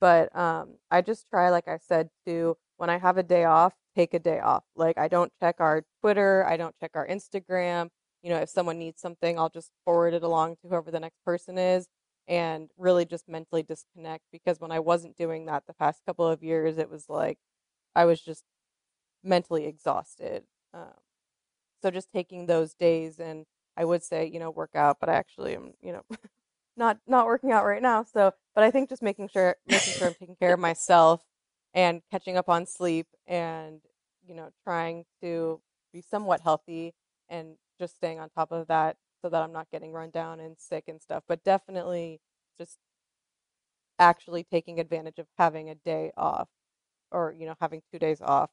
But 0.00 0.34
um, 0.36 0.76
I 0.90 1.00
just 1.02 1.28
try, 1.30 1.50
like 1.50 1.68
I 1.68 1.78
said, 1.78 2.10
to 2.26 2.56
when 2.76 2.90
I 2.90 2.98
have 2.98 3.16
a 3.18 3.22
day 3.22 3.44
off, 3.44 3.74
take 3.94 4.14
a 4.14 4.18
day 4.18 4.40
off. 4.40 4.64
Like 4.76 4.98
I 4.98 5.08
don't 5.08 5.32
check 5.40 5.56
our 5.60 5.84
Twitter, 6.00 6.44
I 6.46 6.56
don't 6.56 6.74
check 6.80 6.92
our 6.94 7.06
Instagram 7.06 7.90
you 8.26 8.32
know, 8.32 8.38
if 8.38 8.48
someone 8.48 8.76
needs 8.76 9.00
something, 9.00 9.38
I'll 9.38 9.48
just 9.48 9.70
forward 9.84 10.12
it 10.12 10.24
along 10.24 10.56
to 10.56 10.68
whoever 10.68 10.90
the 10.90 10.98
next 10.98 11.24
person 11.24 11.58
is 11.58 11.86
and 12.26 12.70
really 12.76 13.04
just 13.04 13.28
mentally 13.28 13.62
disconnect 13.62 14.24
because 14.32 14.58
when 14.58 14.72
I 14.72 14.80
wasn't 14.80 15.16
doing 15.16 15.46
that 15.46 15.62
the 15.68 15.74
past 15.74 16.02
couple 16.04 16.26
of 16.26 16.42
years, 16.42 16.76
it 16.76 16.90
was 16.90 17.08
like 17.08 17.38
I 17.94 18.04
was 18.04 18.20
just 18.20 18.42
mentally 19.22 19.66
exhausted. 19.66 20.42
Um, 20.74 20.98
so 21.80 21.92
just 21.92 22.10
taking 22.10 22.46
those 22.46 22.74
days 22.74 23.20
and 23.20 23.46
I 23.76 23.84
would 23.84 24.02
say, 24.02 24.26
you 24.26 24.40
know, 24.40 24.50
work 24.50 24.70
out, 24.74 24.98
but 25.00 25.08
I 25.08 25.14
actually 25.14 25.54
am, 25.56 25.72
you 25.82 25.92
know, 25.92 26.02
not 26.76 26.98
not 27.06 27.26
working 27.26 27.52
out 27.52 27.64
right 27.66 27.82
now. 27.82 28.04
So, 28.04 28.32
but 28.54 28.64
I 28.64 28.70
think 28.70 28.88
just 28.88 29.02
making 29.02 29.28
sure 29.28 29.56
making 29.66 29.94
sure 29.94 30.08
I'm 30.08 30.14
taking 30.14 30.36
care 30.36 30.54
of 30.54 30.60
myself 30.60 31.22
and 31.74 32.02
catching 32.10 32.36
up 32.36 32.48
on 32.48 32.66
sleep 32.66 33.06
and 33.26 33.80
you 34.26 34.34
know, 34.34 34.50
trying 34.64 35.04
to 35.22 35.60
be 35.92 36.00
somewhat 36.02 36.40
healthy 36.42 36.94
and 37.28 37.56
just 37.78 37.96
staying 37.96 38.18
on 38.20 38.28
top 38.30 38.52
of 38.52 38.66
that 38.68 38.96
so 39.22 39.28
that 39.28 39.42
I'm 39.42 39.52
not 39.52 39.68
getting 39.70 39.92
run 39.92 40.10
down 40.10 40.40
and 40.40 40.56
sick 40.58 40.84
and 40.88 41.00
stuff. 41.00 41.24
But 41.28 41.44
definitely 41.44 42.20
just 42.58 42.78
actually 43.98 44.44
taking 44.44 44.80
advantage 44.80 45.18
of 45.18 45.26
having 45.38 45.70
a 45.70 45.74
day 45.74 46.12
off 46.16 46.48
or, 47.10 47.34
you 47.38 47.46
know, 47.46 47.54
having 47.60 47.82
two 47.92 47.98
days 47.98 48.20
off 48.20 48.50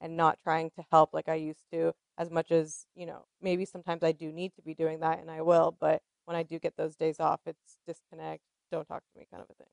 and 0.00 0.16
not 0.16 0.38
trying 0.42 0.70
to 0.70 0.84
help 0.90 1.10
like 1.12 1.28
I 1.28 1.34
used 1.34 1.64
to 1.72 1.92
as 2.18 2.30
much 2.30 2.50
as, 2.50 2.86
you 2.94 3.06
know, 3.06 3.24
maybe 3.40 3.64
sometimes 3.64 4.02
I 4.02 4.12
do 4.12 4.32
need 4.32 4.54
to 4.56 4.62
be 4.62 4.74
doing 4.74 5.00
that 5.00 5.20
and 5.20 5.30
I 5.30 5.42
will, 5.42 5.76
but 5.78 6.02
when 6.24 6.36
I 6.36 6.42
do 6.42 6.58
get 6.58 6.76
those 6.76 6.96
days 6.96 7.20
off, 7.20 7.40
it's 7.46 7.76
disconnect, 7.86 8.42
don't 8.70 8.86
talk 8.86 9.02
to 9.12 9.18
me 9.18 9.26
kind 9.30 9.42
of 9.42 9.50
a 9.50 9.54
thing. 9.54 9.72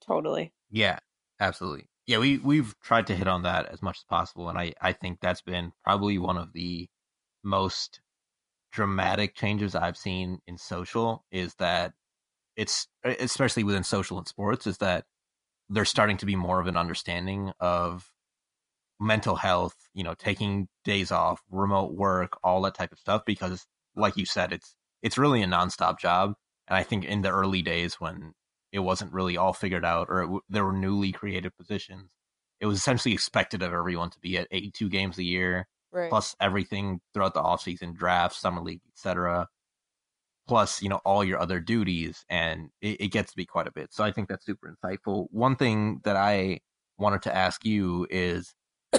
Totally. 0.00 0.52
Yeah, 0.70 0.98
absolutely. 1.40 1.88
Yeah, 2.06 2.18
we 2.18 2.38
we've 2.38 2.74
tried 2.82 3.06
to 3.08 3.14
hit 3.14 3.28
on 3.28 3.42
that 3.42 3.66
as 3.66 3.82
much 3.82 3.98
as 3.98 4.04
possible 4.04 4.48
and 4.48 4.58
I 4.58 4.72
I 4.80 4.92
think 4.92 5.18
that's 5.20 5.42
been 5.42 5.72
probably 5.84 6.18
one 6.18 6.38
of 6.38 6.52
the 6.52 6.88
most 7.44 8.00
dramatic 8.72 9.34
changes 9.34 9.74
I've 9.74 9.96
seen 9.96 10.38
in 10.46 10.58
social 10.58 11.24
is 11.30 11.54
that 11.56 11.92
it's 12.56 12.88
especially 13.04 13.64
within 13.64 13.84
social 13.84 14.18
and 14.18 14.26
sports 14.26 14.66
is 14.66 14.78
that 14.78 15.04
there's 15.68 15.88
starting 15.88 16.16
to 16.18 16.26
be 16.26 16.36
more 16.36 16.60
of 16.60 16.66
an 16.66 16.76
understanding 16.76 17.52
of 17.60 18.10
mental 19.00 19.36
health, 19.36 19.76
you 19.94 20.02
know, 20.04 20.14
taking 20.14 20.68
days 20.84 21.10
off, 21.12 21.42
remote 21.50 21.94
work, 21.94 22.38
all 22.42 22.62
that 22.62 22.74
type 22.74 22.92
of 22.92 22.98
stuff 22.98 23.22
because 23.26 23.66
like 23.96 24.16
you 24.16 24.26
said 24.26 24.52
it's 24.52 24.76
it's 25.02 25.18
really 25.18 25.42
a 25.42 25.46
nonstop 25.46 25.98
job 25.98 26.34
and 26.66 26.76
I 26.76 26.82
think 26.82 27.04
in 27.04 27.22
the 27.22 27.30
early 27.30 27.62
days 27.62 27.94
when 28.00 28.34
it 28.72 28.80
wasn't 28.80 29.12
really 29.12 29.36
all 29.36 29.52
figured 29.52 29.84
out 29.84 30.08
or 30.10 30.22
it, 30.22 30.42
there 30.48 30.64
were 30.64 30.72
newly 30.72 31.12
created 31.12 31.56
positions, 31.56 32.12
it 32.60 32.66
was 32.66 32.78
essentially 32.78 33.14
expected 33.14 33.62
of 33.62 33.72
everyone 33.72 34.10
to 34.10 34.20
be 34.20 34.36
at 34.38 34.48
82 34.50 34.88
games 34.88 35.18
a 35.18 35.24
year 35.24 35.68
Right. 35.90 36.10
plus 36.10 36.34
everything 36.40 37.00
throughout 37.12 37.34
the 37.34 37.42
offseason, 37.42 37.94
draft, 37.94 38.34
summer 38.34 38.62
league, 38.62 38.80
etc. 38.88 39.48
Plus, 40.46 40.82
you 40.82 40.88
know, 40.88 41.00
all 41.04 41.22
your 41.24 41.38
other 41.38 41.60
duties, 41.60 42.24
and 42.30 42.70
it, 42.80 43.00
it 43.02 43.08
gets 43.08 43.32
to 43.32 43.36
be 43.36 43.44
quite 43.44 43.66
a 43.66 43.72
bit. 43.72 43.92
So 43.92 44.02
I 44.02 44.12
think 44.12 44.28
that's 44.28 44.46
super 44.46 44.74
insightful. 44.74 45.26
One 45.30 45.56
thing 45.56 46.00
that 46.04 46.16
I 46.16 46.60
wanted 46.96 47.22
to 47.22 47.34
ask 47.36 47.64
you 47.66 48.06
is 48.10 48.54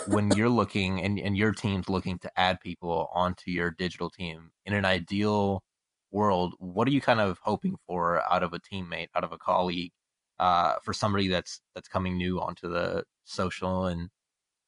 when 0.07 0.31
you're 0.31 0.49
looking 0.49 1.01
and, 1.01 1.19
and 1.19 1.37
your 1.37 1.51
team's 1.51 1.89
looking 1.89 2.19
to 2.19 2.39
add 2.39 2.59
people 2.61 3.09
onto 3.13 3.51
your 3.51 3.71
digital 3.71 4.09
team 4.09 4.51
in 4.65 4.73
an 4.73 4.85
ideal 4.85 5.63
world, 6.11 6.55
what 6.59 6.87
are 6.87 6.91
you 6.91 7.01
kind 7.01 7.19
of 7.19 7.39
hoping 7.43 7.77
for 7.87 8.21
out 8.31 8.43
of 8.43 8.53
a 8.53 8.59
teammate, 8.59 9.07
out 9.15 9.23
of 9.23 9.31
a 9.31 9.37
colleague, 9.37 9.91
uh, 10.39 10.75
for 10.83 10.93
somebody 10.93 11.27
that's 11.27 11.61
that's 11.75 11.87
coming 11.87 12.17
new 12.17 12.39
onto 12.39 12.69
the 12.69 13.03
social 13.25 13.85
and 13.87 14.09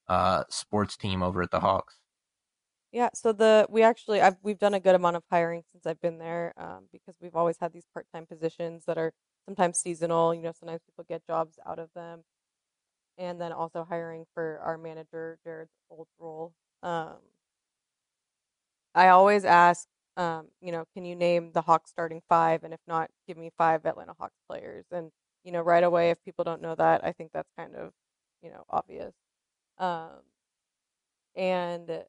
uh, 0.07 0.43
sports 0.49 0.97
team 0.97 1.23
over 1.23 1.41
at 1.41 1.51
the 1.51 1.59
Hawks? 1.61 1.99
Yeah, 2.91 3.09
so 3.13 3.31
the 3.31 3.65
we 3.69 3.83
actually 3.83 4.19
I've 4.21 4.35
we've 4.43 4.57
done 4.59 4.73
a 4.73 4.79
good 4.79 4.95
amount 4.95 5.15
of 5.15 5.23
hiring 5.29 5.63
since 5.71 5.85
I've 5.85 6.01
been 6.01 6.17
there 6.17 6.53
um, 6.57 6.87
because 6.91 7.15
we've 7.21 7.35
always 7.35 7.57
had 7.57 7.71
these 7.71 7.85
part-time 7.93 8.25
positions 8.25 8.83
that 8.85 8.97
are 8.97 9.13
sometimes 9.45 9.77
seasonal. 9.79 10.35
You 10.35 10.41
know, 10.41 10.51
sometimes 10.51 10.81
people 10.85 11.05
get 11.07 11.25
jobs 11.25 11.57
out 11.65 11.79
of 11.79 11.89
them, 11.95 12.23
and 13.21 13.39
then 13.39 13.53
also 13.53 13.85
hiring 13.87 14.25
for 14.33 14.59
our 14.63 14.77
manager 14.77 15.37
Jared's 15.45 15.69
old 15.91 16.07
role. 16.19 16.53
Um, 16.81 17.17
I 18.95 19.09
always 19.09 19.45
ask, 19.45 19.87
um, 20.17 20.47
you 20.59 20.71
know, 20.71 20.85
can 20.93 21.05
you 21.05 21.15
name 21.15 21.51
the 21.53 21.61
Hawks 21.61 21.91
starting 21.91 22.21
five, 22.27 22.63
and 22.63 22.73
if 22.73 22.79
not, 22.87 23.09
give 23.27 23.37
me 23.37 23.51
five 23.57 23.85
Atlanta 23.85 24.13
Hawks 24.19 24.35
players. 24.49 24.85
And 24.91 25.11
you 25.43 25.51
know, 25.51 25.61
right 25.61 25.83
away, 25.83 26.09
if 26.09 26.23
people 26.25 26.43
don't 26.43 26.61
know 26.61 26.75
that, 26.75 27.03
I 27.03 27.11
think 27.13 27.31
that's 27.33 27.49
kind 27.57 27.75
of, 27.75 27.91
you 28.43 28.49
know, 28.49 28.63
obvious. 28.69 29.13
Um, 29.79 30.21
and 31.35 32.03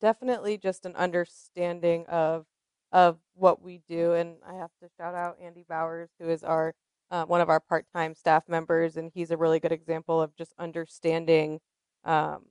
definitely 0.00 0.58
just 0.58 0.84
an 0.86 0.94
understanding 0.96 2.04
of 2.06 2.44
of 2.92 3.18
what 3.34 3.62
we 3.62 3.80
do 3.88 4.12
and 4.12 4.36
i 4.48 4.54
have 4.54 4.70
to 4.82 4.88
shout 4.96 5.14
out 5.14 5.36
andy 5.42 5.64
bowers 5.68 6.08
who 6.20 6.28
is 6.28 6.42
our 6.44 6.72
uh, 7.10 7.24
one 7.24 7.40
of 7.40 7.48
our 7.48 7.60
part-time 7.60 8.14
staff 8.14 8.44
members 8.48 8.96
and 8.96 9.10
he's 9.14 9.30
a 9.30 9.36
really 9.36 9.60
good 9.60 9.72
example 9.72 10.20
of 10.20 10.36
just 10.36 10.52
understanding 10.58 11.60
um, 12.04 12.46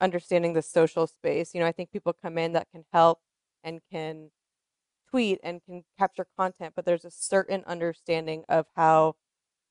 understanding 0.00 0.54
the 0.54 0.62
social 0.62 1.06
space. 1.06 1.54
You 1.54 1.60
know 1.60 1.66
i 1.66 1.72
think 1.72 1.92
people 1.92 2.12
come 2.12 2.38
in 2.38 2.52
that 2.52 2.68
can 2.72 2.84
help 2.92 3.20
and 3.62 3.80
can 3.90 4.30
tweet 5.10 5.38
and 5.42 5.62
can 5.64 5.84
capture 5.98 6.26
content 6.38 6.74
but 6.76 6.84
there's 6.84 7.04
a 7.04 7.10
certain 7.10 7.62
understanding 7.66 8.44
of 8.48 8.66
how 8.76 9.14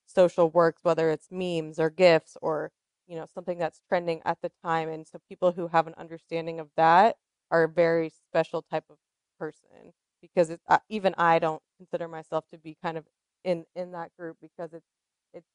social 0.05 0.49
works 0.49 0.83
whether 0.83 1.09
it's 1.09 1.27
memes 1.31 1.79
or 1.79 1.89
gifs 1.89 2.37
or 2.41 2.71
you 3.07 3.15
know 3.15 3.25
something 3.33 3.57
that's 3.57 3.81
trending 3.89 4.21
at 4.25 4.37
the 4.41 4.51
time 4.63 4.89
and 4.89 5.07
so 5.07 5.19
people 5.29 5.51
who 5.53 5.67
have 5.67 5.87
an 5.87 5.93
understanding 5.97 6.59
of 6.59 6.69
that 6.77 7.17
are 7.51 7.63
a 7.63 7.69
very 7.69 8.09
special 8.09 8.61
type 8.61 8.85
of 8.89 8.97
person 9.39 9.93
because 10.21 10.49
it's 10.49 10.63
uh, 10.69 10.77
even 10.89 11.13
I 11.17 11.39
don't 11.39 11.61
consider 11.77 12.07
myself 12.07 12.45
to 12.51 12.57
be 12.57 12.77
kind 12.81 12.97
of 12.97 13.05
in 13.43 13.65
in 13.75 13.91
that 13.91 14.11
group 14.17 14.37
because 14.41 14.73
it's 14.73 14.87
it's 15.33 15.47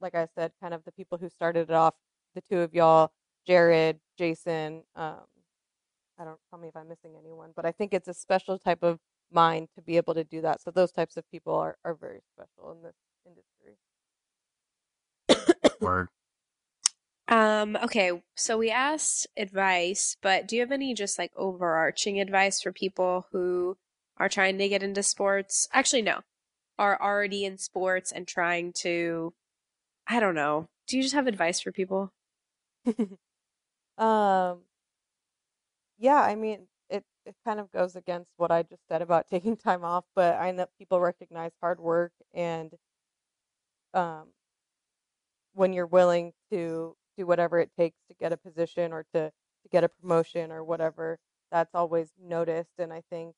like 0.00 0.14
I 0.14 0.26
said 0.34 0.52
kind 0.60 0.74
of 0.74 0.84
the 0.84 0.92
people 0.92 1.18
who 1.18 1.28
started 1.28 1.70
it 1.70 1.74
off 1.74 1.94
the 2.34 2.40
two 2.40 2.60
of 2.60 2.74
y'all 2.74 3.12
Jared 3.46 4.00
Jason 4.18 4.82
um 4.96 5.20
I 6.18 6.24
don't 6.24 6.38
tell 6.50 6.58
me 6.58 6.68
if 6.68 6.76
I'm 6.76 6.88
missing 6.88 7.12
anyone 7.18 7.52
but 7.54 7.66
I 7.66 7.72
think 7.72 7.94
it's 7.94 8.08
a 8.08 8.14
special 8.14 8.58
type 8.58 8.82
of 8.82 8.98
mind 9.32 9.68
to 9.74 9.82
be 9.82 9.96
able 9.96 10.14
to 10.14 10.24
do 10.24 10.40
that 10.42 10.60
so 10.62 10.70
those 10.70 10.92
types 10.92 11.16
of 11.16 11.28
people 11.30 11.54
are 11.54 11.76
are 11.84 11.94
very 11.94 12.20
special 12.34 12.72
in 12.72 12.82
this 12.82 12.94
industry 13.26 13.76
Word. 15.80 16.08
Um, 17.26 17.76
okay, 17.82 18.22
so 18.34 18.58
we 18.58 18.70
asked 18.70 19.26
advice, 19.36 20.16
but 20.20 20.46
do 20.46 20.56
you 20.56 20.62
have 20.62 20.72
any 20.72 20.92
just 20.92 21.18
like 21.18 21.32
overarching 21.36 22.20
advice 22.20 22.60
for 22.60 22.70
people 22.70 23.26
who 23.32 23.78
are 24.18 24.28
trying 24.28 24.58
to 24.58 24.68
get 24.68 24.82
into 24.82 25.02
sports? 25.02 25.66
Actually, 25.72 26.02
no, 26.02 26.20
are 26.78 27.00
already 27.00 27.44
in 27.44 27.58
sports 27.58 28.12
and 28.12 28.26
trying 28.28 28.72
to, 28.74 29.34
I 30.08 30.20
don't 30.20 30.34
know. 30.36 30.68
Do 30.88 30.96
you 30.96 31.02
just 31.04 31.14
have 31.16 31.26
advice 31.28 31.60
for 31.60 31.72
people? 31.72 32.12
um 33.98 34.62
yeah 35.98 36.20
i 36.22 36.34
mean 36.34 36.66
it 36.90 37.04
it 37.24 37.34
kind 37.44 37.60
of 37.60 37.70
goes 37.70 37.96
against 37.96 38.32
what 38.36 38.50
i 38.50 38.62
just 38.62 38.86
said 38.88 39.02
about 39.02 39.26
taking 39.30 39.56
time 39.56 39.84
off 39.84 40.04
but 40.14 40.34
i 40.36 40.50
know 40.50 40.66
people 40.78 41.00
recognize 41.00 41.52
hard 41.60 41.80
work 41.80 42.12
and 42.32 42.74
um 43.94 44.32
when 45.52 45.72
you're 45.72 45.86
willing 45.86 46.32
to 46.50 46.96
do 47.16 47.26
whatever 47.26 47.58
it 47.58 47.70
takes 47.76 47.98
to 48.08 48.14
get 48.14 48.32
a 48.32 48.36
position 48.36 48.92
or 48.92 49.04
to 49.14 49.30
to 49.62 49.68
get 49.70 49.84
a 49.84 49.88
promotion 49.88 50.52
or 50.52 50.62
whatever 50.64 51.18
that's 51.50 51.74
always 51.74 52.12
noticed 52.20 52.72
and 52.78 52.92
i 52.92 53.02
think 53.10 53.34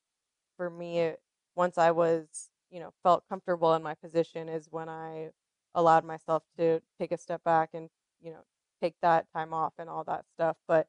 for 0.57 0.69
me 0.69 0.99
it, 0.99 1.21
once 1.55 1.77
i 1.77 1.91
was 1.91 2.49
you 2.71 2.79
know 2.79 2.91
felt 3.03 3.23
comfortable 3.29 3.73
in 3.75 3.83
my 3.83 3.95
position 3.95 4.49
is 4.49 4.67
when 4.71 4.89
i 4.89 5.29
allowed 5.75 6.03
myself 6.05 6.43
to 6.57 6.81
take 6.99 7.11
a 7.11 7.17
step 7.17 7.43
back 7.43 7.69
and 7.73 7.89
you 8.21 8.31
know 8.31 8.43
take 8.81 8.95
that 9.01 9.25
time 9.35 9.53
off 9.53 9.73
and 9.79 9.89
all 9.89 10.03
that 10.03 10.25
stuff 10.35 10.57
but 10.67 10.87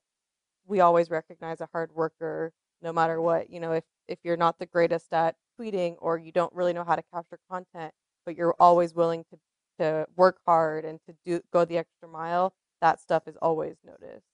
we 0.66 0.80
always 0.80 1.10
recognize 1.10 1.60
a 1.60 1.68
hard 1.72 1.92
worker 1.94 2.52
no 2.82 2.92
matter 2.92 3.20
what 3.20 3.50
you 3.50 3.60
know 3.60 3.72
if 3.72 3.84
if 4.08 4.18
you're 4.22 4.36
not 4.36 4.58
the 4.58 4.66
greatest 4.66 5.12
at 5.12 5.36
tweeting 5.58 5.96
or 6.00 6.18
you 6.18 6.32
don't 6.32 6.52
really 6.54 6.72
know 6.72 6.84
how 6.84 6.96
to 6.96 7.02
capture 7.12 7.38
content 7.50 7.92
but 8.24 8.36
you're 8.36 8.54
always 8.60 8.94
willing 8.94 9.24
to 9.24 9.38
to 9.78 10.06
work 10.16 10.38
hard 10.46 10.84
and 10.84 10.98
to 11.08 11.14
do 11.24 11.40
go 11.52 11.64
the 11.64 11.78
extra 11.78 12.08
mile 12.08 12.52
that 12.80 13.00
stuff 13.00 13.22
is 13.26 13.36
always 13.42 13.76
noticed 13.84 14.26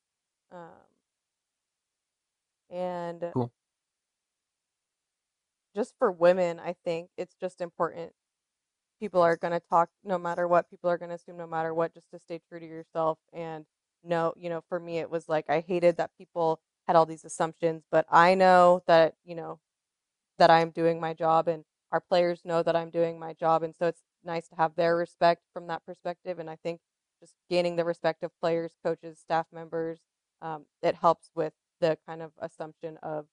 um 0.52 0.70
and 2.70 3.34
Cool. 3.34 3.52
Just 5.74 5.94
for 5.98 6.10
women 6.12 6.60
i 6.60 6.74
think 6.84 7.10
it's 7.16 7.34
just 7.40 7.60
important 7.60 8.12
people 9.00 9.22
are 9.22 9.36
going 9.36 9.52
to 9.52 9.60
talk 9.60 9.90
no 10.04 10.18
matter 10.18 10.48
what 10.48 10.70
people 10.70 10.90
are 10.90 10.98
going 10.98 11.08
to 11.08 11.14
assume 11.16 11.36
no 11.36 11.46
matter 11.46 11.74
what 11.74 11.94
just 11.94 12.10
to 12.10 12.18
stay 12.18 12.40
true 12.48 12.60
to 12.60 12.66
yourself 12.66 13.18
and 13.32 13.64
no 14.04 14.32
you 14.36 14.48
know 14.48 14.62
for 14.68 14.78
me 14.80 14.98
it 14.98 15.10
was 15.10 15.28
like 15.28 15.46
i 15.50 15.60
hated 15.60 15.96
that 15.96 16.10
people 16.18 16.60
had 16.86 16.96
all 16.96 17.06
these 17.06 17.24
assumptions 17.24 17.84
but 17.90 18.06
i 18.10 18.34
know 18.34 18.82
that 18.86 19.14
you 19.24 19.34
know 19.34 19.58
that 20.38 20.50
i'm 20.50 20.70
doing 20.70 21.00
my 21.00 21.12
job 21.14 21.48
and 21.48 21.64
our 21.92 22.00
players 22.00 22.42
know 22.44 22.62
that 22.62 22.76
i'm 22.76 22.90
doing 22.90 23.18
my 23.18 23.32
job 23.32 23.62
and 23.62 23.74
so 23.74 23.86
it's 23.86 24.02
nice 24.24 24.48
to 24.48 24.56
have 24.56 24.74
their 24.76 24.96
respect 24.96 25.42
from 25.52 25.66
that 25.66 25.84
perspective 25.86 26.38
and 26.38 26.50
i 26.50 26.56
think 26.62 26.80
just 27.20 27.34
gaining 27.50 27.76
the 27.76 27.84
respect 27.84 28.22
of 28.22 28.30
players 28.40 28.72
coaches 28.84 29.18
staff 29.18 29.46
members 29.52 30.00
um, 30.42 30.64
it 30.82 30.94
helps 30.96 31.30
with 31.34 31.52
the 31.80 31.96
kind 32.06 32.22
of 32.22 32.32
assumption 32.40 32.98
of 33.02 33.26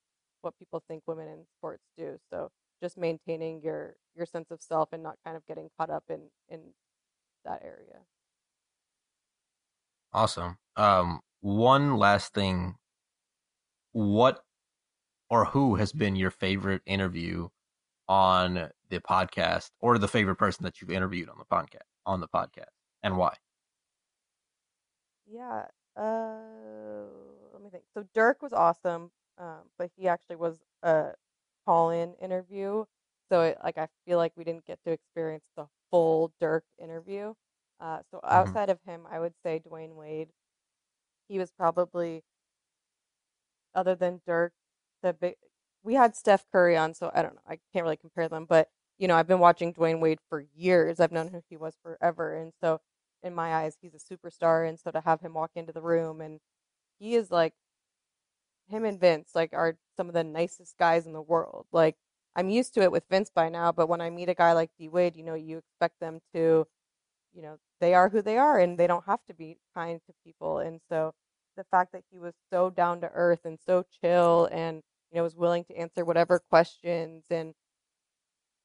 what 0.44 0.58
people 0.60 0.84
think 0.88 1.04
women 1.08 1.28
in 1.28 1.46
sports 1.58 1.84
do 1.98 2.18
so 2.30 2.50
just 2.82 2.98
maintaining 2.98 3.62
your 3.62 3.96
your 4.16 4.26
sense 4.26 4.52
of 4.52 4.62
self 4.62 4.90
and 4.94 5.04
not 5.04 5.18
kind 5.26 5.38
of 5.38 5.46
getting 5.46 5.70
caught 5.78 5.90
up 5.90 6.04
in 6.10 6.22
in 6.50 6.62
that 7.46 7.62
area 7.64 8.00
Awesome. 10.14 10.58
Um, 10.78 11.22
one 11.42 11.98
last 11.98 12.34
thing. 12.34 12.76
What 13.94 14.44
or 15.30 15.46
who 15.46 15.76
has 15.76 15.94
been 15.94 16.16
your 16.16 16.32
favorite 16.32 16.82
interview 16.86 17.50
on 18.08 18.72
the 18.90 19.00
podcast 19.02 19.72
or 19.80 19.98
the 19.98 20.08
favorite 20.08 20.38
person 20.38 20.64
that 20.66 20.82
you've 20.82 20.92
interviewed 20.92 21.30
on 21.30 21.38
the 21.40 21.46
podcast 21.46 21.88
on 22.06 22.22
the 22.22 22.28
podcast 22.30 22.72
and 23.04 23.18
why? 23.18 23.36
yeah 25.30 25.66
uh 25.98 27.06
let 27.54 27.62
me 27.62 27.70
think 27.70 27.84
so 27.94 28.06
dirk 28.14 28.42
was 28.42 28.54
awesome 28.54 29.12
um 29.42 29.62
but 29.80 29.92
he 29.98 30.08
actually 30.10 30.38
was 30.38 30.60
a 30.84 31.14
call-in 31.66 32.16
interview 32.22 32.86
so 33.32 33.42
it, 33.44 33.60
like 33.64 33.78
i 33.80 33.88
feel 34.08 34.20
like 34.20 34.34
we 34.38 34.46
didn't 34.46 34.66
get 34.68 34.80
to 34.86 34.92
experience 34.94 35.46
the 35.58 35.68
full 35.92 36.34
dirk 36.42 36.66
interview 36.82 37.34
uh 37.82 38.00
so 38.12 38.22
outside 38.26 38.70
of 38.70 38.80
him 38.88 39.04
i 39.12 39.20
would 39.20 39.34
say 39.46 39.62
dwyane 39.68 39.96
wade. 39.96 40.30
He 41.30 41.40
was 41.40 41.52
probably 41.52 42.24
other 43.74 43.96
than 43.96 44.22
dirk 44.28 44.54
the 45.02 45.14
big 45.14 45.36
we 45.84 45.94
had 45.96 46.16
steph 46.16 46.46
curry 46.52 46.78
on 46.78 46.94
so 46.94 47.12
i 47.14 47.22
don't 47.22 47.36
know 47.36 47.42
i 47.48 47.58
can't 47.74 47.84
really 47.84 47.98
compare 47.98 48.30
them 48.30 48.46
but 48.46 48.70
you 49.00 49.08
know 49.08 49.16
i've 49.16 49.28
been 49.28 49.40
watching 49.40 49.74
dwyane 49.74 50.00
wade 50.00 50.20
for 50.30 50.46
years 50.56 51.00
i've 51.00 51.12
known 51.12 51.30
who 51.30 51.42
he 51.50 51.58
was 51.58 51.76
forever 51.84 52.36
and 52.36 52.54
so 52.62 52.80
in 53.24 53.34
my 53.34 53.56
eyes 53.56 53.78
he's 53.82 53.94
a 53.96 53.98
superstar 54.16 54.68
and 54.68 54.80
so 54.80 54.92
to 54.92 55.02
have 55.02 55.22
him 55.22 55.34
walk 55.34 55.52
into 55.56 55.72
the 55.74 55.82
room 55.82 56.22
and 56.22 56.40
he 57.00 57.16
is 57.16 57.32
like 57.32 57.54
him 58.72 58.86
and 58.86 59.00
Vince 59.00 59.32
like 59.36 59.54
are 59.54 59.78
some 59.98 60.08
of 60.08 60.14
the 60.14 60.24
nicest 60.24 60.78
guys 60.78 61.06
in 61.06 61.14
the 61.14 61.22
world. 61.22 61.66
Like 61.72 61.96
I'm 62.36 62.50
used 62.50 62.74
to 62.76 62.82
it 62.82 62.92
with 62.92 63.04
Vince 63.10 63.30
by 63.34 63.50
now, 63.50 63.72
but 63.72 63.90
when 63.90 64.02
I 64.02 64.10
meet 64.10 64.30
a 64.30 64.34
guy 64.36 64.54
like 64.54 64.72
D 64.80 64.90
Wade, 64.90 65.16
you 65.16 65.24
know, 65.24 65.36
you 65.36 65.58
expect 65.60 66.00
them 66.00 66.22
to, 66.34 66.68
you 67.34 67.42
know, 67.42 67.58
they 67.80 67.94
are 67.94 68.10
who 68.10 68.22
they 68.22 68.38
are 68.38 68.60
and 68.60 68.78
they 68.78 68.88
don't 68.88 69.06
have 69.06 69.20
to 69.28 69.34
be 69.34 69.58
kind 69.76 70.00
to 70.08 70.14
people. 70.26 70.60
And 70.60 70.80
so 70.90 71.14
the 71.58 71.66
fact 71.66 71.92
that 71.94 72.04
he 72.12 72.20
was 72.20 72.34
so 72.52 72.70
down 72.70 73.02
to 73.02 73.12
earth 73.14 73.42
and 73.46 73.60
so 73.66 73.86
chill 74.02 74.48
and 74.52 74.82
you 75.12 75.18
know 75.18 75.24
was 75.24 75.36
willing 75.36 75.64
to 75.66 75.76
answer 75.76 76.06
whatever 76.06 76.40
questions 76.40 77.26
and 77.30 77.54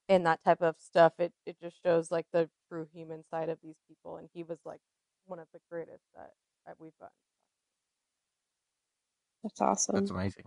and 0.09 0.25
that 0.27 0.43
type 0.45 0.63
of 0.63 0.77
stuff, 0.79 1.15
it 1.19 1.33
it 1.47 1.57
just 1.61 1.83
shows 1.85 2.11
like 2.11 2.27
the 2.33 2.49
true 2.69 2.87
human 2.93 3.25
side 3.31 3.49
of 3.49 3.59
these 3.63 3.77
people. 3.89 4.17
And 4.17 4.29
he 4.33 4.43
was 4.45 4.61
like 4.65 4.81
one 5.27 5.39
of 5.41 5.49
the 5.53 5.61
greatest 5.71 6.05
that, 6.15 6.33
that 6.67 6.77
we've 6.79 6.97
gotten. 7.01 7.26
That's 9.43 9.61
awesome. 9.61 9.95
That's 9.97 10.11
amazing. 10.11 10.45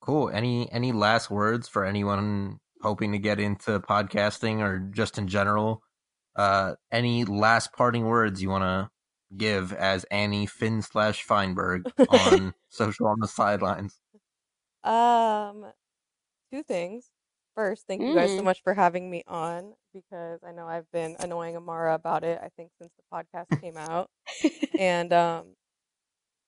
Cool. 0.00 0.28
Any 0.30 0.70
any 0.70 0.92
last 0.92 1.30
words 1.30 1.68
for 1.68 1.84
anyone 1.84 2.60
hoping 2.82 3.12
to 3.12 3.18
get 3.18 3.40
into 3.40 3.80
podcasting 3.80 4.60
or 4.60 4.78
just 4.92 5.18
in 5.18 5.28
general? 5.28 5.82
Uh, 6.36 6.74
any 6.92 7.24
last 7.24 7.72
parting 7.72 8.04
words 8.06 8.42
you 8.42 8.50
want 8.50 8.62
to 8.64 8.90
give 9.36 9.72
as 9.72 10.04
Annie 10.04 10.46
Finn 10.46 10.82
slash 10.82 11.24
Finberg 11.26 11.86
on 12.08 12.54
social 12.68 13.06
on 13.06 13.18
the 13.20 13.28
sidelines? 13.28 13.98
Um, 14.82 15.66
two 16.52 16.62
things. 16.62 17.10
First, 17.54 17.86
thank 17.86 18.02
you 18.02 18.14
guys 18.14 18.34
so 18.34 18.42
Mm. 18.42 18.44
much 18.44 18.62
for 18.62 18.74
having 18.74 19.10
me 19.10 19.22
on 19.26 19.74
because 19.94 20.40
I 20.44 20.52
know 20.52 20.66
I've 20.66 20.90
been 20.92 21.16
annoying 21.20 21.56
Amara 21.56 21.94
about 21.94 22.24
it. 22.24 22.40
I 22.42 22.48
think 22.56 22.70
since 22.80 22.92
the 22.96 23.02
podcast 23.12 23.46
came 23.60 23.76
out, 23.76 24.10
and 24.78 25.12
um, 25.12 25.54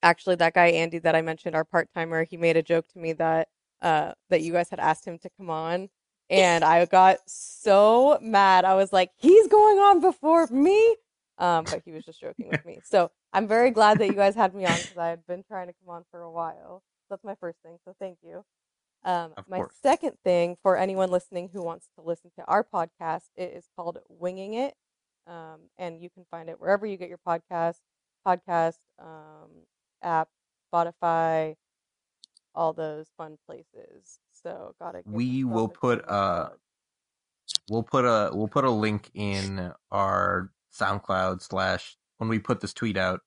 actually, 0.07 0.37
that 0.37 0.55
guy 0.55 0.69
Andy 0.69 0.99
that 1.01 1.15
I 1.15 1.23
mentioned, 1.23 1.55
our 1.55 1.65
part 1.65 1.89
timer, 1.95 2.25
he 2.25 2.37
made 2.37 2.57
a 2.57 2.63
joke 2.63 2.87
to 2.89 2.99
me 2.99 3.13
that 3.15 3.49
uh 3.83 4.13
that 4.31 4.43
you 4.43 4.53
guys 4.53 4.71
had 4.71 4.81
asked 4.81 5.07
him 5.07 5.19
to 5.19 5.31
come 5.37 5.51
on, 5.51 5.89
and 6.31 6.65
I 6.65 6.85
got 6.87 7.19
so 7.27 8.19
mad. 8.23 8.65
I 8.65 8.75
was 8.75 8.93
like, 8.93 9.11
he's 9.17 9.49
going 9.49 9.79
on 9.79 10.01
before 10.01 10.47
me. 10.49 10.97
Um, 11.39 11.65
but 11.65 11.83
he 11.85 11.93
was 11.93 12.05
just 12.05 12.21
joking 12.21 12.49
with 12.49 12.65
me. 12.65 12.79
So 12.85 13.11
I'm 13.33 13.47
very 13.47 13.71
glad 13.71 13.99
that 13.99 14.07
you 14.07 14.15
guys 14.15 14.35
had 14.35 14.55
me 14.55 14.65
on 14.65 14.77
because 14.77 14.97
I 14.97 15.09
had 15.09 15.27
been 15.27 15.45
trying 15.47 15.67
to 15.67 15.75
come 15.85 15.95
on 15.95 16.05
for 16.11 16.23
a 16.23 16.31
while. 16.31 16.83
That's 17.11 17.25
my 17.25 17.35
first 17.35 17.59
thing. 17.63 17.77
So 17.85 17.95
thank 18.01 18.19
you. 18.23 18.45
Um, 19.05 19.35
my 19.49 19.59
course. 19.59 19.75
second 19.83 20.15
thing 20.25 20.57
for 20.63 20.77
anyone 20.77 21.11
listening 21.11 21.51
who 21.53 21.63
wants 21.63 21.89
to 21.97 22.03
listen 22.03 22.31
to 22.37 22.45
our 22.47 22.65
podcast, 22.65 23.29
it 23.37 23.53
is 23.55 23.69
called 23.77 23.99
Winging 24.09 24.55
It, 24.55 24.75
um, 25.27 25.69
and 25.79 26.01
you 26.01 26.11
can 26.11 26.25
find 26.31 26.49
it 26.49 26.61
wherever 26.61 26.87
you 26.87 26.97
get 26.97 27.09
your 27.09 27.21
podcast, 27.25 27.77
podcast 28.27 28.79
um, 28.99 29.51
app, 30.03 30.29
Spotify, 30.73 31.57
all 32.55 32.73
those 32.73 33.09
fun 33.17 33.39
places. 33.47 34.19
So 34.33 34.75
gotta. 34.81 35.03
give 35.03 35.07
We 35.13 35.45
myself 35.45 35.55
will 35.55 35.65
a 35.65 35.69
put, 35.69 36.07
plug. 36.07 36.53
We'll 37.71 37.83
put 37.83 38.05
a 38.05 38.31
we'll 38.33 38.49
put 38.49 38.65
a 38.65 38.71
link 38.71 39.11
in 39.15 39.73
our 39.91 40.51
SoundCloud 40.79 41.43
slash 41.43 41.97
when 42.19 42.29
we 42.29 42.39
put 42.39 42.61
this 42.61 42.75
tweet 42.75 42.97
out. 42.97 43.21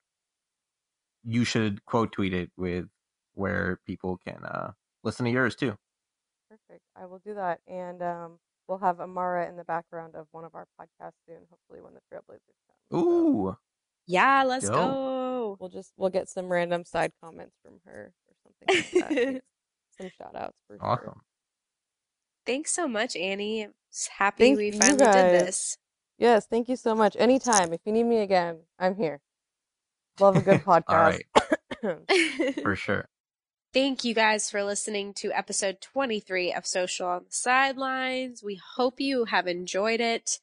You 1.24 1.44
should 1.44 1.86
quote 1.86 2.12
tweet 2.14 2.34
it 2.34 2.52
with 2.58 2.86
where 3.34 3.80
people 3.86 4.18
can 4.26 4.44
uh, 4.46 4.72
listen 5.04 5.26
to 5.26 5.32
yours 5.32 5.56
too. 5.56 5.76
Perfect. 6.50 6.84
I 6.96 7.06
will 7.06 7.22
do 7.26 7.36
that, 7.36 7.60
and 7.68 8.02
um, 8.02 8.40
we'll 8.68 8.80
have 8.80 9.00
Amara 9.00 9.48
in 9.50 9.58
the 9.58 9.66
background 9.66 10.16
of 10.16 10.28
one 10.32 10.46
of 10.46 10.56
our 10.56 10.68
podcasts 10.80 11.14
soon. 11.28 11.40
Hopefully, 11.50 11.82
when 11.82 11.94
the 11.94 12.02
Trailblazers 12.12 12.58
come. 12.68 12.78
So 12.92 12.98
Ooh, 12.98 13.58
yeah, 14.10 14.44
let's 14.44 14.66
Dope. 14.66 14.74
go. 14.74 15.58
we'll 15.60 15.70
just 15.70 15.94
we'll 15.96 16.10
get 16.10 16.28
some 16.28 16.48
random 16.48 16.84
side 16.84 17.12
comments 17.24 17.56
from 17.64 17.76
her 17.86 18.12
or 18.28 18.34
something 18.44 19.02
like 19.04 19.10
that. 19.10 19.42
Some 20.00 20.10
shout 20.18 20.34
outs 20.36 20.58
for 20.68 20.78
sure. 20.78 20.86
awesome. 20.86 21.22
Thanks 22.46 22.72
so 22.74 22.88
much, 22.88 23.16
Annie. 23.18 23.64
I'm 23.64 23.74
happy 24.18 24.56
Thank 24.56 24.58
we 24.58 24.72
finally 24.72 24.98
did 24.98 25.46
this. 25.48 25.78
Yes, 26.18 26.48
thank 26.50 26.70
you 26.70 26.78
so 26.78 26.96
much. 26.96 27.16
Anytime, 27.20 27.74
if 27.74 27.82
you 27.86 27.92
need 27.92 28.06
me 28.06 28.20
again, 28.20 28.60
I'm 28.80 28.96
here. 28.96 29.20
Love 30.20 30.38
a 30.38 30.42
good 30.42 30.62
podcast. 30.66 31.20
right, 31.84 32.56
for 32.64 32.76
sure. 32.78 33.08
Thank 33.74 34.04
you 34.06 34.16
guys 34.16 34.50
for 34.50 34.64
listening 34.64 35.14
to 35.16 35.32
episode 35.34 35.82
23 35.82 36.54
of 36.54 36.66
Social 36.66 37.08
on 37.08 37.26
the 37.26 37.32
Sidelines. 37.32 38.42
We 38.42 38.60
hope 38.78 39.00
you 39.00 39.26
have 39.26 39.46
enjoyed 39.48 40.00
it. 40.02 40.40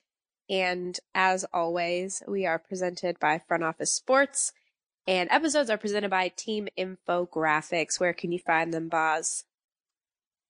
And 0.49 0.99
as 1.15 1.45
always, 1.53 2.23
we 2.29 2.47
are 2.47 2.59
presented 2.59 3.19
by 3.19 3.41
Front 3.47 3.65
Office 3.65 3.93
Sports 3.93 4.53
and 5.07 5.31
episodes 5.31 5.71
are 5.71 5.79
presented 5.79 6.11
by 6.11 6.29
Team 6.29 6.67
Infographics. 6.77 8.01
Where 8.01 8.13
can 8.13 8.33
you 8.33 8.41
find 8.41 8.75
them, 8.75 8.89
Boz? 8.89 9.45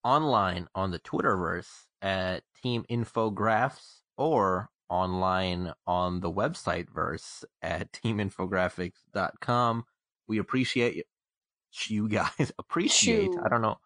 Online 0.02 0.66
on 0.74 0.92
the 0.92 0.98
Twitterverse 0.98 1.68
at 2.00 2.42
Team 2.62 2.84
Infographs 2.90 4.00
or 4.16 4.70
online 4.88 5.72
on 5.86 6.20
the 6.20 6.32
website 6.32 6.88
verse 6.88 7.44
at 7.60 7.92
teaminfographics.com. 7.92 9.84
We 10.26 10.38
appreciate 10.38 11.04
you, 11.88 12.08
guys. 12.08 12.52
Appreciate. 12.58 13.30
I 13.44 13.48
don't 13.48 13.62
know. 13.62 13.76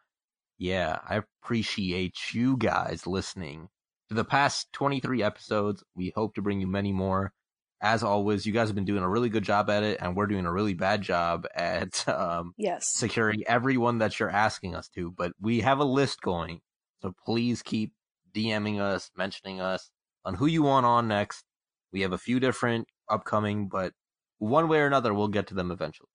Yeah, 0.57 0.99
I 1.09 1.23
appreciate 1.43 2.33
you 2.33 2.57
guys 2.59 3.07
listening 3.07 3.71
to 4.11 4.15
the 4.15 4.25
past 4.25 4.73
23 4.73 5.23
episodes. 5.23 5.85
We 5.95 6.13
hope 6.15 6.35
to 6.35 6.43
bring 6.43 6.61
you 6.61 6.67
many 6.67 6.93
more. 6.93 7.33
As 7.81 8.03
always, 8.03 8.45
you 8.45 8.53
guys 8.53 8.69
have 8.69 8.75
been 8.75 8.85
doing 8.85 9.05
a 9.05 9.09
really 9.09 9.29
good 9.31 9.45
job 9.45 9.71
at 9.71 9.85
it, 9.85 9.99
and 10.03 10.15
we're 10.15 10.27
doing 10.27 10.45
a 10.47 10.53
really 10.53 10.75
bad 10.75 11.01
job 11.01 11.47
at 11.55 12.07
um, 12.09 12.53
Yes. 12.59 12.89
securing 12.89 13.45
everyone 13.47 13.99
that 13.99 14.19
you're 14.19 14.29
asking 14.29 14.75
us 14.75 14.89
to. 14.91 15.13
But 15.13 15.33
we 15.41 15.61
have 15.61 15.79
a 15.79 15.85
list 15.85 16.21
going, 16.21 16.61
so 17.01 17.15
please 17.25 17.63
keep 17.63 17.93
DMing 18.35 18.81
us, 18.81 19.11
mentioning 19.17 19.61
us 19.61 19.91
on 20.25 20.35
who 20.35 20.47
you 20.47 20.63
want 20.65 20.87
on 20.87 21.09
next. 21.09 21.45
We 21.93 22.03
have 22.03 22.13
a 22.13 22.19
few 22.19 22.41
different 22.41 22.89
upcoming, 23.09 23.69
but 23.69 23.93
one 24.39 24.69
way 24.69 24.81
or 24.81 24.87
another, 24.87 25.15
we'll 25.15 25.29
get 25.29 25.47
to 25.49 25.55
them 25.55 25.71
eventually. 25.71 26.11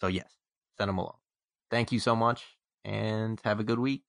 So 0.00 0.08
yes, 0.08 0.30
send 0.78 0.88
them 0.90 0.98
along. 0.98 1.16
Thank 1.70 1.90
you 1.90 1.98
so 2.00 2.14
much, 2.14 2.44
and 2.84 3.40
have 3.44 3.60
a 3.60 3.64
good 3.64 3.78
week. 3.78 4.02